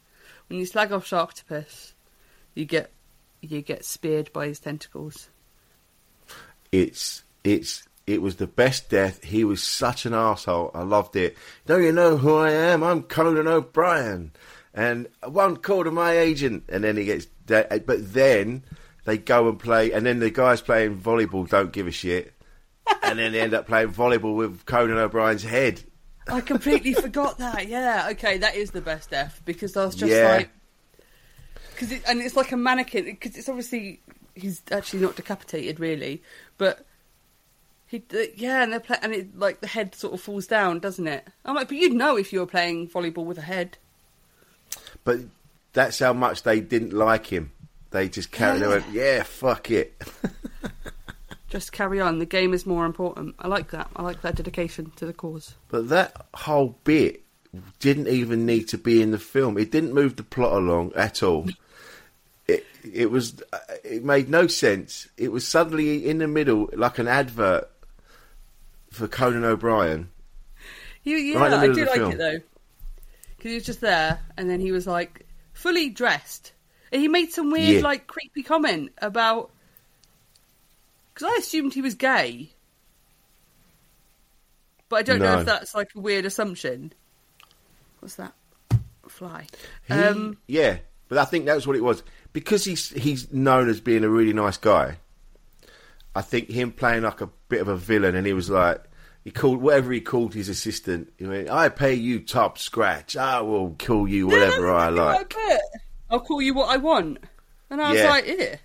when 0.47 0.59
you 0.59 0.65
slag 0.65 0.91
off 0.91 1.05
Sharktopus. 1.05 1.93
You 2.53 2.65
get 2.65 2.91
you 3.41 3.61
get 3.61 3.85
speared 3.85 4.33
by 4.33 4.47
his 4.47 4.59
tentacles. 4.59 5.29
It's 6.71 7.23
it's 7.43 7.87
it 8.05 8.21
was 8.21 8.37
the 8.37 8.47
best 8.47 8.89
death. 8.89 9.23
He 9.23 9.43
was 9.43 9.61
such 9.61 10.05
an 10.05 10.13
asshole. 10.13 10.71
I 10.73 10.83
loved 10.83 11.15
it. 11.15 11.37
Don't 11.65 11.83
you 11.83 11.91
know 11.91 12.17
who 12.17 12.35
I 12.35 12.51
am? 12.51 12.83
I'm 12.83 13.03
Conan 13.03 13.47
O'Brien, 13.47 14.31
and 14.73 15.07
one 15.23 15.57
call 15.57 15.83
to 15.83 15.91
my 15.91 16.17
agent, 16.17 16.63
and 16.69 16.83
then 16.83 16.97
he 16.97 17.05
gets. 17.05 17.27
De- 17.45 17.73
uh, 17.73 17.79
but 17.79 18.13
then 18.13 18.63
they 19.05 19.17
go 19.17 19.47
and 19.47 19.59
play, 19.59 19.91
and 19.91 20.05
then 20.05 20.19
the 20.19 20.29
guys 20.29 20.61
playing 20.61 20.97
volleyball 20.97 21.47
don't 21.47 21.71
give 21.71 21.87
a 21.87 21.91
shit, 21.91 22.33
and 23.03 23.19
then 23.19 23.31
they 23.33 23.41
end 23.41 23.53
up 23.53 23.67
playing 23.67 23.89
volleyball 23.89 24.35
with 24.35 24.65
Conan 24.65 24.97
O'Brien's 24.97 25.43
head. 25.43 25.83
I 26.29 26.41
completely 26.41 26.93
forgot 26.93 27.37
that. 27.39 27.67
Yeah, 27.67 28.07
okay, 28.11 28.37
that 28.39 28.55
is 28.55 28.71
the 28.71 28.81
best 28.81 29.13
F 29.13 29.41
because 29.45 29.75
I 29.77 29.85
was 29.85 29.95
just 29.95 30.11
Yeah. 30.11 30.27
like, 30.29 30.49
because 31.71 31.91
it, 31.91 32.03
and 32.07 32.21
it's 32.21 32.35
like 32.35 32.51
a 32.51 32.57
mannequin 32.57 33.05
because 33.05 33.35
it's 33.35 33.47
obviously 33.49 34.01
he's 34.35 34.61
actually 34.71 34.99
not 35.01 35.15
decapitated 35.15 35.79
really, 35.79 36.21
but 36.57 36.85
he 37.87 38.03
yeah, 38.35 38.63
and 38.63 38.73
they're 38.73 38.79
play, 38.79 38.97
and 39.01 39.13
it 39.13 39.37
like 39.37 39.61
the 39.61 39.67
head 39.67 39.95
sort 39.95 40.13
of 40.13 40.21
falls 40.21 40.47
down, 40.47 40.79
doesn't 40.79 41.07
it? 41.07 41.25
I'm 41.45 41.55
like, 41.55 41.67
but 41.69 41.77
you'd 41.77 41.93
know 41.93 42.17
if 42.17 42.33
you 42.33 42.39
were 42.39 42.45
playing 42.47 42.87
volleyball 42.89 43.25
with 43.25 43.37
a 43.37 43.41
head. 43.41 43.77
But 45.03 45.19
that's 45.73 45.99
how 45.99 46.13
much 46.13 46.43
they 46.43 46.59
didn't 46.59 46.93
like 46.93 47.27
him. 47.27 47.51
They 47.91 48.09
just 48.09 48.31
carried 48.31 48.61
Yeah. 48.61 48.67
on. 48.67 48.83
Yeah, 48.91 49.23
fuck 49.23 49.71
it. 49.71 49.93
Just 51.49 51.71
carry 51.71 52.01
on. 52.01 52.19
The 52.19 52.25
game 52.25 52.53
is 52.53 52.65
more 52.65 52.85
important. 52.85 53.35
I 53.39 53.47
like 53.47 53.71
that. 53.71 53.89
I 53.95 54.01
like 54.03 54.21
that 54.21 54.35
dedication 54.35 54.91
to 54.97 55.05
the 55.05 55.13
cause. 55.13 55.55
But 55.69 55.89
that 55.89 56.25
whole 56.33 56.77
bit 56.83 57.23
didn't 57.79 58.07
even 58.09 58.45
need 58.45 58.67
to 58.69 58.77
be 58.77 59.01
in 59.01 59.11
the 59.11 59.17
film. 59.19 59.57
It 59.57 59.71
didn't 59.71 59.93
move 59.93 60.17
the 60.17 60.23
plot 60.23 60.53
along 60.53 60.91
at 60.95 61.23
all. 61.23 61.47
It 62.47 62.65
it 62.83 63.11
was 63.11 63.41
uh, 63.53 63.59
it 63.83 64.03
made 64.03 64.29
no 64.29 64.47
sense. 64.47 65.07
It 65.17 65.31
was 65.31 65.47
suddenly 65.47 66.07
in 66.07 66.17
the 66.17 66.27
middle 66.27 66.69
like 66.73 66.99
an 66.99 67.07
advert 67.07 67.69
for 68.91 69.07
Conan 69.07 69.43
O'Brien. 69.45 70.09
You, 71.03 71.15
yeah, 71.17 71.39
Right 71.39 71.53
I 71.53 71.67
do 71.67 71.85
like 71.85 71.93
film. 71.95 72.11
it 72.11 72.17
though, 72.17 72.39
because 73.37 73.49
he 73.51 73.55
was 73.55 73.65
just 73.65 73.79
there, 73.81 74.19
and 74.35 74.49
then 74.49 74.59
he 74.59 74.71
was 74.73 74.85
like 74.85 75.25
fully 75.53 75.89
dressed. 75.89 76.51
And 76.91 77.01
he 77.01 77.07
made 77.07 77.31
some 77.31 77.51
weird, 77.51 77.75
Yeah. 77.77 77.81
like 77.81 78.07
creepy 78.07 78.43
comment 78.43 78.91
about 79.01 79.51
because 81.17 81.33
I 81.33 81.39
assumed 81.39 81.73
he 81.73 81.81
was 81.81 81.95
gay, 81.95 82.51
but 84.89 84.97
I 84.97 85.01
don't 85.01 85.19
know 85.19 85.39
if 85.39 85.45
that's 85.45 85.73
like 85.75 85.89
a 85.95 85.99
weird 85.99 86.25
assumption. 86.25 86.93
What's 87.99 88.15
that? 88.15 88.33
Fly. 89.07 89.47
He- 89.87 89.93
Um, 89.93 90.37
yeah, 90.47 90.77
but 91.09 91.17
I 91.17 91.25
think 91.25 91.45
that's 91.45 91.65
what 91.65 91.75
it 91.75 91.83
was 91.83 92.03
because 92.33 92.63
he's 92.65 92.89
he's 92.89 93.31
known 93.33 93.69
as 93.69 93.79
being 93.79 94.03
a 94.03 94.09
really 94.09 94.33
nice 94.33 94.57
guy. 94.57 94.97
I 96.15 96.21
think 96.21 96.49
him 96.49 96.71
playing 96.71 97.03
like 97.03 97.21
a 97.21 97.29
bit 97.49 97.61
of 97.61 97.67
a 97.67 97.77
villain, 97.77 98.15
and 98.15 98.27
he 98.27 98.33
was 98.33 98.49
like 98.49 98.83
he 99.23 99.31
called 99.31 99.61
whatever 99.61 99.91
he 99.91 100.01
called 100.01 100.33
his 100.33 100.49
assistant. 100.49 101.11
He 101.17 101.25
went, 101.25 101.49
"I 101.49 101.69
pay 101.69 101.93
you 101.95 102.19
top 102.19 102.57
scratch. 102.59 103.17
I 103.17 103.41
will 103.41 103.75
call 103.79 104.07
you 104.07 104.27
whatever 104.27 104.69
I 104.71 104.89
like." 104.89 105.19
I 105.19 105.23
put. 105.23 105.61
I'll 106.11 106.19
call 106.19 106.41
you 106.41 106.53
what 106.53 106.69
I 106.69 106.77
want, 106.77 107.17
and 107.69 107.81
I 107.81 107.91
was 107.91 107.99
Yeah. 108.01 108.09
like, 108.09 108.27
"Yeah." 108.27 108.55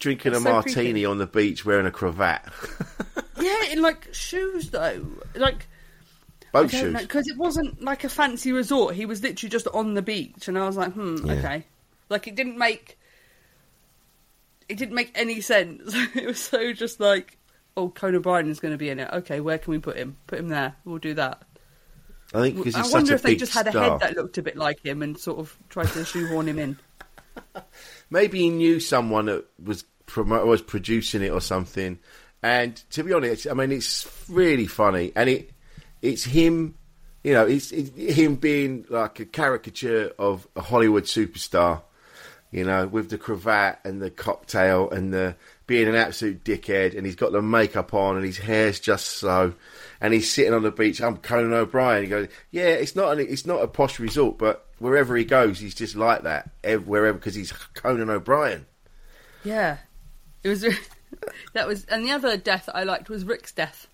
Drinking 0.00 0.32
That's 0.32 0.42
a 0.44 0.46
so 0.46 0.52
martini 0.52 0.90
creepy. 0.92 1.06
on 1.06 1.18
the 1.18 1.26
beach, 1.26 1.64
wearing 1.64 1.86
a 1.86 1.90
cravat, 1.90 2.42
Yeah, 3.40 3.64
in 3.70 3.80
like 3.82 4.12
shoes 4.12 4.70
though, 4.70 5.06
like 5.34 5.66
boat 6.52 6.70
shoes. 6.70 6.98
because 7.00 7.28
it 7.28 7.36
wasn't 7.36 7.82
like 7.82 8.02
a 8.04 8.08
fancy 8.08 8.50
resort. 8.52 8.94
He 8.96 9.06
was 9.06 9.22
literally 9.22 9.50
just 9.50 9.68
on 9.68 9.94
the 9.94 10.02
beach, 10.02 10.48
and 10.48 10.58
I 10.58 10.66
was 10.66 10.76
like, 10.76 10.92
hmm, 10.94 11.16
Yeah. 11.24 11.32
okay. 11.34 11.64
Like 12.08 12.26
it 12.26 12.34
didn't 12.34 12.58
make 12.58 12.98
it 14.68 14.78
didn't 14.78 14.94
make 14.94 15.10
any 15.14 15.40
sense. 15.40 15.92
it 16.14 16.26
was 16.26 16.40
so 16.40 16.72
just 16.72 16.98
like, 17.00 17.36
oh, 17.76 17.88
Conan 17.90 18.16
O'Brien 18.16 18.48
is 18.48 18.58
going 18.60 18.72
to 18.72 18.78
be 18.78 18.88
in 18.88 19.00
it. 19.00 19.10
Okay, 19.12 19.40
where 19.40 19.58
can 19.58 19.70
we 19.72 19.78
put 19.78 19.96
him? 19.96 20.16
Put 20.26 20.38
him 20.38 20.48
there. 20.48 20.76
We'll 20.84 20.98
do 20.98 21.14
that. 21.14 21.42
I 22.32 22.40
think 22.42 22.56
because 22.56 22.74
I 22.74 22.82
he's 22.82 22.92
wonder 22.92 23.06
such 23.06 23.12
a 23.12 23.14
if 23.16 23.22
they 23.22 23.36
just 23.36 23.52
had 23.52 23.66
a 23.66 23.70
star. 23.70 23.90
head 23.90 24.00
that 24.00 24.16
looked 24.16 24.38
a 24.38 24.42
bit 24.42 24.56
like 24.56 24.84
him 24.84 25.02
and 25.02 25.18
sort 25.18 25.40
of 25.40 25.56
tried 25.68 25.88
to 25.88 26.04
shoehorn 26.04 26.48
him 26.48 26.58
in. 26.58 26.78
maybe 28.10 28.38
he 28.40 28.50
knew 28.50 28.78
someone 28.80 29.26
that 29.26 29.44
was 29.62 29.84
promo- 30.10 30.44
was 30.46 30.62
producing 30.62 31.22
it 31.22 31.30
or 31.30 31.40
something. 31.40 31.98
And 32.42 32.76
to 32.90 33.02
be 33.04 33.12
honest, 33.12 33.46
I 33.48 33.52
mean, 33.54 33.70
it's 33.72 34.08
really 34.28 34.66
funny, 34.66 35.12
and 35.14 35.28
it 35.28 35.50
it's 36.02 36.24
him, 36.24 36.74
you 37.22 37.34
know, 37.34 37.46
it's, 37.46 37.70
him 37.70 38.36
being 38.36 38.86
like 38.88 39.20
a 39.20 39.26
caricature 39.26 40.12
of 40.18 40.48
a 40.56 40.62
Hollywood 40.62 41.04
superstar, 41.04 41.82
you 42.50 42.64
know, 42.64 42.86
with 42.86 43.10
the 43.10 43.18
cravat 43.18 43.80
and 43.84 44.00
the 44.00 44.10
cocktail 44.10 44.88
and 44.88 45.12
the 45.12 45.36
being 45.66 45.86
an 45.86 45.94
absolute 45.94 46.42
dickhead, 46.42 46.96
and 46.96 47.04
he's 47.04 47.14
got 47.14 47.30
the 47.32 47.42
makeup 47.42 47.92
on 47.92 48.16
and 48.16 48.24
his 48.24 48.38
hair's 48.38 48.80
just 48.80 49.06
so, 49.06 49.52
and 50.00 50.14
he's 50.14 50.32
sitting 50.32 50.54
on 50.54 50.62
the 50.62 50.70
beach. 50.72 51.02
I'm 51.02 51.18
Conan 51.18 51.52
O'Brien. 51.52 52.02
He 52.02 52.08
goes, 52.08 52.28
yeah, 52.50 52.70
it's 52.70 52.96
not 52.96 53.12
an, 53.12 53.20
it's 53.20 53.44
not 53.46 53.62
a 53.62 53.68
posh 53.68 54.00
resort, 54.00 54.38
but 54.38 54.66
wherever 54.78 55.14
he 55.14 55.24
goes, 55.24 55.58
he's 55.60 55.74
just 55.74 55.94
like 55.94 56.22
that. 56.22 56.50
ev- 56.64 56.88
Wherever 56.88 57.18
because 57.18 57.34
he's 57.34 57.52
Conan 57.74 58.08
O'Brien. 58.08 58.64
Yeah, 59.44 59.76
it 60.42 60.48
was. 60.48 60.60
that 61.52 61.66
was, 61.66 61.84
and 61.86 62.04
the 62.04 62.10
other 62.12 62.36
death 62.36 62.68
I 62.72 62.84
liked 62.84 63.08
was 63.08 63.24
Rick's 63.24 63.52
death. 63.52 63.86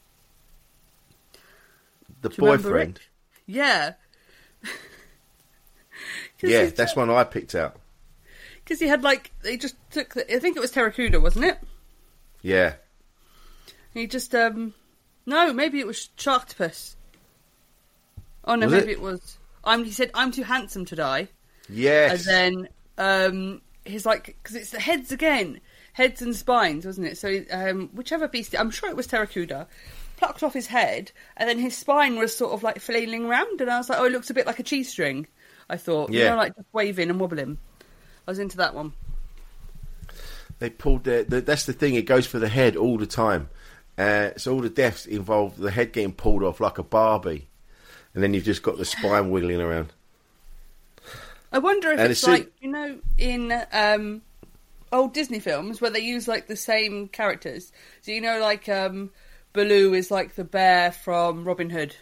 The 2.23 2.29
Do 2.31 2.35
you 2.39 2.47
remember 2.47 2.69
boyfriend. 2.71 3.01
Yeah. 3.47 3.93
Yeah, 6.43 6.65
that's 6.65 6.77
just- 6.77 6.97
one 6.97 7.09
I 7.11 7.25
picked 7.25 7.55
out. 7.55 7.77
Because 8.63 8.79
he 8.81 8.89
had 8.89 9.03
like 9.03 9.31
they 9.43 9.57
just 9.57 9.77
took 9.91 10.15
the, 10.15 10.35
I 10.35 10.39
think 10.39 10.57
it 10.57 10.61
was 10.61 10.73
Pteracuda, 10.73 11.21
wasn't 11.23 11.47
it? 11.47 11.59
Yeah. 12.43 12.75
He 13.95 14.07
just 14.07 14.35
um 14.35 14.75
no, 15.25 15.53
maybe 15.53 15.79
it 15.81 15.87
was 15.87 16.11
Sharktopus. 16.19 16.97
Oh 18.45 18.55
no, 18.57 18.67
Was 18.67 18.75
maybe 18.75 18.93
it? 18.93 18.99
it? 18.99 19.01
was. 19.01 19.39
I'm. 19.65 19.85
He 19.85 19.91
said, 19.93 20.11
"I'm 20.15 20.31
too 20.31 20.43
handsome 20.45 20.85
to 20.87 20.97
die," 20.97 21.29
Yes. 21.69 22.27
and 22.29 22.67
then 22.67 22.69
um 22.99 23.63
he's 23.89 24.07
like, 24.07 24.37
because 24.43 24.57
it's 24.57 24.71
the 24.71 24.81
heads 24.81 25.13
again, 25.13 25.61
heads 25.93 26.21
and 26.23 26.35
spines, 26.37 26.85
wasn't 26.87 27.07
it? 27.09 27.19
So 27.19 27.43
um 27.51 27.89
whichever 27.95 28.29
beast, 28.29 28.55
I'm 28.59 28.71
sure 28.71 28.89
it 28.91 28.97
was 28.97 29.07
Pteracuda, 29.07 29.67
plucked 30.17 30.43
off 30.43 30.55
his 30.55 30.67
head, 30.67 31.13
and 31.37 31.49
then 31.49 31.59
his 31.59 31.77
spine 31.77 32.17
was 32.17 32.35
sort 32.37 32.53
of 32.53 32.63
like 32.63 32.79
flailing 32.81 33.27
around, 33.27 33.61
and 33.61 33.71
I 33.71 33.79
was 33.79 33.89
like, 33.89 33.99
oh, 34.01 34.05
it 34.07 34.13
looks 34.13 34.31
a 34.31 34.35
bit 34.35 34.47
like 34.47 34.59
a 34.59 34.63
cheese 34.63 34.91
string. 34.91 35.27
I 35.69 35.77
thought, 35.77 36.11
you 36.13 36.21
Yeah. 36.21 36.31
know, 36.31 36.37
like 36.37 36.55
just 36.55 36.69
waving 36.73 37.11
and 37.11 37.19
wobbling. 37.21 37.59
I 38.27 38.31
was 38.31 38.39
into 38.39 38.57
that 38.59 38.75
one. 38.75 38.93
they 40.59 40.71
pulled 40.71 41.05
their, 41.05 41.25
the, 41.25 41.41
that's 41.41 41.67
the 41.67 41.73
thing, 41.73 41.95
it 41.95 42.07
goes 42.07 42.27
for 42.27 42.39
the 42.39 42.49
head 42.49 42.77
all 42.77 42.99
the 42.99 43.07
time. 43.07 43.49
Uh, 43.99 44.31
so 44.37 44.53
all 44.55 44.61
the 44.61 44.69
deaths 44.71 45.07
involve 45.07 45.57
the 45.59 45.71
head 45.71 45.93
getting 45.93 46.13
pulled 46.13 46.43
off 46.43 46.61
like 46.61 46.79
a 46.79 46.83
Barbie. 46.83 47.49
And 48.15 48.23
then 48.23 48.33
you've 48.33 48.45
just 48.45 48.63
got 48.63 48.79
the 48.79 48.85
spine 48.85 49.31
wiggling 49.31 49.61
around. 49.61 49.93
I 51.57 51.59
wonder 51.59 51.91
if 51.91 51.99
And 51.99 52.11
it's 52.11 52.21
soon- 52.21 52.35
like 52.35 52.53
you 52.61 52.69
know 52.71 52.99
in 53.17 53.51
um, 53.73 54.21
old 54.93 55.15
Disney 55.15 55.41
films 55.41 55.81
where 55.81 55.91
they 55.91 56.01
use 56.01 56.29
like 56.29 56.49
the 56.49 56.57
same 56.57 57.09
characters. 57.09 57.73
So 58.03 58.13
you 58.13 58.21
know, 58.21 58.41
like 58.41 58.69
um, 58.69 59.11
Baloo 59.55 59.95
is 59.95 60.11
like 60.11 60.35
the 60.35 60.45
bear 60.45 60.93
from 60.93 61.45
Robin 61.45 61.71
Hood, 61.71 61.97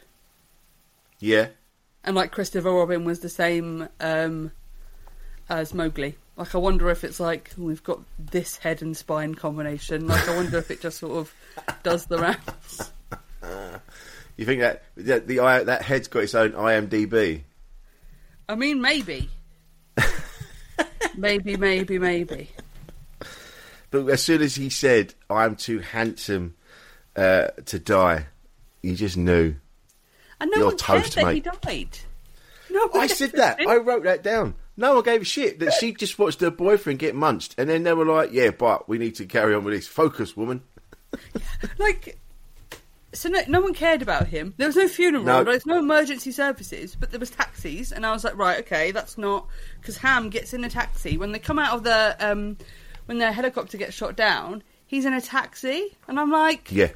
Yeah. 1.21 1.49
and 2.03 2.17
like 2.17 2.33
Christopher 2.33 2.73
Robin 2.73 3.05
was 3.05 3.21
the 3.21 3.29
same 3.29 3.89
um, 4.01 4.51
as 5.49 5.73
Mowgli. 5.73 6.17
Like 6.37 6.53
I 6.53 6.59
wonder 6.59 6.91
if 6.91 7.05
it's 7.05 7.21
like 7.21 7.53
we've 7.57 7.85
got 7.85 8.01
this 8.19 8.57
head 8.57 8.83
and 8.83 8.97
spine 8.97 9.37
combination. 9.37 10.09
Like 10.09 10.29
I 10.29 10.35
wonder 10.35 10.59
if 10.59 10.69
it 10.73 10.81
just 10.81 10.99
sort 10.99 11.17
of 11.17 11.33
does 11.85 12.07
the 12.07 12.19
rounds. 12.19 12.91
You 14.37 14.47
think 14.47 14.63
that 14.63 14.83
that 14.97 15.29
the 15.29 15.37
that 15.37 15.83
head's 15.83 16.09
got 16.09 16.25
its 16.25 16.35
own 16.35 16.53
IMDb? 16.55 17.43
I 18.49 18.57
mean, 18.57 18.81
maybe, 18.81 19.31
maybe, 21.17 21.57
maybe, 21.57 21.99
maybe. 21.99 22.51
But 23.91 24.09
as 24.09 24.23
soon 24.23 24.43
as 24.43 24.57
he 24.57 24.71
said, 24.71 25.15
"I'm 25.31 25.57
too 25.57 25.79
handsome 25.79 26.55
uh, 27.17 27.49
to 27.67 27.79
die," 27.79 28.27
you 28.83 28.95
just 28.95 29.17
knew. 29.17 29.55
And 30.41 30.51
no 30.51 30.59
You're 30.59 30.67
one 30.69 30.79
cared 30.79 31.05
toast, 31.05 31.15
that 31.15 31.35
he 31.35 31.41
died. 31.41 31.99
No 32.71 32.91
I 32.95 33.07
said 33.07 33.33
that. 33.33 33.61
I 33.61 33.77
wrote 33.77 34.03
that 34.03 34.23
down. 34.23 34.57
No 34.77 34.95
one 34.95 35.05
gave 35.05 35.23
a 35.23 35.25
shit 35.25 35.61
that 35.61 35.73
she 35.75 35.93
just 35.93 36.19
watched 36.19 36.41
her 36.41 36.51
boyfriend 36.51 36.99
get 36.99 37.15
munched, 37.15 37.55
and 37.57 37.71
then 37.71 37.85
they 37.85 37.93
were 37.93 38.05
like, 38.05 38.33
"Yeah, 38.33 38.51
but 38.51 38.89
we 38.89 38.99
need 38.99 39.15
to 39.17 39.27
carry 39.27 39.55
on 39.55 39.63
with 39.65 39.75
this. 39.75 39.87
Focus, 39.87 40.37
woman." 40.37 40.63
like 41.79 42.19
so 43.15 43.29
no, 43.29 43.41
no 43.49 43.61
one 43.61 43.73
cared 43.75 44.03
about 44.03 44.27
him. 44.29 44.53
There 44.57 44.67
was 44.67 44.77
no 44.77 44.89
funeral 44.89 45.25
No. 45.25 45.43
there 45.45 45.55
was 45.55 45.65
no 45.67 45.79
emergency 45.79 46.33
services 46.33 46.95
but 46.99 47.11
there 47.11 47.21
was 47.21 47.31
taxis 47.31 47.93
and 47.93 48.05
i 48.05 48.13
was 48.13 48.25
like 48.25 48.37
right 48.37 48.59
okay 48.61 48.91
that's 48.91 49.17
not 49.17 49.47
because 49.81 49.97
ham 49.99 50.29
gets 50.31 50.53
in 50.53 50.65
a 50.65 50.69
taxi. 50.71 51.17
When 51.17 51.33
they 51.33 51.39
come 51.39 51.59
out 51.59 51.75
of 51.75 51.85
the 51.85 52.17
um 52.21 52.57
when 53.07 53.19
their 53.19 53.33
helicopter 53.33 53.79
gets 53.79 53.95
shot 53.95 54.17
down 54.17 54.63
he's 54.87 55.05
in 55.05 55.13
a 55.15 55.21
taxi 55.21 55.97
and 56.09 56.19
i'm 56.21 56.31
like 56.31 56.71
Yeah, 56.73 56.91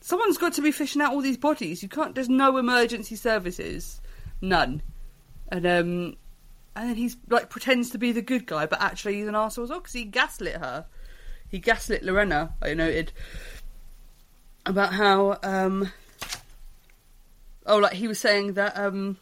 someone's 0.00 0.38
got 0.38 0.52
to 0.54 0.62
be 0.62 0.72
fishing 0.72 1.02
out 1.02 1.12
all 1.12 1.20
these 1.22 1.36
bodies. 1.36 1.82
You 1.82 1.88
can't 1.88 2.14
there's 2.14 2.28
no 2.28 2.56
emergency 2.56 3.16
services. 3.16 4.00
None. 4.40 4.82
And 5.48 5.66
um 5.66 6.16
and 6.74 6.88
then 6.88 6.96
he's 6.96 7.16
like 7.28 7.50
pretends 7.50 7.90
to 7.90 7.98
be 7.98 8.12
the 8.12 8.22
good 8.22 8.46
guy 8.46 8.66
but 8.66 8.80
actually 8.80 9.14
he's 9.16 9.28
an 9.28 9.34
arsehole 9.34 9.64
as 9.64 9.70
well 9.70 9.80
because 9.80 9.92
he 9.92 10.04
gaslit 10.04 10.56
her. 10.56 10.86
He 11.48 11.58
gaslit 11.58 12.02
lorena 12.02 12.54
i 12.62 12.72
noted 12.72 13.12
about 14.66 14.92
how 14.92 15.38
um 15.42 15.90
oh 17.66 17.78
like 17.78 17.92
he 17.92 18.08
was 18.08 18.18
saying 18.18 18.54
that 18.54 18.76
um 18.76 19.16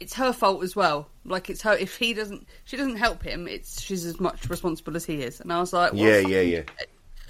it's 0.00 0.14
her 0.14 0.32
fault 0.32 0.62
as 0.62 0.74
well 0.74 1.08
like 1.24 1.48
it's 1.50 1.62
her 1.62 1.74
if 1.74 1.96
he 1.96 2.12
doesn't 2.14 2.46
she 2.64 2.76
doesn't 2.76 2.96
help 2.96 3.22
him 3.22 3.46
it's 3.46 3.80
she's 3.82 4.04
as 4.04 4.18
much 4.20 4.48
responsible 4.48 4.96
as 4.96 5.04
he 5.04 5.22
is 5.22 5.40
and 5.40 5.52
i 5.52 5.58
was 5.60 5.72
like 5.72 5.92
well, 5.92 6.02
yeah, 6.02 6.18
yeah, 6.18 6.40
yeah. 6.40 6.62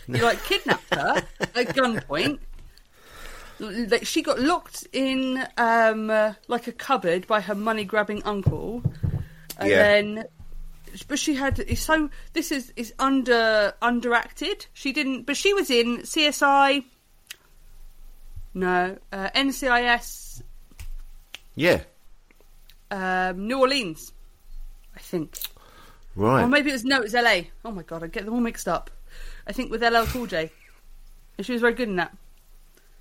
you 0.09 0.23
like 0.23 0.43
kidnapped 0.45 0.95
her 0.95 1.17
at 1.41 1.69
gunpoint. 1.75 2.39
Like 3.61 4.05
she 4.05 4.21
got 4.23 4.41
locked 4.41 4.87
in 4.93 5.47
um, 5.57 6.11
uh, 6.11 6.35
like 6.49 6.67
a 6.67 6.73
cupboard 6.73 7.27
by 7.29 7.41
her 7.41 7.55
money 7.55 7.85
grabbing 7.85 8.21
uncle, 8.25 8.83
and 9.59 9.71
Yeah. 9.71 9.77
then 9.83 10.25
but 11.07 11.21
she 11.21 11.35
had 11.35 11.79
so 11.79 12.11
this 12.33 12.51
is 12.51 12.73
is 12.75 12.93
under 12.99 13.73
underacted. 13.81 14.67
She 14.73 14.93
didn't, 14.93 15.23
but 15.23 15.37
she 15.37 15.55
was 15.55 15.71
in 15.71 15.99
CSI. 15.99 16.85
No, 18.55 18.97
uh, 19.13 19.31
NCIS 19.35 20.43
Yeah, 21.57 21.81
um, 22.91 23.47
New 23.47 23.59
Orleans, 23.61 24.13
I 24.97 25.01
think. 25.01 25.37
right. 26.15 26.43
Or 26.43 26.49
maybe 26.49 26.71
it 26.71 26.75
was 26.75 26.85
no, 26.85 26.99
it 26.99 27.03
was 27.03 27.15
LA. 27.15 27.43
Oh 27.65 27.71
my 27.73 27.83
god, 27.83 28.03
I 28.03 28.07
get 28.07 28.25
them 28.25 28.35
all 28.35 28.41
mixed 28.41 28.69
up. 28.69 28.91
I 29.47 29.53
think 29.53 29.71
with 29.71 29.83
LL 29.83 30.05
Cool 30.07 30.27
J, 30.27 30.51
and 31.37 31.47
she 31.47 31.53
was 31.53 31.61
very 31.61 31.75
good 31.75 31.89
in 31.89 31.97
that. 31.97 32.17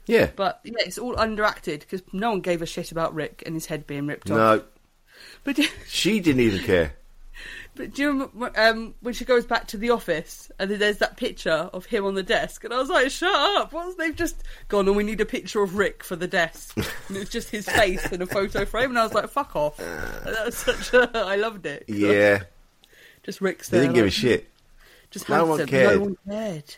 Yeah. 0.06 0.32
But 0.36 0.60
yeah, 0.64 0.74
it's 0.80 0.98
all 0.98 1.16
underacted 1.16 1.80
because 1.82 2.02
no 2.12 2.32
one 2.32 2.42
gave 2.42 2.62
a 2.62 2.66
shit 2.66 2.92
about 2.92 3.14
Rick 3.14 3.44
and 3.46 3.56
his 3.56 3.68
head 3.68 3.88
being 3.88 4.08
ripped 4.08 4.30
off. 4.30 4.38
No, 4.38 4.64
But 5.44 5.60
she 5.88 6.20
didn't 6.20 6.42
even 6.42 6.62
care. 6.64 6.94
But 7.76 7.94
do 7.96 8.02
you 8.04 8.08
remember 8.10 8.52
um, 8.56 8.94
when 9.02 9.16
she 9.16 9.26
goes 9.26 9.46
back 9.48 9.66
to 9.68 9.78
the 9.78 9.90
office 9.90 10.52
and 10.60 10.70
there's 10.70 11.00
that 11.00 11.18
picture 11.18 11.70
of 11.74 11.86
him 11.86 12.06
on 12.06 12.14
the 12.14 12.22
desk? 12.22 12.64
And 12.64 12.72
I 12.74 12.78
was 12.78 12.90
like, 12.90 13.10
shut 13.10 13.34
up. 13.34 13.74
What's 13.74 13.96
they've 13.96 14.16
just 14.16 14.44
gone 14.68 14.88
and 14.88 14.96
we 14.96 15.04
need 15.04 15.20
a 15.22 15.26
picture 15.26 15.64
of 15.64 15.76
Rick 15.76 16.04
for 16.04 16.16
the 16.16 16.28
desk. 16.28 16.78
And 17.10 17.18
it's 17.18 17.32
just 17.32 17.50
his 17.50 17.68
face 17.68 18.12
in 18.12 18.22
a 18.22 18.26
photo 18.26 18.64
frame. 18.66 18.92
And 18.92 19.00
I 19.00 19.04
was 19.04 19.14
like, 19.14 19.28
fuck 19.30 19.56
off. 19.56 19.80
And 19.80 20.36
that 20.36 20.46
was 20.46 20.56
such 20.56 20.94
a. 20.94 21.10
I 21.18 21.36
loved 21.36 21.66
it. 21.66 21.86
Yeah. 21.88 22.44
Just 23.24 23.42
Rick's 23.42 23.70
They 23.70 23.80
didn't 23.80 23.94
give 23.96 24.06
a 24.06 24.10
shit. 24.12 24.50
Just 25.12 25.28
No 25.30 25.46
one 25.46 25.60
handsome. 25.60 25.68
cared. 25.68 26.00
No 26.00 26.06
one 26.06 26.18
cared. 26.30 26.76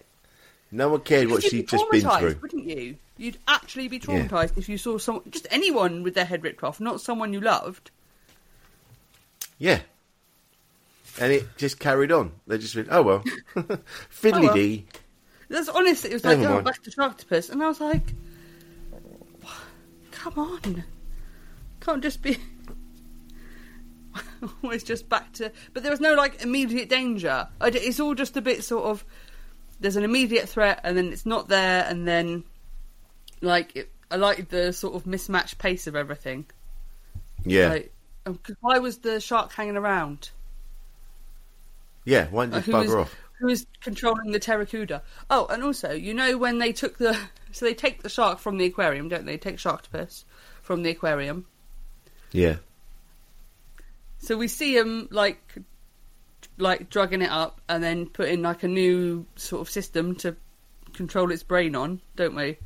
No 0.71 0.89
one 0.89 1.01
cared 1.01 1.29
what 1.29 1.43
she'd 1.43 1.51
be 1.51 1.63
just 1.63 1.91
been 1.91 2.01
through. 2.01 2.37
Wouldn't 2.41 2.65
you? 2.65 2.97
You'd 3.17 3.37
actually 3.47 3.87
be 3.87 3.99
traumatized 3.99 4.57
if 4.57 4.67
you 4.67 4.77
saw 4.77 4.97
someone, 4.97 5.23
just 5.29 5.47
anyone 5.51 6.03
with 6.03 6.15
their 6.15 6.25
head 6.25 6.43
ripped 6.43 6.63
off, 6.63 6.79
not 6.81 6.99
someone 6.99 7.31
you 7.31 7.39
loved. 7.39 7.91
Yeah. 9.57 9.79
And 11.19 11.31
it 11.31 11.57
just 11.57 11.79
carried 11.79 12.11
on. 12.11 12.33
They 12.47 12.57
just 12.57 12.75
went, 12.75 12.89
oh 12.91 13.01
well. 13.01 13.23
Fiddly 14.11 14.53
dee. 14.53 14.85
That's 15.49 15.69
honestly, 15.69 16.11
it 16.11 16.13
was 16.13 16.25
like, 16.25 16.39
Never 16.39 16.51
oh, 16.51 16.53
mind. 16.55 16.65
back 16.65 16.83
to 16.83 16.91
Sharktopus, 16.91 17.49
and 17.49 17.63
I 17.63 17.67
was 17.67 17.79
like, 17.79 18.13
come 20.11 20.39
on, 20.39 20.83
can't 21.81 22.01
just 22.01 22.23
be 22.23 22.37
always 24.63 24.83
just 24.83 25.07
back 25.07 25.33
to. 25.33 25.51
But 25.73 25.83
there 25.83 25.91
was 25.91 26.01
no 26.01 26.15
like 26.15 26.41
immediate 26.41 26.89
danger. 26.89 27.47
It's 27.61 27.99
all 27.99 28.15
just 28.15 28.35
a 28.37 28.41
bit 28.41 28.63
sort 28.63 28.85
of. 28.85 29.05
There's 29.79 29.97
an 29.97 30.03
immediate 30.03 30.49
threat, 30.49 30.81
and 30.83 30.97
then 30.97 31.11
it's 31.13 31.25
not 31.25 31.47
there, 31.47 31.85
and 31.87 32.07
then 32.07 32.43
like 33.41 33.75
it, 33.75 33.91
I 34.09 34.15
like 34.15 34.49
the 34.49 34.73
sort 34.73 34.95
of 34.95 35.05
mismatched 35.05 35.57
pace 35.57 35.87
of 35.87 35.95
everything. 35.95 36.45
Yeah. 37.43 37.69
Like, 37.69 37.93
um, 38.25 38.39
why 38.61 38.79
was 38.79 38.99
the 38.99 39.19
shark 39.19 39.53
hanging 39.53 39.77
around? 39.77 40.31
Yeah, 42.05 42.27
why 42.29 42.45
didn't 42.45 42.55
Uh, 42.55 42.57
you 42.57 42.63
who 42.63 42.71
bugger 42.91 43.01
off? 43.01 43.15
Who 43.39 43.47
was 43.47 43.65
controlling 43.81 44.31
the 44.31 44.39
Pteracuda? 44.39 45.01
Oh, 45.29 45.45
and 45.47 45.61
also, 45.63 45.91
you 45.91 46.13
know 46.13 46.37
when 46.37 46.59
they 46.59 46.71
took 46.71 46.97
the 46.97 47.17
so 47.51 47.65
they 47.65 47.73
take 47.73 48.01
the 48.03 48.09
shark 48.09 48.39
from 48.39 48.57
the 48.57 48.65
aquarium, 48.65 49.09
don't 49.09 49.25
they? 49.25 49.37
Take 49.37 49.57
Sharktopus 49.57 50.23
from 50.61 50.83
the 50.83 50.91
aquarium. 50.91 51.45
Yeah. 52.31 52.55
So 54.19 54.37
we 54.37 54.47
see 54.47 54.75
him 54.77 55.07
like 55.11 55.41
like 56.57 56.89
drugging 56.89 57.21
it 57.21 57.29
up 57.29 57.59
and 57.67 57.83
then 57.83 58.07
putting 58.07 58.41
like 58.41 58.63
a 58.63 58.67
new 58.67 59.25
sort 59.35 59.61
of 59.61 59.69
system 59.69 60.15
to 60.15 60.35
control 60.93 61.31
its 61.31 61.43
brain 61.43 61.75
on, 61.75 62.01
don't 62.15 62.35
we? 62.35 62.57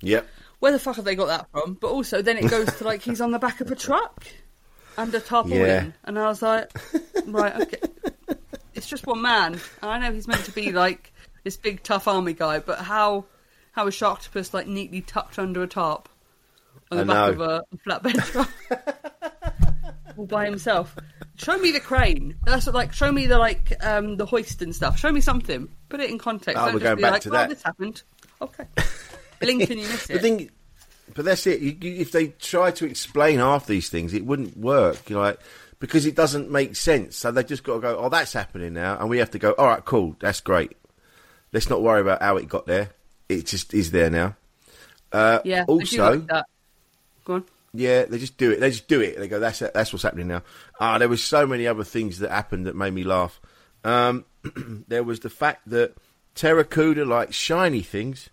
Yep. 0.00 0.26
Where 0.60 0.70
the 0.72 0.78
fuck 0.78 0.96
have 0.96 1.04
they 1.04 1.16
got 1.16 1.26
that 1.26 1.48
from? 1.50 1.74
But 1.74 1.88
also, 1.90 2.22
then 2.22 2.38
it 2.38 2.48
goes 2.48 2.72
to 2.76 2.84
like 2.84 3.02
he's 3.02 3.20
on 3.20 3.32
the 3.32 3.38
back 3.40 3.60
of 3.60 3.70
a 3.70 3.74
truck 3.76 4.24
under 4.96 5.18
tarpaulin, 5.18 5.58
Yeah. 5.66 5.86
and 6.04 6.18
I 6.18 6.26
was 6.28 6.40
like, 6.42 6.70
right, 7.26 7.54
okay, 7.62 7.78
it's 8.82 8.90
just 8.90 9.06
one 9.06 9.22
man, 9.22 9.52
and 9.80 9.90
I 9.90 9.98
know 9.98 10.12
he's 10.12 10.26
meant 10.26 10.44
to 10.46 10.52
be 10.52 10.72
like 10.72 11.12
this 11.44 11.56
big 11.56 11.84
tough 11.84 12.08
army 12.08 12.32
guy, 12.32 12.58
but 12.58 12.80
how 12.80 13.26
how 13.70 13.86
is 13.86 13.94
Sharktopus 13.94 14.52
like 14.52 14.66
neatly 14.66 15.00
tucked 15.02 15.38
under 15.38 15.62
a 15.62 15.68
tarp 15.68 16.08
on 16.90 16.98
the 16.98 17.04
I 17.04 17.06
back 17.06 17.38
know. 17.38 17.44
of 17.44 17.64
a 17.70 17.76
flatbed 17.86 18.24
truck? 18.32 18.50
all 20.16 20.26
by 20.26 20.44
himself. 20.46 20.96
Show 21.36 21.56
me 21.58 21.70
the 21.70 21.78
crane. 21.78 22.36
That's 22.44 22.66
what, 22.66 22.74
like 22.74 22.92
show 22.92 23.12
me 23.12 23.26
the 23.26 23.38
like 23.38 23.72
um 23.84 24.16
the 24.16 24.26
hoist 24.26 24.62
and 24.62 24.74
stuff. 24.74 24.98
Show 24.98 25.12
me 25.12 25.20
something. 25.20 25.68
Put 25.88 26.00
it 26.00 26.10
in 26.10 26.18
context. 26.18 26.60
Oh, 26.60 26.66
Don't 26.66 26.74
we're 26.74 26.80
just 26.80 26.84
going 26.84 26.96
be 26.96 27.02
back 27.02 27.12
like, 27.12 27.22
to 27.22 27.28
oh, 27.28 27.32
that. 27.32 27.48
this 27.50 27.62
happened. 27.62 28.02
Okay. 28.40 28.64
Blink 29.40 29.62
and 29.70 29.80
you 29.80 29.86
miss 29.86 30.08
The 30.08 30.16
it. 30.16 30.22
thing, 30.22 30.50
but 31.14 31.24
that's 31.24 31.46
it. 31.46 31.60
You, 31.60 31.76
you, 31.80 32.00
if 32.00 32.10
they 32.10 32.28
try 32.28 32.72
to 32.72 32.84
explain 32.86 33.38
half 33.38 33.66
these 33.66 33.88
things, 33.88 34.12
it 34.12 34.24
wouldn't 34.24 34.56
work. 34.56 35.08
You 35.08 35.16
know, 35.16 35.22
like, 35.22 35.38
because 35.82 36.06
it 36.06 36.14
doesn't 36.14 36.48
make 36.48 36.76
sense. 36.76 37.16
So 37.16 37.32
they 37.32 37.42
just 37.42 37.64
got 37.64 37.74
to 37.74 37.80
go. 37.80 37.98
Oh, 37.98 38.08
that's 38.08 38.32
happening 38.32 38.72
now, 38.72 38.96
and 39.00 39.10
we 39.10 39.18
have 39.18 39.32
to 39.32 39.38
go. 39.40 39.50
All 39.58 39.66
right, 39.66 39.84
cool. 39.84 40.14
That's 40.20 40.40
great. 40.40 40.76
Let's 41.52 41.68
not 41.68 41.82
worry 41.82 42.00
about 42.00 42.22
how 42.22 42.36
it 42.36 42.48
got 42.48 42.66
there. 42.66 42.90
It 43.28 43.46
just 43.46 43.74
is 43.74 43.90
there 43.90 44.08
now. 44.08 44.36
Uh, 45.10 45.40
yeah. 45.44 45.64
Also, 45.66 46.20
like. 46.20 46.44
Go 47.24 47.34
on. 47.34 47.44
yeah, 47.74 48.04
they 48.04 48.18
just 48.18 48.36
do 48.36 48.52
it. 48.52 48.60
They 48.60 48.70
just 48.70 48.86
do 48.86 49.00
it. 49.00 49.18
They 49.18 49.26
go, 49.26 49.40
that's. 49.40 49.58
That's 49.58 49.92
what's 49.92 50.04
happening 50.04 50.28
now. 50.28 50.44
Ah, 50.78 50.98
there 50.98 51.08
was 51.08 51.22
so 51.22 51.48
many 51.48 51.66
other 51.66 51.82
things 51.82 52.20
that 52.20 52.30
happened 52.30 52.66
that 52.66 52.76
made 52.76 52.94
me 52.94 53.02
laugh. 53.02 53.40
Um, 53.82 54.24
there 54.86 55.02
was 55.02 55.18
the 55.18 55.30
fact 55.30 55.68
that 55.70 55.96
Pteracuda 56.36 57.04
likes 57.04 57.34
shiny 57.34 57.82
things, 57.82 58.30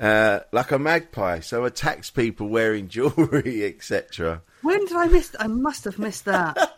uh, 0.00 0.40
like 0.52 0.72
a 0.72 0.78
magpie, 0.78 1.40
so 1.40 1.66
attacks 1.66 2.10
people 2.10 2.48
wearing 2.48 2.88
jewellery, 2.88 3.66
etc. 3.66 4.40
When 4.62 4.86
did 4.86 4.96
I 4.96 5.06
miss? 5.08 5.36
I 5.38 5.48
must 5.48 5.84
have 5.84 5.98
missed 5.98 6.24
that. 6.24 6.76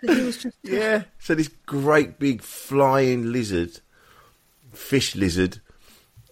he 0.00 0.22
was 0.22 0.38
just 0.38 0.56
Yeah. 0.62 1.04
So 1.18 1.34
this 1.34 1.48
great 1.66 2.18
big 2.18 2.42
flying 2.42 3.32
lizard, 3.32 3.80
fish 4.72 5.14
lizard, 5.14 5.60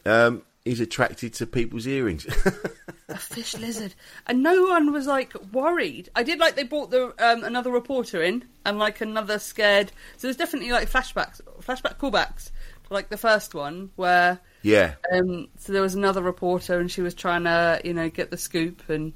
um, 0.04 0.42
is 0.64 0.80
attracted 0.80 1.34
to 1.34 1.46
people's 1.46 1.86
earrings. 1.86 2.26
a 3.08 3.16
fish 3.16 3.56
lizard, 3.56 3.94
and 4.26 4.42
no 4.42 4.64
one 4.64 4.92
was 4.92 5.06
like 5.06 5.34
worried. 5.52 6.08
I 6.14 6.22
did 6.22 6.38
like 6.38 6.54
they 6.56 6.64
brought 6.64 6.90
the 6.90 7.14
um, 7.18 7.44
another 7.44 7.70
reporter 7.70 8.22
in 8.22 8.44
and 8.64 8.78
like 8.78 9.00
another 9.00 9.38
scared. 9.38 9.92
So 10.16 10.26
there's 10.26 10.36
definitely 10.36 10.72
like 10.72 10.90
flashbacks, 10.90 11.40
flashback 11.60 11.98
callbacks, 11.98 12.50
to, 12.84 12.94
like 12.94 13.08
the 13.08 13.16
first 13.16 13.54
one 13.54 13.90
where 13.96 14.40
yeah. 14.62 14.94
um, 15.12 15.48
so 15.58 15.72
there 15.72 15.82
was 15.82 15.94
another 15.94 16.22
reporter 16.22 16.78
and 16.78 16.90
she 16.90 17.00
was 17.00 17.14
trying 17.14 17.44
to 17.44 17.80
you 17.84 17.94
know 17.94 18.10
get 18.10 18.30
the 18.30 18.36
scoop 18.36 18.88
and 18.88 19.12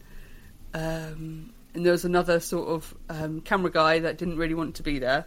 um, 0.72 1.52
and 1.74 1.84
there 1.84 1.92
was 1.92 2.04
another 2.04 2.40
sort 2.40 2.68
of 2.68 2.94
um, 3.08 3.40
camera 3.40 3.70
guy 3.70 3.98
that 3.98 4.18
didn't 4.18 4.36
really 4.36 4.54
want 4.54 4.76
to 4.76 4.82
be 4.82 4.98
there. 4.98 5.24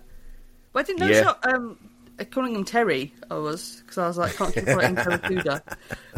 But 0.74 0.80
I 0.80 0.84
didn't 0.84 1.00
know. 1.00 1.08
Yeah. 1.08 1.34
Um, 1.44 1.78
uh, 2.20 2.24
calling 2.26 2.56
him 2.56 2.64
Terry, 2.64 3.14
I 3.30 3.36
was 3.36 3.82
because 3.82 3.98
I 3.98 4.08
was 4.08 4.18
like, 4.18 4.36
can't 4.36 4.54
keep 4.54 4.68
him 4.68 4.96
Pteracuda. 4.96 5.62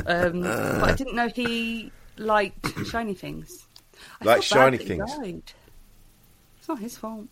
Um, 0.06 0.42
but 0.42 0.90
I 0.90 0.96
didn't 0.96 1.16
know 1.16 1.28
he 1.28 1.92
liked 2.18 2.86
shiny 2.88 3.14
things. 3.14 3.66
I 4.22 4.26
Like 4.26 4.44
shiny 4.44 4.78
things. 4.78 5.12
It's 6.60 6.68
not 6.68 6.80
his 6.80 6.98
fault. 6.98 7.28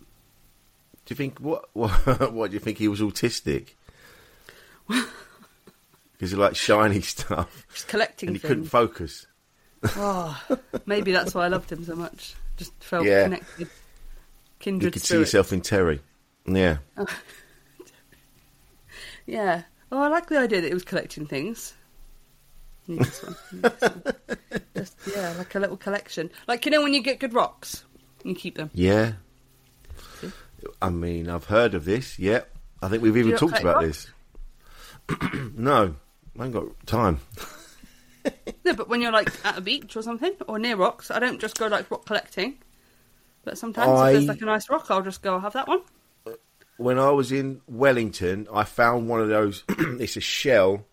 Do 1.05 1.13
you 1.13 1.15
think 1.15 1.39
what? 1.39 1.69
What, 1.73 2.33
what 2.33 2.49
do 2.51 2.55
you 2.55 2.59
think 2.59 2.77
he 2.77 2.87
was 2.87 3.01
autistic? 3.01 3.69
Because 6.17 6.31
he 6.31 6.37
liked 6.37 6.55
shiny 6.55 7.01
stuff 7.01 7.67
Just 7.71 7.87
collecting 7.87 8.29
and 8.29 8.37
he 8.37 8.41
couldn't 8.41 8.65
focus. 8.65 9.27
Oh, 9.83 10.41
maybe 10.87 11.11
that's 11.11 11.35
why 11.35 11.45
I 11.45 11.47
loved 11.47 11.71
him 11.71 11.83
so 11.83 11.95
much. 11.95 12.33
Just 12.57 12.73
felt 12.83 13.05
Yeah. 13.05 13.23
connected. 13.23 13.69
Kindred 14.59 14.85
you 14.87 14.91
could 14.91 15.01
see 15.01 15.17
yourself 15.17 15.53
in 15.53 15.61
Terry. 15.61 16.01
Yeah. 16.45 16.77
Oh. 16.97 17.05
Yeah. 19.25 19.63
Oh, 19.91 20.01
I 20.01 20.07
like 20.07 20.27
the 20.27 20.39
idea 20.39 20.61
that 20.61 20.71
it 20.71 20.73
was 20.73 20.85
collecting 20.85 21.25
things. 21.25 21.73
Need 22.87 22.99
this 22.99 23.21
one. 23.21 23.35
This 23.51 23.81
one. 23.81 24.03
Just 24.75 24.95
yeah, 25.13 25.33
like 25.37 25.53
a 25.53 25.59
little 25.59 25.75
collection. 25.75 26.29
Like 26.47 26.65
you 26.65 26.71
know 26.71 26.81
when 26.81 26.93
you 26.93 27.01
get 27.03 27.19
good 27.19 27.33
rocks, 27.33 27.83
you 28.23 28.33
keep 28.35 28.55
them. 28.55 28.71
Yeah. 28.73 29.13
I 30.81 30.89
mean, 30.89 31.29
I've 31.29 31.45
heard 31.45 31.73
of 31.73 31.85
this. 31.85 32.17
Yeah. 32.17 32.41
I 32.81 32.87
think 32.87 33.03
we've 33.03 33.17
even 33.17 33.35
talked 33.35 33.59
about 33.59 33.83
rocks? 33.83 34.07
this. 35.09 35.19
no, 35.55 35.95
I 36.39 36.43
ain't 36.45 36.53
got 36.53 36.87
time. 36.87 37.19
No, 38.65 38.73
but 38.73 38.89
when 38.89 39.01
you're 39.01 39.11
like 39.11 39.29
at 39.45 39.57
a 39.57 39.61
beach 39.61 39.95
or 39.95 40.01
something 40.01 40.33
or 40.47 40.59
near 40.59 40.75
rocks, 40.75 41.09
I 41.11 41.19
don't 41.19 41.39
just 41.39 41.57
go 41.57 41.67
like 41.67 41.89
rock 41.89 42.05
collecting. 42.05 42.57
But 43.43 43.57
sometimes 43.57 43.99
I- 43.99 44.07
if 44.09 44.13
there's 44.13 44.27
like 44.27 44.41
a 44.41 44.45
nice 44.45 44.69
rock, 44.69 44.87
I'll 44.89 45.01
just 45.01 45.21
go 45.21 45.33
I'll 45.35 45.39
have 45.39 45.53
that 45.53 45.67
one. 45.67 45.81
When 46.77 46.99
I 46.99 47.09
was 47.11 47.31
in 47.31 47.61
Wellington, 47.67 48.47
I 48.53 48.63
found 48.63 49.07
one 49.09 49.21
of 49.21 49.29
those. 49.29 49.63
it's 49.69 50.15
a 50.17 50.21
shell, 50.21 50.85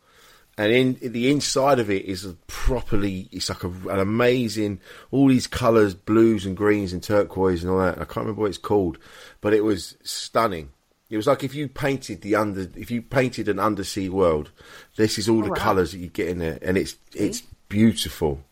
and 0.56 0.72
in 0.72 0.98
the 1.12 1.30
inside 1.30 1.78
of 1.78 1.90
it 1.90 2.04
is 2.06 2.24
a 2.24 2.34
properly. 2.46 3.28
It's 3.32 3.48
like 3.50 3.64
a, 3.64 3.68
an 3.68 3.98
amazing. 3.98 4.80
All 5.10 5.28
these 5.28 5.46
colours, 5.46 5.94
blues 5.94 6.46
and 6.46 6.56
greens 6.56 6.92
and 6.94 7.02
turquoise 7.02 7.62
and 7.62 7.70
all 7.70 7.80
that. 7.80 7.96
I 7.96 8.04
can't 8.04 8.18
remember 8.18 8.40
what 8.42 8.48
it's 8.48 8.56
called, 8.56 8.96
but 9.42 9.52
it 9.52 9.62
was 9.62 9.96
stunning. 10.04 10.70
It 11.14 11.16
was 11.16 11.28
like 11.28 11.44
if 11.44 11.54
you 11.54 11.68
painted 11.68 12.22
the 12.22 12.34
under, 12.34 12.68
if 12.74 12.90
you 12.90 13.00
painted 13.00 13.48
an 13.48 13.60
undersea 13.60 14.08
world. 14.08 14.50
This 14.96 15.16
is 15.16 15.28
all 15.28 15.42
the 15.42 15.50
wow. 15.50 15.54
colours 15.54 15.92
that 15.92 15.98
you 15.98 16.08
get 16.08 16.26
in 16.26 16.40
there, 16.40 16.58
and 16.60 16.76
it's 16.76 16.96
it's 17.14 17.40
beautiful. 17.68 18.42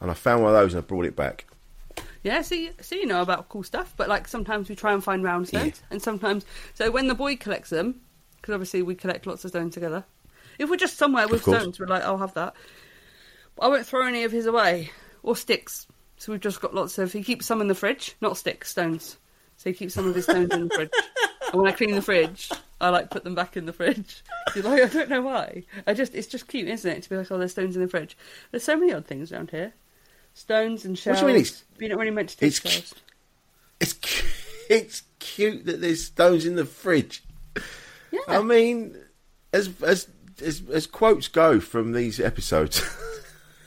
And 0.00 0.08
I 0.08 0.14
found 0.14 0.44
one 0.44 0.54
of 0.54 0.60
those 0.60 0.72
and 0.72 0.84
I 0.84 0.86
brought 0.86 1.04
it 1.04 1.16
back. 1.16 1.46
Yeah, 2.22 2.42
see, 2.42 2.70
so 2.80 2.94
you 2.94 3.06
know 3.06 3.22
about 3.22 3.48
cool 3.48 3.64
stuff, 3.64 3.92
but 3.96 4.08
like 4.08 4.28
sometimes 4.28 4.68
we 4.68 4.76
try 4.76 4.92
and 4.92 5.02
find 5.02 5.24
round 5.24 5.48
stones, 5.48 5.82
and 5.90 6.00
sometimes 6.00 6.46
so 6.74 6.92
when 6.92 7.08
the 7.08 7.14
boy 7.16 7.34
collects 7.34 7.70
them, 7.70 8.00
because 8.36 8.54
obviously 8.54 8.82
we 8.82 8.94
collect 8.94 9.26
lots 9.26 9.44
of 9.44 9.50
stones 9.50 9.74
together. 9.74 10.04
If 10.60 10.70
we're 10.70 10.76
just 10.76 10.96
somewhere 10.96 11.26
with 11.26 11.42
stones, 11.42 11.80
we're 11.80 11.88
like, 11.88 12.04
I'll 12.04 12.18
have 12.18 12.34
that. 12.34 12.54
But 13.56 13.64
I 13.64 13.68
won't 13.68 13.86
throw 13.86 14.06
any 14.06 14.22
of 14.22 14.30
his 14.30 14.46
away 14.46 14.92
or 15.24 15.34
sticks. 15.34 15.88
So 16.18 16.30
we've 16.30 16.40
just 16.40 16.60
got 16.60 16.72
lots 16.72 16.98
of. 16.98 17.12
He 17.12 17.24
keeps 17.24 17.46
some 17.46 17.60
in 17.60 17.66
the 17.66 17.74
fridge, 17.74 18.14
not 18.20 18.36
sticks, 18.36 18.70
stones. 18.70 19.18
So 19.56 19.70
he 19.70 19.74
keeps 19.74 19.92
some 19.92 20.06
of 20.06 20.14
his 20.14 20.24
stones 20.24 20.54
in 20.54 20.68
the 20.68 20.74
fridge. 20.74 20.90
And 21.52 21.60
when 21.60 21.66
I 21.72 21.74
clean 21.74 21.94
the 21.94 22.02
fridge, 22.02 22.48
I 22.80 22.90
like 22.90 23.10
put 23.10 23.24
them 23.24 23.34
back 23.34 23.56
in 23.56 23.66
the 23.66 23.72
fridge. 23.72 24.22
You're 24.54 24.64
like, 24.64 24.82
I 24.82 24.86
don't 24.86 25.10
know 25.10 25.22
why. 25.22 25.64
I 25.86 25.94
just 25.94 26.14
it's 26.14 26.28
just 26.28 26.46
cute, 26.48 26.68
isn't 26.68 26.90
it? 26.90 27.02
To 27.02 27.10
be 27.10 27.16
like, 27.16 27.30
oh, 27.30 27.38
there's 27.38 27.52
stones 27.52 27.74
in 27.76 27.82
the 27.82 27.88
fridge. 27.88 28.16
There's 28.50 28.64
so 28.64 28.76
many 28.76 28.92
odd 28.92 29.06
things 29.06 29.32
around 29.32 29.50
here. 29.50 29.72
Stones 30.34 30.84
and 30.84 30.96
shells. 30.98 31.16
What 31.16 31.22
do 31.22 31.32
you 31.32 31.34
mean 31.34 31.42
it's- 31.42 31.64
You're 31.78 31.88
not 31.90 31.98
really 31.98 32.10
meant 32.12 32.28
to 32.30 32.36
take 32.36 32.46
it's 32.48 32.60
shells. 32.60 32.94
It's 33.80 33.92
cu- 33.94 34.26
it's 34.70 35.02
cute 35.18 35.66
that 35.66 35.80
there's 35.80 36.04
stones 36.04 36.46
in 36.46 36.54
the 36.54 36.64
fridge. 36.64 37.22
Yeah. 38.12 38.20
I 38.28 38.42
mean, 38.42 38.96
as 39.52 39.70
as 39.82 40.06
as, 40.42 40.62
as 40.72 40.86
quotes 40.86 41.28
go 41.28 41.58
from 41.60 41.92
these 41.92 42.20
episodes, 42.20 42.80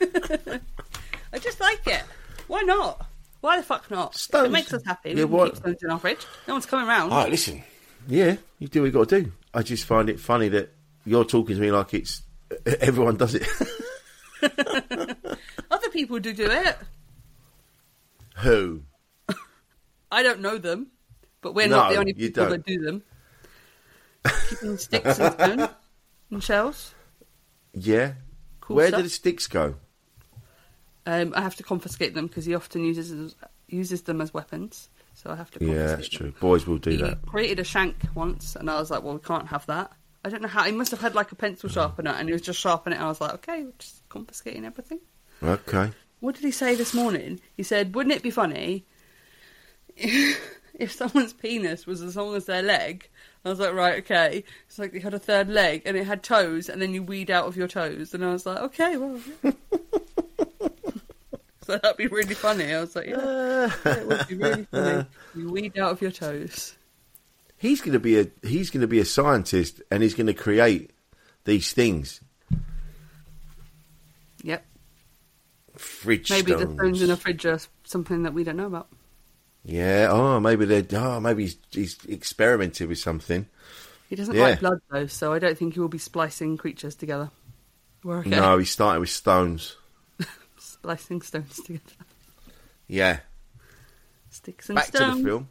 I 0.00 1.38
just 1.38 1.60
like 1.60 1.86
it. 1.86 2.02
Why 2.48 2.62
not? 2.62 3.06
Why 3.40 3.56
the 3.58 3.62
fuck 3.62 3.90
not? 3.90 4.14
Stones. 4.14 4.46
It 4.48 4.52
makes 4.52 4.72
us 4.72 4.82
happy. 4.86 5.10
Yeah, 5.10 5.16
we 5.16 5.24
what- 5.26 5.50
keep 5.52 5.56
stones 5.56 5.82
in 5.82 5.90
our 5.90 5.98
fridge. 5.98 6.26
No 6.48 6.54
one's 6.54 6.66
coming 6.66 6.86
round. 6.86 7.12
all 7.12 7.18
right, 7.22 7.30
listen. 7.30 7.62
Yeah, 8.06 8.36
you 8.58 8.68
do 8.68 8.80
what 8.82 8.86
you 8.86 8.92
got 8.92 9.08
to 9.10 9.22
do. 9.22 9.32
I 9.52 9.62
just 9.62 9.84
find 9.84 10.08
it 10.08 10.20
funny 10.20 10.48
that 10.50 10.70
you're 11.04 11.24
talking 11.24 11.56
to 11.56 11.60
me 11.60 11.70
like 11.70 11.94
it's 11.94 12.22
everyone 12.66 13.16
does 13.16 13.34
it. 13.34 13.46
Other 15.70 15.88
people 15.90 16.18
do 16.18 16.32
do 16.32 16.46
it. 16.50 16.76
Who? 18.38 18.82
I 20.12 20.22
don't 20.22 20.40
know 20.40 20.58
them, 20.58 20.88
but 21.40 21.54
we're 21.54 21.68
No, 21.68 21.76
not 21.76 21.92
the 21.92 21.98
only 21.98 22.12
people 22.14 22.44
don't. 22.44 22.50
that 22.52 22.66
do 22.66 22.80
them. 22.80 23.02
Keeping 24.48 24.76
sticks 24.78 25.18
and 25.18 25.68
and 26.30 26.42
shells. 26.42 26.94
Yeah. 27.74 28.12
Cool 28.60 28.76
Where 28.76 28.88
stuff. 28.88 28.98
do 28.98 29.02
the 29.04 29.10
sticks 29.10 29.46
go? 29.46 29.74
Um, 31.06 31.34
I 31.36 31.42
have 31.42 31.56
to 31.56 31.62
confiscate 31.62 32.14
them 32.14 32.26
because 32.26 32.44
he 32.46 32.54
often 32.54 32.84
uses 32.84 33.34
uses 33.68 34.02
them 34.02 34.20
as 34.20 34.32
weapons. 34.32 34.88
So 35.24 35.30
I 35.30 35.36
have 35.36 35.50
to. 35.52 35.64
Yeah, 35.64 35.86
that's 35.86 36.08
true. 36.08 36.32
Boys 36.38 36.66
will 36.66 36.76
do 36.78 36.90
He 36.90 36.96
that. 36.98 37.22
created 37.24 37.58
a 37.58 37.64
shank 37.64 37.96
once, 38.14 38.54
and 38.56 38.70
I 38.70 38.78
was 38.78 38.90
like, 38.90 39.02
"Well, 39.02 39.14
we 39.14 39.20
can't 39.20 39.48
have 39.48 39.64
that." 39.66 39.90
I 40.22 40.28
don't 40.28 40.42
know 40.42 40.48
how. 40.48 40.64
He 40.64 40.72
must 40.72 40.90
have 40.90 41.00
had 41.00 41.14
like 41.14 41.32
a 41.32 41.34
pencil 41.34 41.68
sharpener, 41.70 42.10
and 42.10 42.28
he 42.28 42.32
was 42.34 42.42
just 42.42 42.60
sharpening 42.60 42.96
it. 42.96 43.00
And 43.00 43.06
I 43.06 43.08
was 43.08 43.20
like, 43.22 43.32
"Okay, 43.34 43.62
we're 43.64 43.72
just 43.78 44.06
confiscating 44.10 44.64
everything." 44.66 45.00
Okay. 45.42 45.92
What 46.20 46.34
did 46.34 46.44
he 46.44 46.50
say 46.50 46.74
this 46.74 46.92
morning? 46.94 47.40
He 47.56 47.62
said, 47.62 47.94
"Wouldn't 47.94 48.14
it 48.14 48.22
be 48.22 48.30
funny 48.30 48.84
if 49.96 50.92
someone's 50.92 51.32
penis 51.32 51.86
was 51.86 52.02
as 52.02 52.16
long 52.16 52.34
as 52.34 52.44
their 52.44 52.62
leg?" 52.62 53.08
I 53.46 53.48
was 53.50 53.58
like, 53.60 53.72
"Right, 53.74 53.98
okay." 54.02 54.44
It's 54.68 54.78
like 54.78 54.92
they 54.92 55.00
had 55.00 55.14
a 55.14 55.18
third 55.18 55.48
leg 55.48 55.82
and 55.86 55.96
it 55.96 56.04
had 56.06 56.22
toes, 56.22 56.68
and 56.68 56.80
then 56.82 56.92
you 56.94 57.02
weed 57.02 57.30
out 57.30 57.46
of 57.46 57.56
your 57.56 57.68
toes, 57.68 58.12
and 58.12 58.24
I 58.24 58.30
was 58.32 58.44
like, 58.46 58.58
"Okay, 58.58 58.96
well." 58.98 59.20
so 61.64 61.76
that'd 61.82 61.96
be 61.96 62.06
really 62.06 62.34
funny. 62.34 62.72
I 62.72 62.80
was 62.80 62.94
like, 62.96 63.06
"Yeah, 63.08 63.70
yeah, 63.84 63.94
it 63.96 64.06
would 64.06 64.28
be 64.28 64.34
really 64.36 64.64
funny. 64.70 65.06
You 65.36 65.50
weed 65.50 65.78
out 65.78 65.92
of 65.92 66.02
your 66.02 66.10
toes." 66.12 66.76
He's 67.56 67.80
going 67.80 67.92
to 67.94 67.98
be 68.00 68.18
a 68.20 68.26
he's 68.42 68.70
to 68.70 68.86
be 68.86 69.00
a 69.00 69.04
scientist 69.04 69.80
and 69.90 70.02
he's 70.02 70.14
going 70.14 70.26
to 70.26 70.34
create 70.34 70.90
these 71.44 71.72
things. 71.72 72.20
Yep. 74.42 74.64
Fridge 75.76 76.30
Maybe 76.30 76.52
the 76.52 76.58
stones. 76.60 76.74
stones 76.78 77.02
in 77.02 77.10
a 77.10 77.16
fridge 77.16 77.46
are 77.46 77.58
something 77.84 78.24
that 78.24 78.34
we 78.34 78.44
don't 78.44 78.56
know 78.56 78.66
about. 78.66 78.88
Yeah. 79.64 80.08
Oh, 80.10 80.40
maybe 80.40 80.66
they. 80.66 80.84
Oh, 80.96 81.20
maybe 81.20 81.44
he's, 81.44 81.56
he's 81.70 82.04
experimented 82.04 82.88
with 82.88 82.98
something. 82.98 83.46
He 84.10 84.16
doesn't 84.16 84.34
Yeah. 84.34 84.42
like 84.42 84.60
blood 84.60 84.80
though, 84.90 85.06
so 85.06 85.32
I 85.32 85.38
don't 85.38 85.56
think 85.56 85.74
he 85.74 85.80
will 85.80 85.88
be 85.88 85.98
splicing 85.98 86.56
creatures 86.58 86.94
together. 86.94 87.30
Okay. 88.04 88.28
No, 88.28 88.58
he 88.58 88.66
started 88.66 89.00
with 89.00 89.08
stones. 89.08 89.76
Splicing 90.84 91.22
stones 91.22 91.62
together. 91.62 91.82
Yeah. 92.86 93.20
Sticks 94.28 94.68
and 94.68 94.76
Back 94.76 94.88
stones. 94.88 95.16
to 95.16 95.22
the 95.22 95.28
film. 95.28 95.48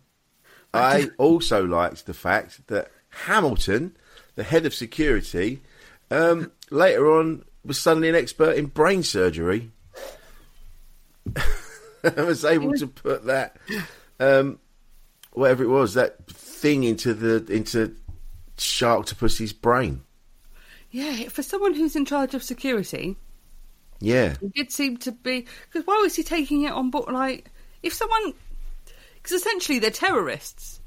I 0.76 1.10
also 1.18 1.66
liked 1.66 2.06
the 2.06 2.14
fact 2.14 2.68
that 2.68 2.92
Hamilton, 3.10 3.98
the 4.36 4.44
head 4.44 4.68
of 4.68 4.76
security, 4.76 5.64
um, 6.12 6.52
later 6.70 7.12
on 7.12 7.46
was 7.66 7.80
suddenly 7.80 8.10
an 8.10 8.16
expert 8.16 8.56
in 8.58 8.68
brain 8.68 9.02
surgery. 9.02 9.72
I 11.36 12.22
was 12.22 12.46
able 12.46 12.74
to 12.74 12.86
put 12.86 13.26
that, 13.26 13.58
um, 14.20 14.60
whatever 15.32 15.64
it 15.64 15.70
was, 15.70 15.96
that 15.96 16.28
thing 16.28 16.84
into 16.84 17.16
the 17.16 17.52
into 17.52 17.96
shark 18.60 19.08
Sharktopus's 19.08 19.52
brain. 19.52 20.04
Yeah, 20.92 21.30
for 21.30 21.42
someone 21.42 21.74
who's 21.74 21.96
in 21.96 22.06
charge 22.06 22.36
of 22.36 22.44
security, 22.44 23.18
Yeah, 24.04 24.36
it 24.41 24.54
did 24.54 24.72
seem 24.72 24.97
to 24.97 25.12
be. 25.14 25.47
Because 25.72 25.88
why 25.88 25.97
was 26.04 26.16
he 26.16 26.24
taking 26.24 26.64
it 26.64 26.74
on 26.74 26.89
board? 26.89 27.14
Like, 27.14 27.49
if 27.82 27.93
someone. 27.93 28.34
Because 29.16 29.32
essentially 29.32 29.80
they're 29.80 29.91
terrorists, 29.91 30.82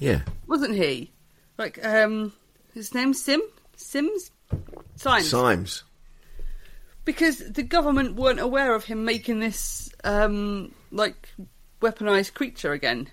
yeah, 0.00 0.22
wasn't 0.46 0.74
he? 0.74 1.12
Like, 1.56 1.84
um. 1.84 2.32
His 2.74 2.92
name's 2.92 3.22
Sim? 3.22 3.40
Sims? 3.76 4.30
Symes. 4.96 5.30
Symes. 5.30 5.82
because 7.06 7.38
the 7.38 7.62
government 7.62 8.16
weren't 8.16 8.40
aware 8.40 8.74
of 8.74 8.84
him 8.84 9.04
making 9.04 9.40
this 9.40 9.88
um 10.04 10.72
like 10.90 11.28
weaponized 11.80 12.34
creature 12.34 12.72
again 12.72 13.08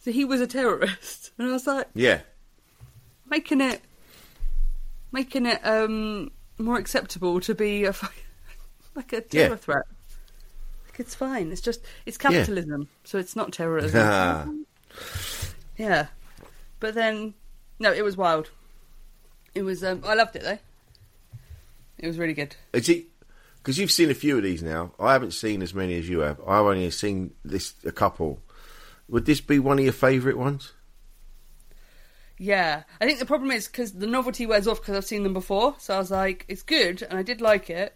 so 0.00 0.10
he 0.10 0.24
was 0.24 0.40
a 0.40 0.46
terrorist 0.46 1.30
and 1.38 1.48
i 1.48 1.52
was 1.52 1.66
like 1.66 1.86
Yeah, 1.94 2.20
making 3.30 3.60
it 3.60 3.80
making 5.12 5.46
it 5.46 5.60
um 5.64 6.30
more 6.58 6.76
acceptable 6.78 7.40
to 7.40 7.54
be 7.54 7.84
a 7.84 7.94
like 8.94 9.12
a 9.12 9.20
terror 9.20 9.50
Yeah. 9.50 9.56
threat 9.56 9.84
like 10.86 11.00
it's 11.00 11.14
fine 11.14 11.50
it's 11.50 11.60
just 11.60 11.80
it's 12.06 12.16
capitalism 12.16 12.88
so 13.04 13.18
it's 13.18 13.34
not 13.34 13.52
terrorism 13.52 14.00
Ah. 14.02 14.46
yeah 15.76 16.06
but 16.80 16.94
then 16.94 17.34
no 17.80 17.92
it 17.92 18.02
was 18.04 18.16
wild 18.16 18.50
it 19.54 19.62
was 19.62 19.82
um 19.82 20.02
i 20.06 20.14
loved 20.14 20.36
it 20.36 20.42
though 20.42 20.58
it 21.98 22.06
was 22.06 22.18
really 22.18 22.34
good 22.34 22.54
Is 22.72 22.88
it 22.88 23.06
because 23.56 23.78
you've 23.78 23.90
seen 23.90 24.10
a 24.10 24.14
few 24.14 24.36
of 24.36 24.42
these 24.42 24.62
now? 24.62 24.92
I 25.00 25.14
haven't 25.14 25.30
seen 25.32 25.62
as 25.62 25.72
many 25.72 25.98
as 25.98 26.06
you 26.06 26.18
have. 26.18 26.38
I've 26.40 26.66
only 26.66 26.90
seen 26.90 27.30
this 27.46 27.72
a 27.86 27.92
couple. 27.92 28.40
Would 29.08 29.24
this 29.24 29.40
be 29.40 29.58
one 29.58 29.78
of 29.78 29.84
your 29.84 29.94
favourite 29.94 30.36
ones? 30.36 30.74
Yeah, 32.38 32.82
I 33.00 33.06
think 33.06 33.20
the 33.20 33.26
problem 33.26 33.50
is 33.52 33.68
because 33.68 33.92
the 33.92 34.06
novelty 34.06 34.44
wears 34.46 34.66
off 34.66 34.80
because 34.80 34.96
I've 34.96 35.04
seen 35.04 35.22
them 35.22 35.32
before. 35.34 35.74
So 35.78 35.94
I 35.94 35.98
was 35.98 36.10
like, 36.10 36.44
it's 36.48 36.62
good, 36.62 37.02
and 37.02 37.18
I 37.18 37.22
did 37.22 37.40
like 37.40 37.70
it, 37.70 37.94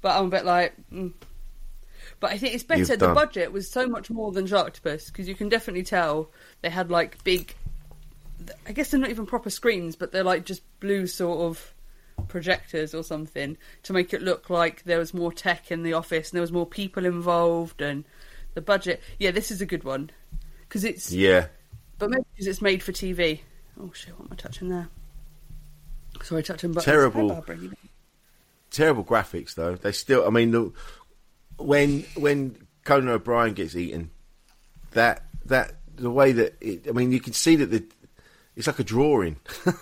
but 0.00 0.16
I'm 0.16 0.26
a 0.26 0.30
bit 0.30 0.44
like, 0.44 0.74
mm. 0.92 1.12
but 2.20 2.30
I 2.30 2.38
think 2.38 2.54
it's 2.54 2.62
better. 2.62 2.78
You've 2.80 2.88
The 2.88 2.96
done- 2.98 3.14
budget 3.14 3.52
was 3.52 3.68
so 3.68 3.86
much 3.88 4.08
more 4.10 4.30
than 4.30 4.46
Sharktopus 4.46 5.06
because 5.06 5.26
you 5.28 5.34
can 5.34 5.48
definitely 5.48 5.82
tell 5.82 6.30
they 6.60 6.70
had 6.70 6.90
like 6.90 7.22
big. 7.24 7.54
I 8.66 8.72
guess 8.72 8.90
they're 8.90 9.00
not 9.00 9.10
even 9.10 9.26
proper 9.26 9.50
screens, 9.50 9.94
but 9.96 10.12
they're 10.12 10.24
like 10.24 10.44
just 10.44 10.62
blue 10.80 11.06
sort 11.06 11.40
of 11.40 11.74
projectors 12.28 12.94
or 12.94 13.02
something 13.02 13.56
to 13.82 13.92
make 13.92 14.12
it 14.14 14.22
look 14.22 14.48
like 14.50 14.84
there 14.84 14.98
was 14.98 15.12
more 15.12 15.32
tech 15.32 15.70
in 15.72 15.82
the 15.82 15.92
office 15.92 16.30
and 16.30 16.36
there 16.36 16.40
was 16.42 16.52
more 16.52 16.66
people 16.66 17.04
involved 17.04 17.80
and 17.82 18.04
the 18.54 18.60
budget. 18.60 19.00
Yeah, 19.18 19.30
this 19.32 19.50
is 19.50 19.60
a 19.60 19.66
good 19.66 19.82
one 19.84 20.10
because 20.60 20.84
it's 20.84 21.10
Yeah, 21.12 21.46
but 21.98 22.10
maybe 22.10 22.24
because 22.32 22.46
it's 22.46 22.62
made 22.62 22.82
for 22.82 22.92
TV. 22.92 23.40
Oh 23.80 23.90
shit, 23.94 24.18
what 24.18 24.26
am 24.26 24.32
I 24.32 24.36
touching 24.36 24.68
there? 24.68 24.88
Sorry, 26.22 26.42
touching 26.42 26.72
buttons. 26.72 26.84
Terrible. 26.84 27.44
Terrible 28.70 29.04
graphics 29.04 29.54
though. 29.54 29.74
They 29.74 29.92
still. 29.92 30.26
I 30.26 30.30
mean, 30.30 30.50
the, 30.50 30.72
when 31.56 32.04
when 32.16 32.56
Conan 32.84 33.08
O'Brien 33.08 33.54
gets 33.54 33.76
eaten, 33.76 34.10
that 34.92 35.24
that 35.46 35.74
the 35.96 36.10
way 36.10 36.32
that 36.32 36.56
it, 36.60 36.86
I 36.88 36.92
mean, 36.92 37.12
you 37.12 37.20
can 37.20 37.32
see 37.32 37.56
that 37.56 37.66
the 37.66 37.84
it's 38.56 38.66
like 38.66 38.78
a 38.78 38.84
drawing. 38.84 39.36
yeah, 39.66 39.74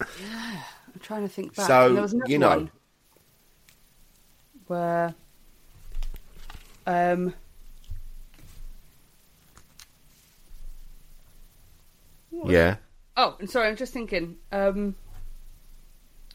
I'm 0.00 1.00
trying 1.00 1.22
to 1.22 1.28
think 1.28 1.54
back. 1.54 1.66
So, 1.66 1.92
there 1.92 2.02
was 2.02 2.14
you 2.26 2.38
know. 2.38 2.68
where 4.66 5.14
um 6.86 7.34
yeah, 12.46 12.76
Oh, 13.16 13.36
and 13.40 13.48
sorry, 13.50 13.68
I'm 13.68 13.76
just 13.76 13.92
thinking. 13.94 14.36
Um, 14.52 14.94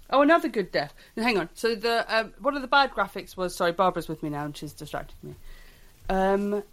oh, 0.10 0.22
another 0.22 0.50
good 0.50 0.72
death. 0.72 0.94
Now, 1.16 1.24
hang 1.24 1.38
on. 1.38 1.50
So 1.54 1.76
the 1.76 2.06
um, 2.14 2.34
one 2.40 2.56
of 2.56 2.62
the 2.62 2.68
bad 2.68 2.92
graphics 2.92 3.38
was 3.38 3.56
sorry, 3.56 3.72
Barbara's 3.72 4.08
with 4.08 4.24
me 4.24 4.30
now, 4.30 4.46
and 4.46 4.56
she's 4.58 4.74
distracted 4.74 5.16
me. 5.24 5.36
Um, 6.10 6.64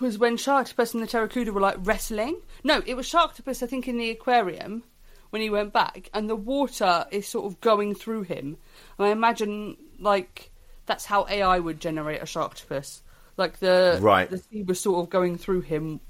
was 0.00 0.18
when 0.18 0.36
Sharktopus 0.36 0.94
and 0.94 1.02
the 1.02 1.06
Pteracuda 1.06 1.50
were 1.52 1.60
like 1.60 1.76
wrestling. 1.80 2.40
No, 2.64 2.82
it 2.86 2.94
was 2.94 3.10
Sharktopus, 3.10 3.62
I 3.62 3.66
think, 3.66 3.88
in 3.88 3.98
the 3.98 4.10
aquarium 4.10 4.84
when 5.30 5.42
he 5.42 5.50
went 5.50 5.72
back, 5.72 6.08
and 6.14 6.28
the 6.30 6.36
water 6.36 7.06
is 7.10 7.26
sort 7.26 7.46
of 7.46 7.60
going 7.60 7.94
through 7.94 8.22
him. 8.22 8.56
And 8.98 9.06
I 9.06 9.10
imagine 9.10 9.76
like 9.98 10.50
that's 10.86 11.04
how 11.04 11.26
AI 11.28 11.58
would 11.58 11.80
generate 11.80 12.22
a 12.22 12.24
Sharktopus. 12.24 13.00
Like 13.36 13.58
the 13.58 13.98
Right. 14.00 14.28
the 14.30 14.38
sea 14.38 14.62
was 14.62 14.78
sort 14.80 15.02
of 15.02 15.10
going 15.10 15.36
through 15.38 15.62
him, 15.62 16.00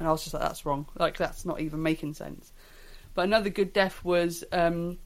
and 0.00 0.08
I 0.08 0.10
was 0.10 0.22
just 0.22 0.34
like, 0.34 0.42
that's 0.42 0.66
wrong. 0.66 0.86
Like 0.98 1.16
that's 1.16 1.44
not 1.44 1.60
even 1.60 1.80
making 1.82 2.14
sense. 2.14 2.52
But 3.14 3.22
another 3.26 3.50
good 3.50 3.72
death 3.72 4.02
was 4.04 4.42
um, 4.50 4.98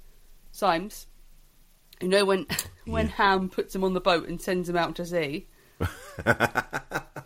Symes. 0.52 1.06
You 2.00 2.08
know 2.08 2.24
when 2.24 2.46
when 2.86 3.08
Ham 3.08 3.50
puts 3.50 3.74
him 3.74 3.84
on 3.84 3.92
the 3.92 4.00
boat 4.00 4.28
and 4.28 4.40
sends 4.40 4.68
him 4.68 4.76
out 4.76 4.94
to 4.96 5.04
sea, 5.06 5.48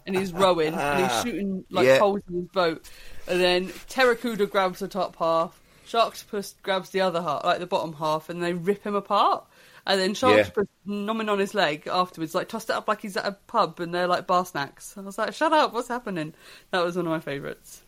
and 0.06 0.16
he's 0.16 0.32
rowing 0.32 0.74
and 0.74 1.04
he's 1.04 1.22
shooting 1.22 1.64
like 1.70 1.86
Yeah. 1.86 1.98
holes 1.98 2.22
in 2.28 2.36
his 2.36 2.48
boat, 2.48 2.88
and 3.26 3.40
then 3.40 3.68
Pteracuda 3.68 4.50
grabs 4.50 4.78
the 4.80 4.88
top 4.88 5.16
half, 5.16 5.60
Sharktopus 5.86 6.54
grabs 6.62 6.90
the 6.90 7.00
other 7.00 7.20
half, 7.22 7.44
like 7.44 7.58
the 7.60 7.66
bottom 7.66 7.94
half, 7.94 8.28
and 8.28 8.42
they 8.42 8.52
rip 8.52 8.84
him 8.84 8.94
apart. 8.94 9.46
And 9.88 9.98
then 9.98 10.12
Sharktopus 10.12 10.68
nomming 10.86 11.32
on 11.32 11.38
his 11.38 11.54
leg 11.54 11.88
afterwards, 11.90 12.34
like 12.34 12.50
tossed 12.50 12.68
it 12.68 12.76
up 12.76 12.88
like 12.88 13.00
he's 13.00 13.16
at 13.16 13.24
a 13.24 13.32
pub, 13.32 13.80
and 13.80 13.94
they're 13.94 14.06
like 14.06 14.26
bar 14.26 14.44
snacks. 14.44 14.94
I 14.98 15.00
was 15.00 15.16
like, 15.16 15.32
"Shut 15.32 15.50
up! 15.50 15.72
What's 15.72 15.88
happening?" 15.88 16.34
That 16.72 16.84
was 16.84 16.94
one 16.94 17.06
of 17.06 17.10
my 17.10 17.20
favourites. 17.20 17.80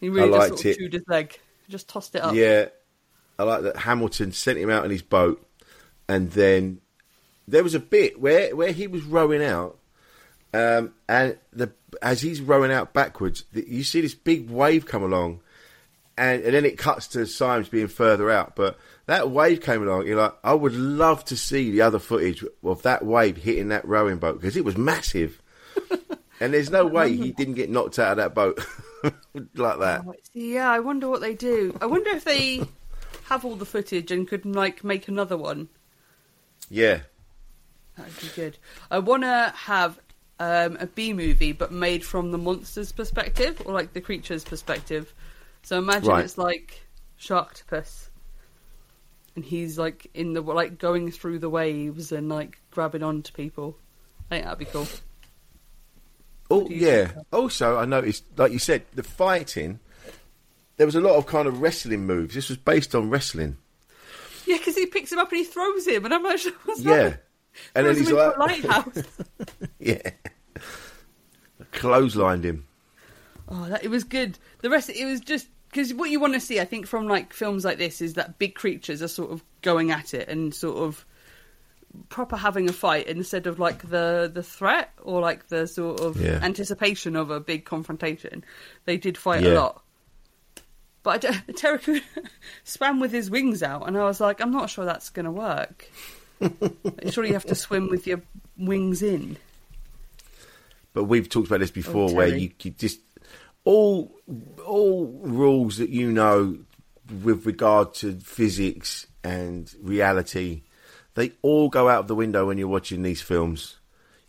He 0.00 0.08
really 0.08 0.32
I 0.32 0.48
just 0.48 0.48
sort 0.48 0.60
of 0.60 0.66
it. 0.66 0.78
chewed 0.78 0.92
his 0.92 1.02
leg, 1.08 1.40
just 1.68 1.88
tossed 1.88 2.14
it 2.14 2.22
up. 2.22 2.36
Yeah, 2.36 2.66
I 3.36 3.42
like 3.42 3.62
that 3.62 3.78
Hamilton 3.78 4.30
sent 4.30 4.58
him 4.60 4.70
out 4.70 4.84
in 4.84 4.92
his 4.92 5.02
boat, 5.02 5.44
and 6.08 6.30
then 6.30 6.80
there 7.48 7.64
was 7.64 7.74
a 7.74 7.80
bit 7.80 8.20
where 8.20 8.54
where 8.54 8.70
he 8.70 8.86
was 8.86 9.02
rowing 9.02 9.42
out, 9.42 9.78
um, 10.54 10.94
and 11.08 11.36
the 11.52 11.72
as 12.00 12.22
he's 12.22 12.40
rowing 12.40 12.70
out 12.70 12.92
backwards, 12.92 13.44
the, 13.52 13.68
you 13.68 13.82
see 13.82 14.02
this 14.02 14.14
big 14.14 14.48
wave 14.48 14.86
come 14.86 15.02
along, 15.02 15.40
and, 16.16 16.44
and 16.44 16.54
then 16.54 16.64
it 16.64 16.78
cuts 16.78 17.08
to 17.08 17.26
Symes 17.26 17.68
being 17.68 17.88
further 17.88 18.30
out, 18.30 18.54
but. 18.54 18.78
That 19.12 19.28
wave 19.28 19.60
came 19.60 19.82
along. 19.82 20.06
You're 20.06 20.16
like, 20.16 20.32
I 20.42 20.54
would 20.54 20.74
love 20.74 21.22
to 21.26 21.36
see 21.36 21.70
the 21.70 21.82
other 21.82 21.98
footage 21.98 22.42
of 22.64 22.80
that 22.80 23.04
wave 23.04 23.36
hitting 23.36 23.68
that 23.68 23.86
rowing 23.86 24.16
boat 24.16 24.40
because 24.40 24.56
it 24.56 24.64
was 24.64 24.78
massive, 24.78 25.42
and 26.40 26.54
there's 26.54 26.70
no 26.70 26.86
way 26.86 27.14
he 27.14 27.30
didn't 27.30 27.54
get 27.54 27.68
knocked 27.68 27.98
out 27.98 28.12
of 28.12 28.16
that 28.16 28.34
boat 28.34 28.58
like 29.54 29.78
that. 29.80 30.04
Oh, 30.06 30.14
Yeah, 30.32 30.70
I 30.70 30.80
wonder 30.80 31.10
what 31.10 31.20
they 31.20 31.34
do. 31.34 31.76
I 31.82 31.84
wonder 31.84 32.08
if 32.08 32.24
they 32.24 32.62
have 33.24 33.44
all 33.44 33.54
the 33.54 33.66
footage 33.66 34.10
and 34.10 34.26
could 34.26 34.46
like 34.46 34.82
make 34.82 35.08
another 35.08 35.36
one. 35.36 35.68
Yeah, 36.70 37.00
That'd 37.98 38.18
be 38.18 38.28
good. 38.34 38.56
I 38.90 38.98
want 39.00 39.24
to 39.24 39.52
have 39.54 40.00
um, 40.40 40.78
a 40.80 40.86
B 40.86 41.12
movie, 41.12 41.52
but 41.52 41.70
made 41.70 42.02
from 42.02 42.30
the 42.30 42.38
monster's 42.38 42.92
perspective 42.92 43.60
or 43.66 43.74
like 43.74 43.92
the 43.92 44.00
creature's 44.00 44.42
perspective. 44.44 45.12
So 45.64 45.76
imagine 45.76 46.08
Right. 46.08 46.24
it's 46.24 46.38
like 46.38 46.80
Sharktopus, 47.20 48.08
and 49.36 49.44
he's 49.44 49.78
like 49.78 50.08
in 50.14 50.32
the 50.34 50.40
like 50.40 50.78
going 50.78 51.10
through 51.10 51.38
the 51.38 51.50
waves 51.50 52.12
and 52.12 52.28
like 52.28 52.60
grabbing 52.70 53.02
onto 53.02 53.32
people. 53.32 53.76
I 54.30 54.34
think 54.36 54.44
that'd 54.44 54.58
be 54.58 54.64
cool. 54.66 54.86
Oh 56.50 56.68
yeah. 56.68 57.06
think? 57.08 57.26
Also, 57.32 57.78
I 57.78 57.84
noticed, 57.84 58.24
like 58.36 58.52
you 58.52 58.58
said, 58.58 58.84
the 58.94 59.02
fighting. 59.02 59.80
There 60.76 60.86
was 60.86 60.94
a 60.96 61.00
lot 61.00 61.16
of 61.16 61.26
kind 61.26 61.46
of 61.46 61.60
wrestling 61.60 62.06
moves. 62.06 62.34
This 62.34 62.48
was 62.48 62.58
based 62.58 62.94
on 62.94 63.10
wrestling. 63.10 63.56
Yeah, 64.46 64.56
because 64.56 64.74
he 64.74 64.86
picks 64.86 65.12
him 65.12 65.18
up 65.18 65.30
and 65.30 65.38
he 65.38 65.44
throws 65.44 65.86
him, 65.86 66.04
and 66.04 66.12
I'm 66.12 66.22
like, 66.22 66.40
what's 66.64 66.80
Yeah, 66.80 67.10
that? 67.10 67.24
and 67.74 67.86
then 67.86 67.96
he's 67.96 68.10
like, 68.10 68.36
lighthouse. 68.38 69.02
yeah, 69.78 70.10
clotheslined 71.72 72.44
him. 72.44 72.66
Oh, 73.48 73.68
that, 73.68 73.84
it 73.84 73.88
was 73.88 74.04
good. 74.04 74.38
The 74.62 74.70
rest, 74.70 74.88
it 74.90 75.04
was 75.04 75.20
just 75.20 75.46
because 75.72 75.92
what 75.94 76.10
you 76.10 76.20
want 76.20 76.34
to 76.34 76.40
see, 76.40 76.60
I 76.60 76.64
think, 76.66 76.86
from 76.86 77.08
like 77.08 77.32
films 77.32 77.64
like 77.64 77.78
this 77.78 78.00
is 78.02 78.14
that 78.14 78.38
big 78.38 78.54
creatures 78.54 79.02
are 79.02 79.08
sort 79.08 79.30
of 79.32 79.42
going 79.62 79.90
at 79.90 80.12
it 80.14 80.28
and 80.28 80.54
sort 80.54 80.76
of 80.76 81.04
proper 82.10 82.36
having 82.36 82.68
a 82.68 82.72
fight 82.72 83.06
instead 83.06 83.46
of 83.46 83.58
like 83.58 83.88
the 83.90 84.30
the 84.32 84.42
threat 84.42 84.90
or 85.02 85.20
like 85.20 85.48
the 85.48 85.66
sort 85.66 86.00
of 86.00 86.20
Yeah. 86.20 86.38
anticipation 86.42 87.16
of 87.16 87.30
a 87.30 87.40
big 87.40 87.64
confrontation. 87.64 88.44
They 88.84 88.96
did 88.98 89.16
fight 89.18 89.42
Yeah. 89.42 89.52
a 89.52 89.54
lot. 89.54 89.82
But 91.02 91.24
don't- 91.56 92.02
swam 92.64 93.00
with 93.00 93.10
his 93.10 93.30
wings 93.30 93.62
out, 93.62 93.88
and 93.88 93.96
I 93.96 94.04
was 94.04 94.20
like, 94.20 94.40
I'm 94.40 94.52
not 94.52 94.70
sure 94.70 94.84
that's 94.84 95.08
going 95.10 95.24
to 95.24 95.32
work. 95.32 95.90
Surely 97.10 97.28
you 97.30 97.34
have 97.34 97.46
to 97.46 97.54
swim 97.54 97.88
with 97.88 98.06
your 98.06 98.20
wings 98.58 99.02
in. 99.02 99.36
But 100.92 101.04
we've 101.04 101.28
talked 101.28 101.46
about 101.48 101.60
this 101.60 101.70
before, 101.70 102.10
Oh, 102.10 102.12
where 102.12 102.28
you, 102.28 102.50
you 102.60 102.70
just 102.72 103.00
all 103.64 104.14
all 104.66 105.06
rules 105.22 105.78
that 105.78 105.90
you 105.90 106.10
know 106.10 106.58
with 107.22 107.46
regard 107.46 107.94
to 107.94 108.18
physics 108.20 109.06
and 109.22 109.72
reality, 109.80 110.62
they 111.14 111.32
all 111.42 111.68
go 111.68 111.88
out 111.88 112.00
of 112.00 112.08
the 112.08 112.14
window 112.14 112.46
when 112.46 112.58
you're 112.58 112.68
watching 112.68 113.02
these 113.02 113.22
films. 113.22 113.76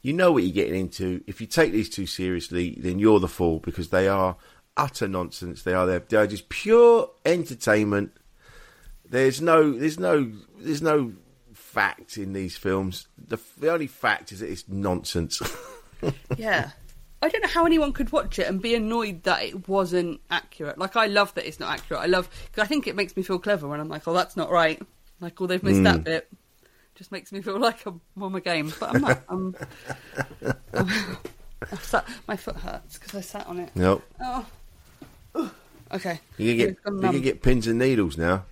You 0.01 0.13
know 0.13 0.31
what 0.31 0.43
you're 0.43 0.53
getting 0.53 0.79
into. 0.79 1.23
If 1.27 1.39
you 1.39 1.47
take 1.47 1.71
these 1.71 1.89
too 1.89 2.05
seriously, 2.05 2.77
then 2.79 2.99
you're 2.99 3.21
the 3.21 3.27
fool 3.27 3.59
because 3.59 3.89
they 3.89 4.07
are 4.07 4.35
utter 4.75 5.07
nonsense. 5.07 5.63
They 5.63 5.73
are 5.73 5.85
they're, 5.85 5.99
they 5.99 6.17
are 6.17 6.27
just 6.27 6.49
pure 6.49 7.09
entertainment. 7.25 8.11
There's 9.07 9.41
no 9.41 9.71
there's 9.71 9.99
no 9.99 10.31
there's 10.59 10.81
no 10.81 11.13
fact 11.53 12.17
in 12.17 12.33
these 12.33 12.57
films. 12.57 13.07
The, 13.17 13.39
the 13.57 13.71
only 13.71 13.87
fact 13.87 14.31
is 14.31 14.39
that 14.39 14.49
it's 14.49 14.67
nonsense. 14.67 15.41
Yeah. 16.37 16.71
I 17.23 17.29
don't 17.29 17.41
know 17.41 17.47
how 17.49 17.65
anyone 17.65 17.93
could 17.93 18.11
watch 18.11 18.37
it 18.37 18.47
and 18.47 18.61
be 18.61 18.75
annoyed 18.75 19.23
that 19.23 19.43
it 19.43 19.67
wasn't 19.67 20.19
accurate. 20.29 20.77
Like, 20.77 20.95
I 20.95 21.05
love 21.07 21.33
that 21.35 21.47
it's 21.47 21.59
not 21.59 21.71
accurate. 21.71 22.01
I 22.01 22.05
love, 22.07 22.29
because 22.51 22.63
I 22.63 22.67
think 22.67 22.85
it 22.85 22.95
makes 22.95 23.15
me 23.15 23.23
feel 23.23 23.39
clever 23.39 23.67
when 23.67 23.79
I'm 23.79 23.87
like, 23.89 24.07
oh, 24.07 24.13
that's 24.13 24.35
not 24.35 24.51
right. 24.51 24.81
Like, 25.21 25.39
oh, 25.41 25.47
they've 25.47 25.63
missed 25.63 25.77
Hmm. 25.77 25.83
that 25.85 26.03
bit. 26.03 26.27
Just 26.95 27.11
makes 27.11 27.31
me 27.31 27.41
feel 27.41 27.59
like 27.59 27.85
I'm 27.85 28.01
on 28.21 28.33
my 28.33 28.39
game. 28.39 28.73
But 28.79 28.95
I'm 28.95 29.01
not. 29.01 29.23
I'm, 29.29 29.55
I'm, 30.73 30.89
sat, 31.81 32.05
my 32.27 32.35
foot 32.35 32.57
hurts 32.57 32.97
because 32.97 33.15
I 33.15 33.21
sat 33.21 33.47
on 33.47 33.59
it. 33.59 33.71
nope. 33.73 34.03
Oh. 34.21 34.45
Okay. 35.91 36.19
You 36.37 36.49
can 36.49 36.57
get 36.57 36.77
you 36.93 37.11
can 37.11 37.21
get 37.21 37.41
pins 37.41 37.67
and 37.67 37.79
needles 37.79 38.17
now. 38.17 38.45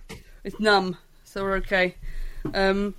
It's 0.44 0.58
numb, 0.58 0.96
so 1.24 1.42
we're 1.42 1.56
okay. 1.56 1.96
Um, 2.54 2.94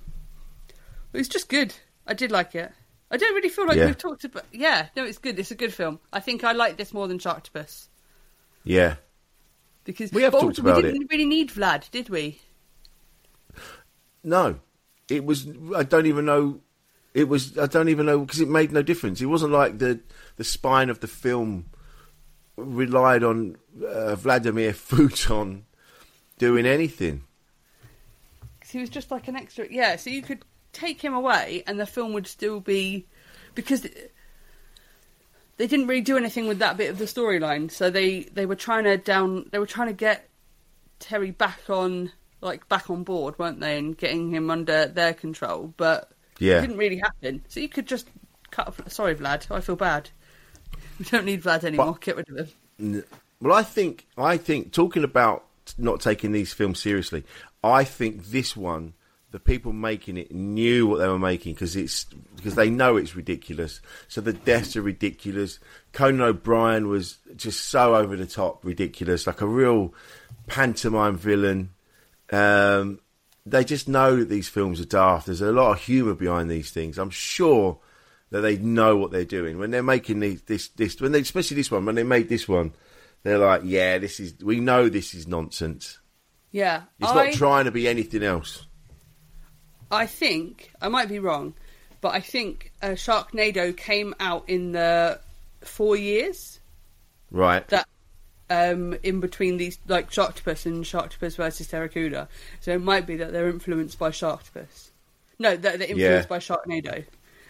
it 1.12 1.18
was 1.18 1.28
just 1.28 1.48
good. 1.48 1.74
I 2.06 2.14
did 2.14 2.30
like 2.30 2.54
it. 2.54 2.72
I 3.14 3.16
don't 3.16 3.34
really 3.34 3.48
feel 3.48 3.66
like 3.66 3.76
Yeah. 3.76 3.86
we've 3.86 3.98
talked 3.98 4.24
about. 4.24 4.44
Yeah, 4.52 4.88
no, 4.96 5.04
it's 5.04 5.18
good. 5.18 5.38
It's 5.38 5.50
a 5.50 5.54
good 5.54 5.72
film. 5.72 6.00
I 6.12 6.20
think 6.20 6.42
I 6.44 6.52
like 6.52 6.76
this 6.76 6.92
more 6.92 7.06
than 7.08 7.18
Sharktopus 7.18 7.88
Yeah, 8.64 8.96
because 9.84 10.10
We 10.12 10.22
have 10.22 10.32
talked 10.32 10.58
about 10.58 10.76
we 10.76 10.82
didn't 10.82 11.02
it. 11.02 11.10
really 11.10 11.24
need 11.26 11.50
Vlad, 11.50 11.90
did 11.90 12.08
we? 12.08 12.40
no, 14.22 14.58
it 15.08 15.24
was. 15.24 15.46
I 15.76 15.82
don't 15.82 16.06
even 16.06 16.24
know. 16.24 16.60
It 17.12 17.28
was. 17.28 17.56
I 17.58 17.66
don't 17.66 17.88
even 17.88 18.06
know 18.06 18.20
because 18.20 18.40
it 18.40 18.48
made 18.48 18.72
no 18.72 18.82
difference. 18.82 19.20
It 19.20 19.26
wasn't 19.26 19.52
like 19.52 19.78
the 19.78 20.00
the 20.36 20.44
spine 20.44 20.90
of 20.90 21.00
the 21.00 21.06
film 21.06 21.66
relied 22.56 23.22
on 23.22 23.56
uh, 23.86 24.14
Vladimir 24.16 24.72
Futon 24.88 25.66
doing 26.38 26.66
anything. 26.66 27.22
'Cause 28.60 28.70
he 28.70 28.78
was 28.80 28.90
just 28.90 29.10
like 29.10 29.28
an 29.28 29.36
extra. 29.36 29.66
Yeah, 29.70 29.96
so 29.96 30.10
you 30.10 30.22
could 30.22 30.44
take 30.74 31.00
him 31.02 31.14
away, 31.14 31.62
and 31.66 31.78
the 31.80 31.86
film 31.86 32.12
would 32.12 32.26
still 32.26 32.60
be 32.60 33.06
because 33.54 33.82
they 35.56 35.66
didn't 35.66 35.86
really 35.86 36.00
do 36.00 36.16
anything 36.16 36.48
with 36.48 36.58
that 36.58 36.76
bit 36.76 36.90
of 36.90 36.98
the 36.98 37.04
storyline. 37.04 37.70
So 37.70 37.90
they 37.90 38.20
they 38.20 38.46
were 38.46 38.56
trying 38.56 38.84
to 38.84 38.96
down. 38.96 39.48
They 39.52 39.58
were 39.58 39.66
trying 39.66 39.88
to 39.88 39.94
get 39.94 40.28
Terry 40.98 41.30
back 41.30 41.60
on 41.68 42.10
like 42.40 42.68
back 42.68 42.90
on 42.90 43.04
board, 43.04 43.38
weren't 43.38 43.60
they, 43.60 43.78
and 43.78 43.96
getting 43.96 44.30
him 44.30 44.50
under 44.50 44.86
their 44.86 45.14
control. 45.14 45.72
But 45.76 46.10
Yeah. 46.38 46.58
it 46.58 46.62
didn't 46.62 46.76
really 46.78 46.98
happen. 46.98 47.44
So 47.48 47.60
you 47.60 47.68
could 47.68 47.86
just 47.86 48.08
cut. 48.50 48.68
off- 48.68 48.92
Sorry, 48.92 49.14
Vlad. 49.14 49.50
I 49.50 49.60
feel 49.60 49.76
bad. 49.76 50.10
We 50.98 51.04
don't 51.06 51.24
need 51.24 51.42
Vlad 51.42 51.64
anymore. 51.64 51.98
Get 52.00 52.16
rid 52.16 52.28
of 52.28 52.52
him. 52.78 53.02
Well, 53.40 53.52
I 53.56 53.64
think 53.64 54.06
I 54.16 54.36
think 54.36 54.72
talking 54.72 55.02
about 55.02 55.44
not 55.76 56.00
taking 56.00 56.30
these 56.30 56.52
films 56.52 56.78
seriously, 56.80 57.24
I 57.64 57.82
think 57.82 58.26
this 58.26 58.56
one, 58.56 58.92
the 59.34 59.40
people 59.40 59.72
making 59.72 60.16
it 60.16 60.32
knew 60.32 60.86
what 60.86 60.98
they 60.98 61.08
were 61.08 61.18
making 61.18 61.54
because 61.54 61.74
it's 61.74 62.04
because 62.36 62.54
they 62.54 62.70
know 62.70 62.96
it's 62.96 63.16
ridiculous. 63.16 63.80
So 64.06 64.20
the 64.20 64.32
deaths 64.32 64.76
are 64.76 64.80
ridiculous. 64.82 65.58
Conan 65.92 66.20
O'Brien 66.20 66.86
was 66.86 67.18
just 67.34 67.64
so 67.64 67.96
over 67.96 68.14
the 68.14 68.26
top 68.26 68.64
ridiculous, 68.64 69.26
like 69.26 69.40
a 69.40 69.46
real 69.48 69.92
pantomime 70.46 71.16
villain. 71.16 71.70
Um, 72.30 73.00
they 73.44 73.64
just 73.64 73.88
know 73.88 74.18
that 74.18 74.28
these 74.28 74.48
films 74.48 74.80
are 74.80 74.84
daft. 74.84 75.26
There's 75.26 75.40
a 75.40 75.50
lot 75.50 75.72
of 75.72 75.82
humour 75.82 76.14
behind 76.14 76.48
these 76.48 76.70
things. 76.70 76.96
I'm 76.96 77.10
sure 77.10 77.80
that 78.30 78.42
they 78.42 78.56
know 78.56 78.96
what 78.96 79.10
they're 79.10 79.24
doing 79.24 79.58
when 79.58 79.72
they're 79.72 79.82
making 79.82 80.20
these, 80.20 80.42
this 80.42 80.68
this 80.68 81.00
when 81.00 81.10
they 81.10 81.22
especially 81.22 81.56
this 81.56 81.72
one 81.72 81.84
when 81.84 81.96
they 81.96 82.04
made 82.04 82.28
this 82.28 82.46
one. 82.46 82.72
They're 83.24 83.38
like, 83.38 83.62
yeah, 83.64 83.98
this 83.98 84.20
is 84.20 84.36
we 84.44 84.60
know 84.60 84.88
this 84.88 85.12
is 85.12 85.26
nonsense. 85.26 85.98
Yeah, 86.52 86.82
It's 87.00 87.10
I, 87.10 87.24
not 87.30 87.34
trying 87.34 87.64
to 87.64 87.72
be 87.72 87.88
anything 87.88 88.22
else. 88.22 88.66
I 89.90 90.06
think 90.06 90.70
I 90.80 90.88
might 90.88 91.08
be 91.08 91.18
wrong, 91.18 91.54
but 92.00 92.14
I 92.14 92.20
think 92.20 92.72
uh, 92.82 92.88
Sharknado 92.90 93.76
came 93.76 94.14
out 94.20 94.48
in 94.48 94.72
the 94.72 95.20
four 95.62 95.96
years 95.96 96.60
Right. 97.30 97.66
that 97.68 97.86
um, 98.50 98.94
in 99.02 99.20
between 99.20 99.56
these, 99.56 99.78
like 99.88 100.10
Sharktopus 100.10 100.66
and 100.66 100.84
Sharktopus 100.84 101.36
versus 101.36 101.66
Pteracuda. 101.68 102.28
So 102.60 102.72
it 102.72 102.82
might 102.82 103.06
be 103.06 103.16
that 103.16 103.32
they're 103.32 103.48
influenced 103.48 103.98
by 103.98 104.10
Sharktopus. 104.10 104.90
No, 105.38 105.56
they're, 105.56 105.76
they're 105.78 105.88
influenced 105.88 106.28
Yeah. 106.28 106.36
by 106.36 106.38
Sharknado, 106.38 107.04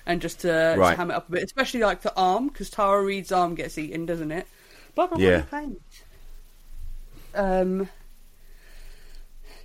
and 0.07 0.21
just 0.21 0.41
to, 0.41 0.75
Right. 0.79 0.93
to 0.93 0.97
ham 0.97 1.11
it 1.11 1.15
up 1.15 1.29
a 1.29 1.33
bit, 1.33 1.43
especially 1.45 1.81
like 1.81 2.03
the 2.03 2.15
arm 2.17 2.49
because 2.49 2.71
Tara 2.71 3.03
Reid's 3.03 3.33
arm 3.33 3.55
gets 3.55 3.77
eaten, 3.79 4.07
doesn't 4.07 4.31
it? 4.33 4.47
Blah 4.95 5.09
blah 5.09 5.19
Yeah. 5.19 5.43
blah. 5.51 5.61
blah. 5.61 7.45
Um. 7.61 7.89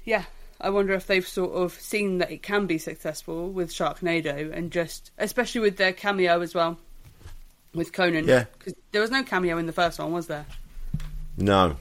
Yeah, 0.03 0.23
I 0.61 0.69
wonder 0.71 0.93
if 0.93 1.07
they've 1.07 1.27
sort 1.27 1.51
of 1.53 1.73
seen 1.73 2.17
that 2.17 2.31
it 2.31 2.43
can 2.43 2.65
be 2.67 2.77
successful 2.77 3.49
with 3.49 3.71
Sharknado, 3.71 4.51
and 4.51 4.71
just 4.71 5.11
especially 5.17 5.61
with 5.61 5.77
their 5.77 5.93
cameo 5.93 6.41
as 6.41 6.53
well 6.53 6.77
with 7.73 7.93
Conan. 7.93 8.27
Yeah. 8.27 8.45
because 8.57 8.73
there 8.91 9.01
was 9.01 9.11
no 9.11 9.23
cameo 9.23 9.57
in 9.57 9.67
the 9.67 9.71
first 9.73 9.99
one, 9.99 10.11
was 10.11 10.27
there? 10.27 10.45
No. 11.37 11.77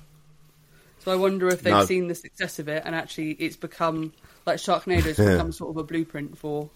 So 1.00 1.12
I 1.12 1.16
wonder 1.16 1.48
if 1.48 1.62
they've 1.62 1.72
No. 1.72 1.84
seen 1.84 2.08
the 2.08 2.14
success 2.14 2.58
of 2.58 2.68
it 2.68 2.82
and 2.84 2.94
actually 2.94 3.30
it's 3.32 3.56
become 3.56 4.12
like 4.46 4.58
Sharknado's 4.58 5.16
become 5.16 5.50
sort 5.52 5.70
of 5.70 5.76
a 5.78 5.84
blueprint 5.84 6.36
for 6.38 6.68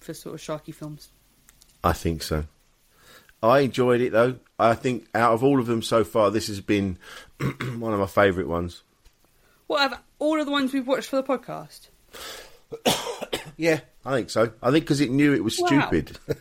for 0.00 0.14
sort 0.14 0.34
of 0.34 0.40
sharky 0.40 0.74
films. 0.74 1.08
I 1.82 1.92
think 1.92 2.22
so. 2.22 2.44
I 3.42 3.60
enjoyed 3.60 4.00
it 4.00 4.12
though. 4.12 4.36
I 4.58 4.74
think 4.74 5.06
out 5.14 5.32
of 5.32 5.42
all 5.42 5.58
of 5.58 5.66
them 5.66 5.82
so 5.82 6.04
far, 6.04 6.30
this 6.30 6.46
has 6.48 6.60
been 6.60 6.98
one 7.78 7.92
of 7.92 7.98
my 8.00 8.06
favourite 8.06 8.48
ones. 8.48 8.82
What 9.72 9.80
have 9.90 10.02
all 10.18 10.38
of 10.38 10.44
the 10.44 10.52
ones 10.52 10.70
we've 10.74 10.86
watched 10.86 11.08
for 11.08 11.16
the 11.16 11.22
podcast? 11.22 11.88
Yeah, 13.56 13.80
I 14.04 14.14
think 14.16 14.28
so. 14.28 14.50
I 14.62 14.70
think 14.70 14.84
because 14.84 15.00
it 15.00 15.10
knew 15.10 15.32
it 15.32 15.42
was 15.42 15.58
Wow. 15.58 15.66
stupid. 15.68 16.18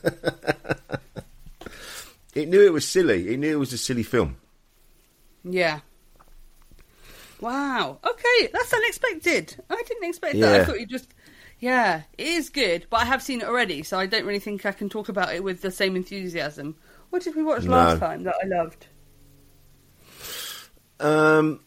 it 2.36 2.50
knew 2.50 2.62
it 2.62 2.74
was 2.74 2.86
silly. 2.86 3.34
It 3.34 3.38
knew 3.40 3.52
it 3.54 3.60
was 3.60 3.72
a 3.72 3.78
silly 3.78 4.04
film. 4.04 4.36
Yeah. 5.46 5.80
Wow. 7.40 8.00
Okay, 8.04 8.50
that's 8.52 8.74
unexpected. 8.74 9.56
I 9.70 9.82
didn't 9.88 10.10
expect 10.10 10.38
that. 10.42 10.62
I 10.62 10.66
thought 10.66 10.80
you 10.82 10.86
just. 10.88 11.14
Yeah, 11.60 12.02
it 12.18 12.28
is 12.28 12.50
good, 12.50 12.88
but 12.90 12.98
I 13.02 13.06
have 13.06 13.22
seen 13.24 13.40
it 13.40 13.48
already, 13.48 13.84
so 13.84 13.98
I 13.98 14.08
don't 14.08 14.26
really 14.26 14.40
think 14.40 14.66
I 14.66 14.74
can 14.74 14.90
talk 14.90 15.08
about 15.08 15.34
it 15.34 15.42
with 15.44 15.62
the 15.62 15.72
same 15.72 15.96
enthusiasm. 15.96 16.76
What 17.12 17.22
did 17.24 17.36
we 17.36 17.44
watch 17.44 17.64
No. 17.64 17.72
last 17.72 18.00
time 18.00 18.24
that 18.24 18.36
I 18.44 18.48
loved? 18.48 18.88
Um, 21.00 21.60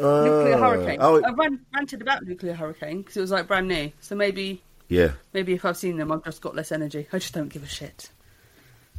uh, 0.00 0.24
Nuclear 0.24 0.58
Hurricane. 0.58 0.98
Oh, 1.00 1.16
it- 1.16 1.24
I 1.24 1.32
ran, 1.32 1.60
ranted 1.74 2.02
about 2.02 2.24
Nuclear 2.24 2.54
Hurricane 2.54 2.98
because 2.98 3.16
it 3.16 3.20
was 3.20 3.30
like 3.30 3.46
brand 3.46 3.68
new. 3.68 3.92
So 4.00 4.14
maybe, 4.14 4.62
yeah. 4.88 5.12
maybe 5.32 5.52
if 5.54 5.64
I've 5.64 5.76
seen 5.76 5.96
them, 5.96 6.10
I've 6.12 6.24
just 6.24 6.40
got 6.40 6.54
less 6.54 6.72
energy. 6.72 7.06
I 7.12 7.18
just 7.18 7.34
don't 7.34 7.48
give 7.52 7.62
a 7.62 7.68
shit. 7.68 8.10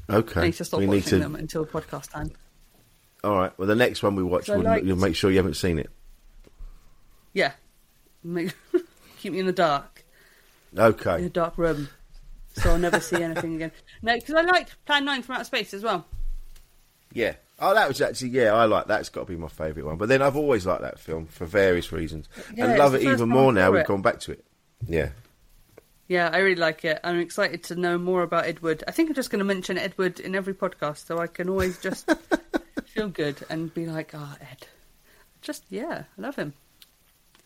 Okay. 0.09 0.41
I 0.41 0.43
need 0.45 0.53
to 0.53 0.65
stop 0.65 0.79
we 0.79 0.87
watching 0.87 1.03
to. 1.03 1.19
them 1.19 1.35
until 1.35 1.65
podcast 1.65 2.11
time. 2.11 2.31
All 3.23 3.35
right. 3.35 3.51
Well, 3.57 3.67
the 3.67 3.75
next 3.75 4.03
one 4.03 4.15
we 4.15 4.23
watch, 4.23 4.47
we'll, 4.49 4.61
liked- 4.61 4.85
you'll 4.85 4.97
make 4.97 5.15
sure 5.15 5.31
you 5.31 5.37
haven't 5.37 5.55
seen 5.55 5.79
it. 5.79 5.89
Yeah, 7.33 7.51
Make, 8.23 8.53
keep 9.19 9.33
me 9.33 9.39
in 9.39 9.45
the 9.45 9.51
dark. 9.51 10.05
Okay, 10.77 11.17
in 11.19 11.25
a 11.25 11.29
dark 11.29 11.57
room, 11.57 11.89
so 12.53 12.71
I'll 12.71 12.77
never 12.77 12.99
see 13.01 13.21
anything 13.21 13.55
again. 13.55 13.71
No, 14.01 14.13
because 14.15 14.35
I 14.35 14.41
liked 14.41 14.75
Plan 14.85 15.03
Nine 15.03 15.21
from 15.21 15.35
Outer 15.35 15.43
Space 15.43 15.73
as 15.73 15.83
well. 15.83 16.05
Yeah. 17.11 17.33
Oh, 17.59 17.73
that 17.73 17.87
was 17.87 18.01
actually 18.01 18.29
yeah. 18.29 18.53
I 18.53 18.65
like 18.65 18.87
that's 18.87 19.09
got 19.09 19.21
to 19.21 19.25
be 19.27 19.37
my 19.37 19.47
favourite 19.47 19.85
one. 19.85 19.97
But 19.97 20.09
then 20.09 20.21
I've 20.21 20.35
always 20.35 20.65
liked 20.65 20.81
that 20.81 20.99
film 20.99 21.25
for 21.27 21.45
various 21.45 21.91
reasons, 21.91 22.27
Yeah, 22.53 22.65
and 22.65 22.77
love 22.77 22.95
it 22.95 23.01
even 23.03 23.29
more 23.29 23.53
now. 23.53 23.71
We've 23.71 23.81
it. 23.81 23.87
gone 23.87 24.01
back 24.01 24.19
to 24.21 24.33
it. 24.33 24.43
Yeah. 24.87 25.09
Yeah, 26.07 26.29
I 26.31 26.37
really 26.39 26.55
like 26.55 26.85
it. 26.85 26.99
I'm 27.03 27.19
excited 27.19 27.63
to 27.63 27.75
know 27.75 27.97
more 27.97 28.21
about 28.21 28.45
Edward. 28.45 28.83
I 28.87 28.91
think 28.91 29.09
I'm 29.09 29.15
just 29.15 29.31
going 29.31 29.39
to 29.39 29.45
mention 29.45 29.77
Edward 29.77 30.19
in 30.19 30.35
every 30.35 30.53
podcast, 30.53 31.05
so 31.07 31.17
I 31.17 31.25
can 31.27 31.49
always 31.49 31.79
just 31.79 32.11
feel 32.85 33.07
good 33.09 33.37
and 33.49 33.73
be 33.73 33.87
like, 33.87 34.11
"Ah, 34.13 34.37
Ed." 34.41 34.67
Just 35.41 35.63
yeah, 35.69 36.03
I 36.17 36.21
love 36.21 36.35
him. 36.35 36.53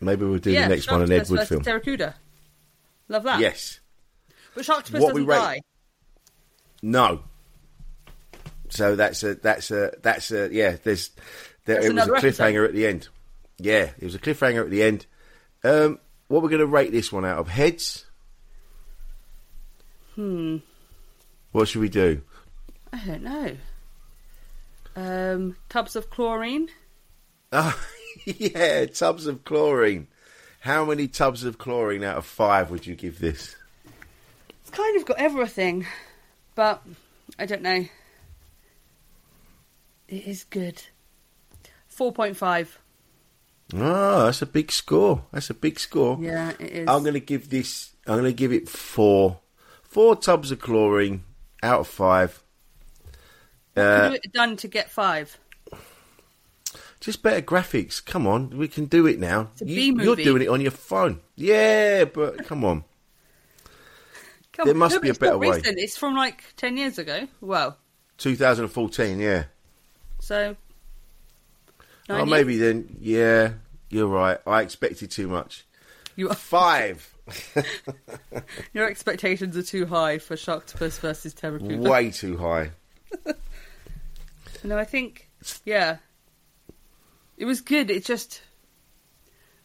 Maybe 0.02 0.26
we'll 0.26 0.40
do 0.40 0.52
yeah, 0.52 0.68
the 0.68 0.76
next 0.76 0.90
one 0.92 1.02
an 1.04 1.12
Edward 1.12 1.48
film. 1.48 1.62
Barracuda. 1.62 2.16
Love 3.10 3.24
that. 3.24 3.40
Yes. 3.40 3.80
but 4.56 4.64
Sharktopus 4.66 5.00
What 5.00 5.14
we 5.14 5.26
doesn't 5.26 5.28
rate- 5.28 5.38
die. 5.38 5.62
No. 6.82 7.22
So 8.70 8.96
that's 8.96 9.24
a 9.24 9.36
that's 9.36 9.72
a 9.72 9.92
that's 10.02 10.32
a 10.32 10.50
yeah. 10.52 10.78
There's 10.82 11.12
there, 11.66 11.82
it 11.86 11.94
was 11.94 12.08
a 12.08 12.12
cliffhanger 12.12 12.64
episode. 12.64 12.66
at 12.66 12.74
the 12.74 12.88
end. 12.88 13.08
Yeah, 13.58 13.90
it 14.00 14.04
was 14.04 14.16
a 14.16 14.20
cliffhanger 14.20 14.62
at 14.62 14.70
the 14.70 14.84
end. 14.84 15.06
Um, 15.64 16.00
what 16.28 16.42
we're 16.42 16.50
going 16.50 16.60
to 16.60 16.66
rate 16.66 16.92
this 16.92 17.12
one 17.12 17.26
out 17.26 17.40
of 17.40 17.48
heads? 17.50 18.06
Hmm. 20.16 20.58
What 21.52 21.68
should 21.68 21.82
we 21.82 21.90
do? 21.90 22.22
I 22.94 23.06
don't 23.06 23.24
know. 23.24 23.58
Um, 24.96 25.56
tubs 25.70 25.96
of 25.96 26.10
chlorine. 26.10 26.70
Oh, 27.52 27.80
yeah, 28.26 28.86
tubs 28.86 29.28
of 29.28 29.44
chlorine. 29.44 30.08
How 30.62 30.86
many 30.86 31.08
tubs 31.08 31.44
of 31.44 31.58
chlorine 31.58 32.04
out 32.04 32.18
of 32.18 32.26
five 32.26 32.70
would 32.70 32.86
you 32.86 32.96
give 32.96 33.20
this? 33.20 33.56
It's 34.62 34.70
kind 34.70 34.98
of 34.98 35.06
got 35.06 35.18
everything, 35.18 35.86
but 36.56 36.84
I 37.38 37.46
don't 37.46 37.62
know. 37.62 37.86
It 40.10 40.26
is 40.28 40.44
good. 40.44 40.82
Four 41.88 42.12
point 42.12 42.36
five. 42.38 42.80
Oh, 43.76 44.26
that's 44.26 44.42
a 44.42 44.48
big 44.48 44.72
score. 44.72 45.24
That's 45.32 45.50
a 45.52 45.54
big 45.54 45.80
score. 45.80 46.18
Yeah, 46.20 46.54
it 46.60 46.72
is. 46.72 46.88
I'm 46.90 47.02
going 47.04 47.14
to 47.14 47.20
give 47.20 47.50
this. 47.50 47.92
I'm 48.08 48.16
going 48.20 48.24
to 48.26 48.34
give 48.34 48.52
it 48.52 48.68
four. 48.68 49.40
Four 49.84 50.16
tubs 50.16 50.52
of 50.52 50.60
chlorine 50.60 51.24
out 51.62 51.82
of 51.82 51.88
five. 51.88 52.42
What 53.76 53.84
Uh, 53.86 54.10
could 54.10 54.22
it 54.26 54.34
done 54.34 54.58
to 54.58 54.68
get 54.68 54.90
five? 54.90 55.38
just 57.00 57.22
better 57.24 57.42
graphics. 57.42 58.04
Come 58.04 58.26
on, 58.28 58.50
we 58.58 58.68
can 58.68 58.86
do 58.86 59.06
it 59.08 59.20
now. 59.20 59.50
It's 59.54 59.62
a 59.62 59.66
You- 59.68 59.96
B 59.96 60.04
You're 60.04 60.16
doing 60.16 60.42
it 60.42 60.50
on 60.50 60.60
your 60.62 60.72
phone. 60.72 61.22
Yeah, 61.36 62.06
but 62.06 62.46
come 62.46 62.66
on. 62.66 62.84
Come 64.54 64.66
there 64.66 64.74
on. 64.74 64.80
must 64.80 64.96
No, 64.96 65.02
be 65.02 65.08
but 65.10 65.18
a 65.18 65.20
better 65.20 65.32
not 65.34 65.40
way. 65.40 65.52
recent. 65.58 65.78
It's 65.80 65.98
from 65.98 66.16
like 66.16 66.44
ten 66.58 66.76
years 66.76 66.98
ago. 66.98 67.28
Well, 67.40 67.78
2014. 68.18 69.20
Yeah. 69.20 69.46
So. 70.30 70.56
Oh, 72.08 72.24
maybe 72.24 72.60
then. 72.60 72.98
Yeah, 73.02 73.54
you're 73.90 74.06
right. 74.06 74.38
I 74.46 74.62
expected 74.62 75.10
too 75.10 75.28
much. 75.28 75.66
You, 76.16 76.30
are 76.30 76.36
Five. 76.36 77.16
your 78.74 78.88
expectations 78.88 79.58
are 79.58 79.64
too 79.64 79.88
high 79.88 80.20
for 80.20 80.36
Sharktopus 80.36 81.00
versus 81.00 81.34
Pteracuda. 81.34 81.80
Way 81.80 82.12
too 82.12 82.38
high. 82.38 82.72
No, 84.62 84.78
I 84.78 84.84
think 84.84 85.30
yeah, 85.64 86.00
it 87.38 87.46
was 87.46 87.62
good. 87.62 87.90
It 87.90 88.04
just, 88.04 88.42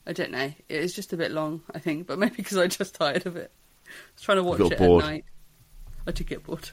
I 0.07 0.13
don't 0.13 0.31
know. 0.31 0.53
It 0.69 0.83
was 0.83 0.95
just 0.95 1.13
a 1.13 1.17
bit 1.17 1.33
long. 1.33 1.63
I 1.75 1.81
think, 1.81 2.07
but 2.07 2.17
maybe 2.17 2.37
because 2.37 2.57
I 2.57 2.69
just 2.69 2.95
tired 2.95 3.27
of 3.27 3.35
it. 3.35 3.51
I 3.87 3.91
was 4.15 4.23
trying 4.23 4.39
to 4.39 4.45
watch 4.45 4.61
it 4.61 4.79
bored. 4.79 5.03
at 5.03 5.11
night. 5.11 5.25
I 6.07 6.13
did 6.13 6.29
get 6.29 6.45
bored. 6.45 6.71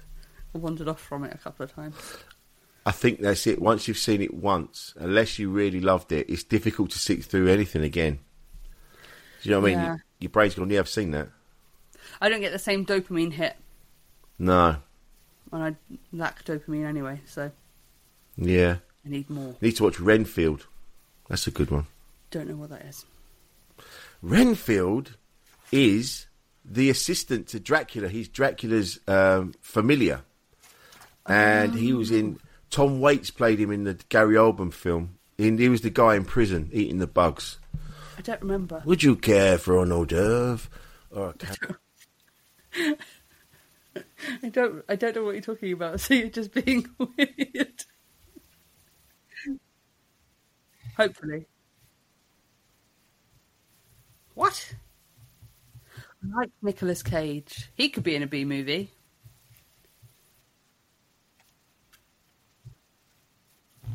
I 0.53 0.59
wandered 0.59 0.87
off 0.87 1.01
from 1.01 1.23
it 1.23 1.33
a 1.33 1.37
couple 1.39 1.63
of 1.63 1.73
times. 1.73 1.95
I 2.85 2.91
think 2.91 3.19
that's 3.21 3.45
it. 3.45 3.61
Once 3.61 3.87
you've 3.87 3.97
seen 3.97 4.21
it 4.21 4.33
once, 4.33 4.93
unless 4.97 5.37
you 5.37 5.49
really 5.51 5.79
loved 5.79 6.11
it, 6.11 6.29
it's 6.29 6.43
difficult 6.43 6.89
to 6.91 6.99
sit 6.99 7.23
through 7.23 7.47
anything 7.47 7.83
again. 7.83 8.19
Do 9.43 9.49
you 9.49 9.51
know 9.55 9.61
what 9.61 9.71
I 9.71 9.75
mean? 9.89 10.01
Your 10.19 10.29
brain's 10.29 10.55
gone, 10.55 10.69
yeah, 10.69 10.79
I've 10.79 10.89
seen 10.89 11.11
that. 11.11 11.29
I 12.19 12.29
don't 12.29 12.41
get 12.41 12.51
the 12.51 12.59
same 12.59 12.85
dopamine 12.85 13.31
hit, 13.33 13.55
No. 14.39 14.77
and 15.51 15.63
I 15.63 15.75
lack 16.11 16.43
dopamine 16.45 16.85
anyway, 16.85 17.21
so 17.27 17.51
Yeah. 18.37 18.77
I 19.05 19.09
need 19.09 19.29
more. 19.29 19.49
You 19.59 19.67
need 19.67 19.75
to 19.77 19.83
watch 19.83 19.99
Renfield. 19.99 20.65
That's 21.27 21.47
a 21.47 21.51
good 21.51 21.71
one. 21.71 21.87
Don't 22.29 22.47
know 22.47 22.55
what 22.55 22.69
that 22.69 22.85
is. 22.85 23.05
Renfield 24.21 25.17
is 25.71 26.27
the 26.63 26.89
assistant 26.89 27.47
to 27.49 27.59
Dracula. 27.59 28.09
He's 28.09 28.27
Dracula's 28.27 28.99
um, 29.07 29.53
familiar. 29.61 30.21
And 31.25 31.73
he 31.75 31.93
was 31.93 32.11
in. 32.11 32.39
Tom 32.71 32.99
Waits 33.01 33.29
played 33.29 33.59
him 33.59 33.71
in 33.71 33.83
the 33.83 33.93
Gary 34.09 34.35
Oldman 34.35 34.73
film. 34.73 35.17
And 35.37 35.59
he 35.59 35.69
was 35.69 35.81
the 35.81 35.89
guy 35.89 36.15
in 36.15 36.25
prison 36.25 36.69
eating 36.71 36.99
the 36.99 37.07
bugs. 37.07 37.57
I 38.17 38.21
don't 38.21 38.41
remember. 38.41 38.81
Would 38.85 39.03
you 39.03 39.15
care 39.15 39.57
for 39.57 39.81
an 39.81 39.91
hors 39.91 40.05
d'oeuvre? 40.05 40.69
Or 41.11 41.29
a 41.29 41.33
ca- 41.33 42.95
I 44.43 44.49
don't. 44.49 44.83
I 44.87 44.95
don't 44.95 45.15
know 45.15 45.23
what 45.23 45.31
you're 45.33 45.41
talking 45.41 45.73
about. 45.73 45.99
So 45.99 46.13
you're 46.13 46.29
just 46.29 46.53
being 46.53 46.87
weird. 46.97 47.83
Hopefully. 50.95 51.47
What? 54.35 54.75
I 56.23 56.39
like 56.39 56.51
Nicolas 56.61 57.01
Cage. 57.03 57.71
He 57.75 57.89
could 57.89 58.03
be 58.03 58.15
in 58.15 58.23
a 58.23 58.27
B 58.27 58.45
movie. 58.45 58.91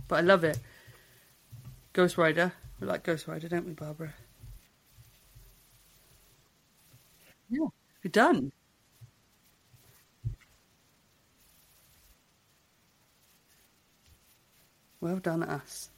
But 0.08 0.16
I 0.16 0.20
love 0.22 0.44
it. 0.44 0.58
Ghost 1.92 2.16
Rider. 2.16 2.52
We 2.80 2.86
like 2.86 3.02
Ghost 3.02 3.26
Rider, 3.26 3.48
don't 3.48 3.66
we, 3.66 3.72
Barbara? 3.72 4.14
Yeah. 7.48 7.68
We're 8.04 8.10
done. 8.10 8.52
Well 15.00 15.20
done, 15.20 15.42
us. 15.42 15.88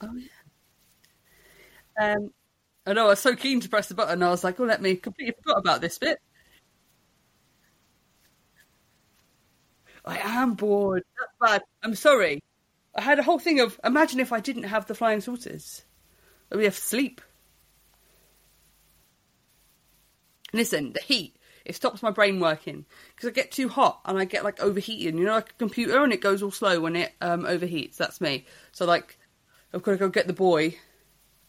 Oh 0.00 0.14
yeah. 0.16 0.28
Um, 2.00 2.30
I 2.86 2.92
know. 2.94 3.06
I 3.06 3.10
was 3.10 3.20
so 3.20 3.36
keen 3.36 3.60
to 3.60 3.68
press 3.68 3.88
the 3.88 3.94
button. 3.94 4.22
I 4.22 4.30
was 4.30 4.44
like, 4.44 4.60
"Oh, 4.60 4.64
let 4.64 4.82
me." 4.82 4.96
Completely 4.96 5.34
forgot 5.42 5.58
about 5.60 5.80
this 5.80 5.98
bit. 5.98 6.20
I 10.04 10.18
am 10.18 10.54
bored. 10.54 11.04
That's 11.18 11.52
bad. 11.52 11.62
I'm 11.82 11.94
sorry. 11.94 12.42
I 12.94 13.02
had 13.02 13.18
a 13.18 13.22
whole 13.22 13.38
thing 13.38 13.60
of 13.60 13.78
imagine 13.84 14.20
if 14.20 14.32
I 14.32 14.40
didn't 14.40 14.64
have 14.64 14.86
the 14.86 14.94
flying 14.94 15.20
saucers. 15.20 15.82
We 16.50 16.64
have 16.64 16.76
sleep. 16.76 17.20
Listen, 20.52 20.92
the 20.94 21.00
heat 21.00 21.38
it 21.68 21.76
stops 21.76 22.02
my 22.02 22.10
brain 22.10 22.40
working 22.40 22.86
because 23.14 23.28
I 23.28 23.32
get 23.32 23.52
too 23.52 23.68
hot 23.68 24.00
and 24.06 24.18
I 24.18 24.24
get 24.24 24.42
like 24.42 24.58
overheating. 24.58 25.18
You 25.18 25.26
know, 25.26 25.34
like 25.34 25.50
a 25.50 25.58
computer 25.58 26.02
and 26.02 26.12
it 26.14 26.22
goes 26.22 26.42
all 26.42 26.50
slow 26.50 26.80
when 26.80 26.96
it 26.96 27.12
um, 27.20 27.44
overheats. 27.44 27.96
That's 27.96 28.22
me. 28.22 28.46
So 28.72 28.86
like, 28.86 29.18
I've 29.72 29.82
got 29.82 29.92
to 29.92 29.98
go 29.98 30.08
get 30.08 30.26
the 30.26 30.32
boy 30.32 30.76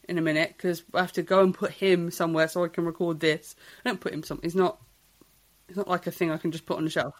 in 0.09 0.17
a 0.17 0.21
minute 0.21 0.53
because 0.57 0.83
I 0.93 0.99
have 0.99 1.13
to 1.13 1.23
go 1.23 1.41
and 1.41 1.53
put 1.53 1.71
him 1.71 2.11
somewhere 2.11 2.49
so 2.49 2.65
I 2.65 2.67
can 2.67 2.83
record 2.83 3.21
this. 3.21 3.55
I 3.83 3.89
don't 3.89 4.01
put 4.01 4.13
him 4.13 4.21
some. 4.21 4.41
He's 4.43 4.55
not. 4.55 4.79
It's 5.69 5.77
not 5.77 5.87
like 5.87 6.05
a 6.05 6.11
thing 6.11 6.31
I 6.31 6.37
can 6.37 6.51
just 6.51 6.65
put 6.65 6.77
on 6.77 6.83
the 6.83 6.91
shelf. 6.91 7.15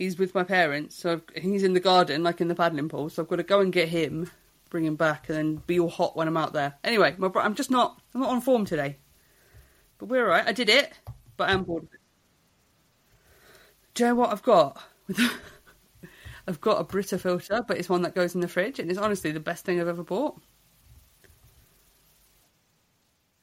He's 0.00 0.18
with 0.18 0.34
my 0.34 0.44
parents, 0.44 0.96
so 0.96 1.12
I've, 1.12 1.22
he's 1.44 1.62
in 1.62 1.74
the 1.74 1.80
garden, 1.80 2.24
like 2.24 2.40
in 2.40 2.48
the 2.48 2.56
paddling 2.56 2.88
pool. 2.88 3.10
So 3.10 3.22
I've 3.22 3.28
got 3.28 3.36
to 3.36 3.44
go 3.44 3.60
and 3.60 3.72
get 3.72 3.88
him, 3.90 4.30
bring 4.70 4.84
him 4.86 4.96
back, 4.96 5.28
and 5.28 5.38
then 5.38 5.56
be 5.66 5.78
all 5.78 5.90
hot 5.90 6.16
when 6.16 6.26
I'm 6.26 6.38
out 6.38 6.54
there. 6.54 6.74
Anyway, 6.82 7.14
my, 7.18 7.28
bro- 7.28 7.42
I'm 7.42 7.54
just 7.54 7.70
not. 7.70 8.00
I'm 8.14 8.22
not 8.22 8.30
on 8.30 8.40
form 8.40 8.64
today. 8.64 8.96
But 9.98 10.06
we're 10.06 10.24
alright. 10.24 10.46
I 10.48 10.52
did 10.52 10.68
it, 10.70 10.98
but 11.36 11.50
I'm 11.50 11.64
bored. 11.64 11.88
Do 13.94 14.02
you 14.02 14.08
know 14.08 14.14
what 14.16 14.30
I've 14.32 14.42
got? 14.42 14.82
I've 16.46 16.60
got 16.60 16.80
a 16.80 16.84
Brita 16.84 17.18
filter, 17.18 17.62
but 17.66 17.78
it's 17.78 17.88
one 17.88 18.02
that 18.02 18.14
goes 18.14 18.34
in 18.34 18.40
the 18.42 18.48
fridge, 18.48 18.78
and 18.78 18.90
it's 18.90 18.98
honestly 19.00 19.32
the 19.32 19.40
best 19.40 19.64
thing 19.64 19.80
I've 19.80 19.88
ever 19.88 20.02
bought. 20.04 20.38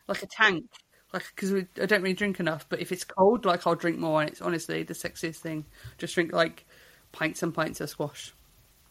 Like 0.08 0.24
a 0.24 0.28
tank, 0.28 0.66
like 1.14 1.26
because 1.36 1.53
I 1.53 1.86
don't 1.86 2.01
really 2.01 2.14
drink 2.14 2.39
enough. 2.39 2.66
But 2.70 2.80
if 2.80 2.91
it's 2.91 3.03
cold, 3.03 3.45
like 3.45 3.66
I'll 3.66 3.76
drink 3.76 3.97
more, 3.97 4.22
and 4.22 4.30
it's 4.30 4.41
honestly 4.41 4.84
the 4.84 4.93
sexiest 4.93 5.38
thing. 5.38 5.66
Just 5.97 6.16
drink 6.16 6.34
like 6.34 6.66
pints 7.12 7.43
and 7.43 7.53
pints 7.53 7.82
of 7.82 7.89
squash 7.89 8.34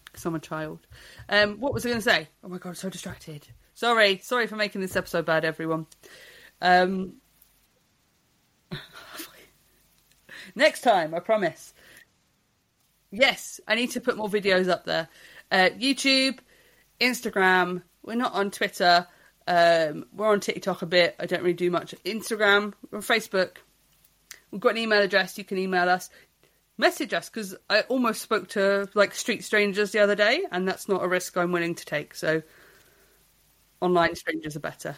because 0.05 0.25
I'm 0.25 0.35
a 0.35 0.41
child. 0.41 0.87
Um, 1.29 1.61
what 1.61 1.75
was 1.75 1.85
I 1.85 1.91
going 1.91 2.01
to 2.01 2.11
say? 2.11 2.29
Oh 2.43 2.49
my 2.49 2.59
god, 2.59 2.71
I'm 2.71 2.75
so 2.75 2.89
distracted. 2.89 3.47
Sorry, 3.75 4.19
sorry 4.23 4.47
for 4.47 4.57
making 4.57 4.81
this 4.81 4.97
episode 4.97 5.27
bad, 5.27 5.45
everyone. 5.45 5.87
Um, 6.63 7.17
next 10.55 10.81
time, 10.81 11.15
I 11.15 11.21
promise. 11.21 11.75
Yes, 13.11 13.61
I 13.69 13.75
need 13.75 13.91
to 13.93 14.01
put 14.01 14.17
more 14.17 14.29
videos 14.29 14.69
up 14.69 14.87
there. 14.87 15.09
Uh, 15.51 15.69
YouTube, 15.79 16.39
Instagram. 17.01 17.83
We're 18.03 18.15
not 18.15 18.33
on 18.33 18.51
Twitter. 18.51 19.07
Um, 19.47 20.07
we're 20.13 20.29
on 20.29 20.41
TikTok 20.41 20.83
a 20.83 20.87
bit. 20.87 21.15
I 21.21 21.27
don't 21.27 21.43
really 21.43 21.55
do 21.55 21.71
much. 21.71 21.95
Instagram, 22.05 22.73
on 22.93 23.01
Facebook. 23.01 23.59
We've 24.51 24.61
got 24.61 24.71
an 24.73 24.79
email 24.79 25.03
address. 25.03 25.39
You 25.39 25.45
can 25.45 25.59
email 25.59 25.89
us, 25.89 26.11
message 26.79 27.13
us 27.15 27.29
because 27.29 27.55
I 27.71 27.83
almost 27.83 28.23
spoke 28.23 28.49
to 28.51 28.89
like 28.95 29.15
street 29.15 29.45
strangers 29.45 29.93
the 29.93 30.01
other 30.01 30.15
day, 30.15 30.45
and 30.51 30.67
that's 30.67 30.89
not 30.89 31.05
a 31.05 31.09
risk 31.09 31.37
I'm 31.37 31.53
willing 31.53 31.75
to 31.75 31.85
take. 31.85 32.15
So, 32.15 32.43
online 33.81 34.15
strangers 34.17 34.57
are 34.57 34.61
better. 34.61 34.97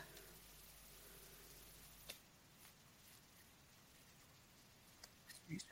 Street 5.34 5.62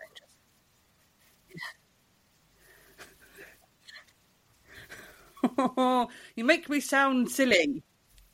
strangers. 5.46 6.08
you 6.36 6.44
make 6.44 6.68
me 6.68 6.80
sound 6.80 7.30
silly. 7.30 7.82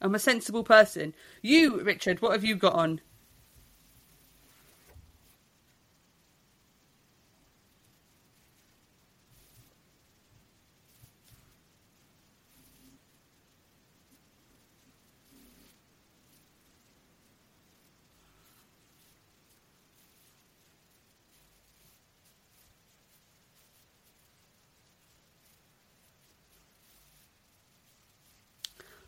I'm 0.03 0.16
a 0.16 0.18
sensible 0.18 0.64
person. 0.64 1.14
You, 1.42 1.80
Richard, 1.80 2.20
what 2.20 2.32
have 2.32 2.44
you 2.44 2.57
got 2.57 2.74
on? 2.74 3.00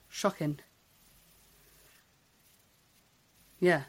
Shocking. 0.09 0.61
Yeah. 3.65 3.81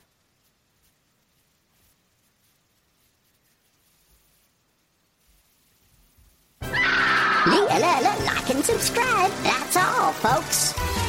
Like 8.45 8.49
and 8.55 8.63
subscribe. 8.63 9.32
That's 9.43 9.76
all, 9.76 10.13
folks. 10.13 11.04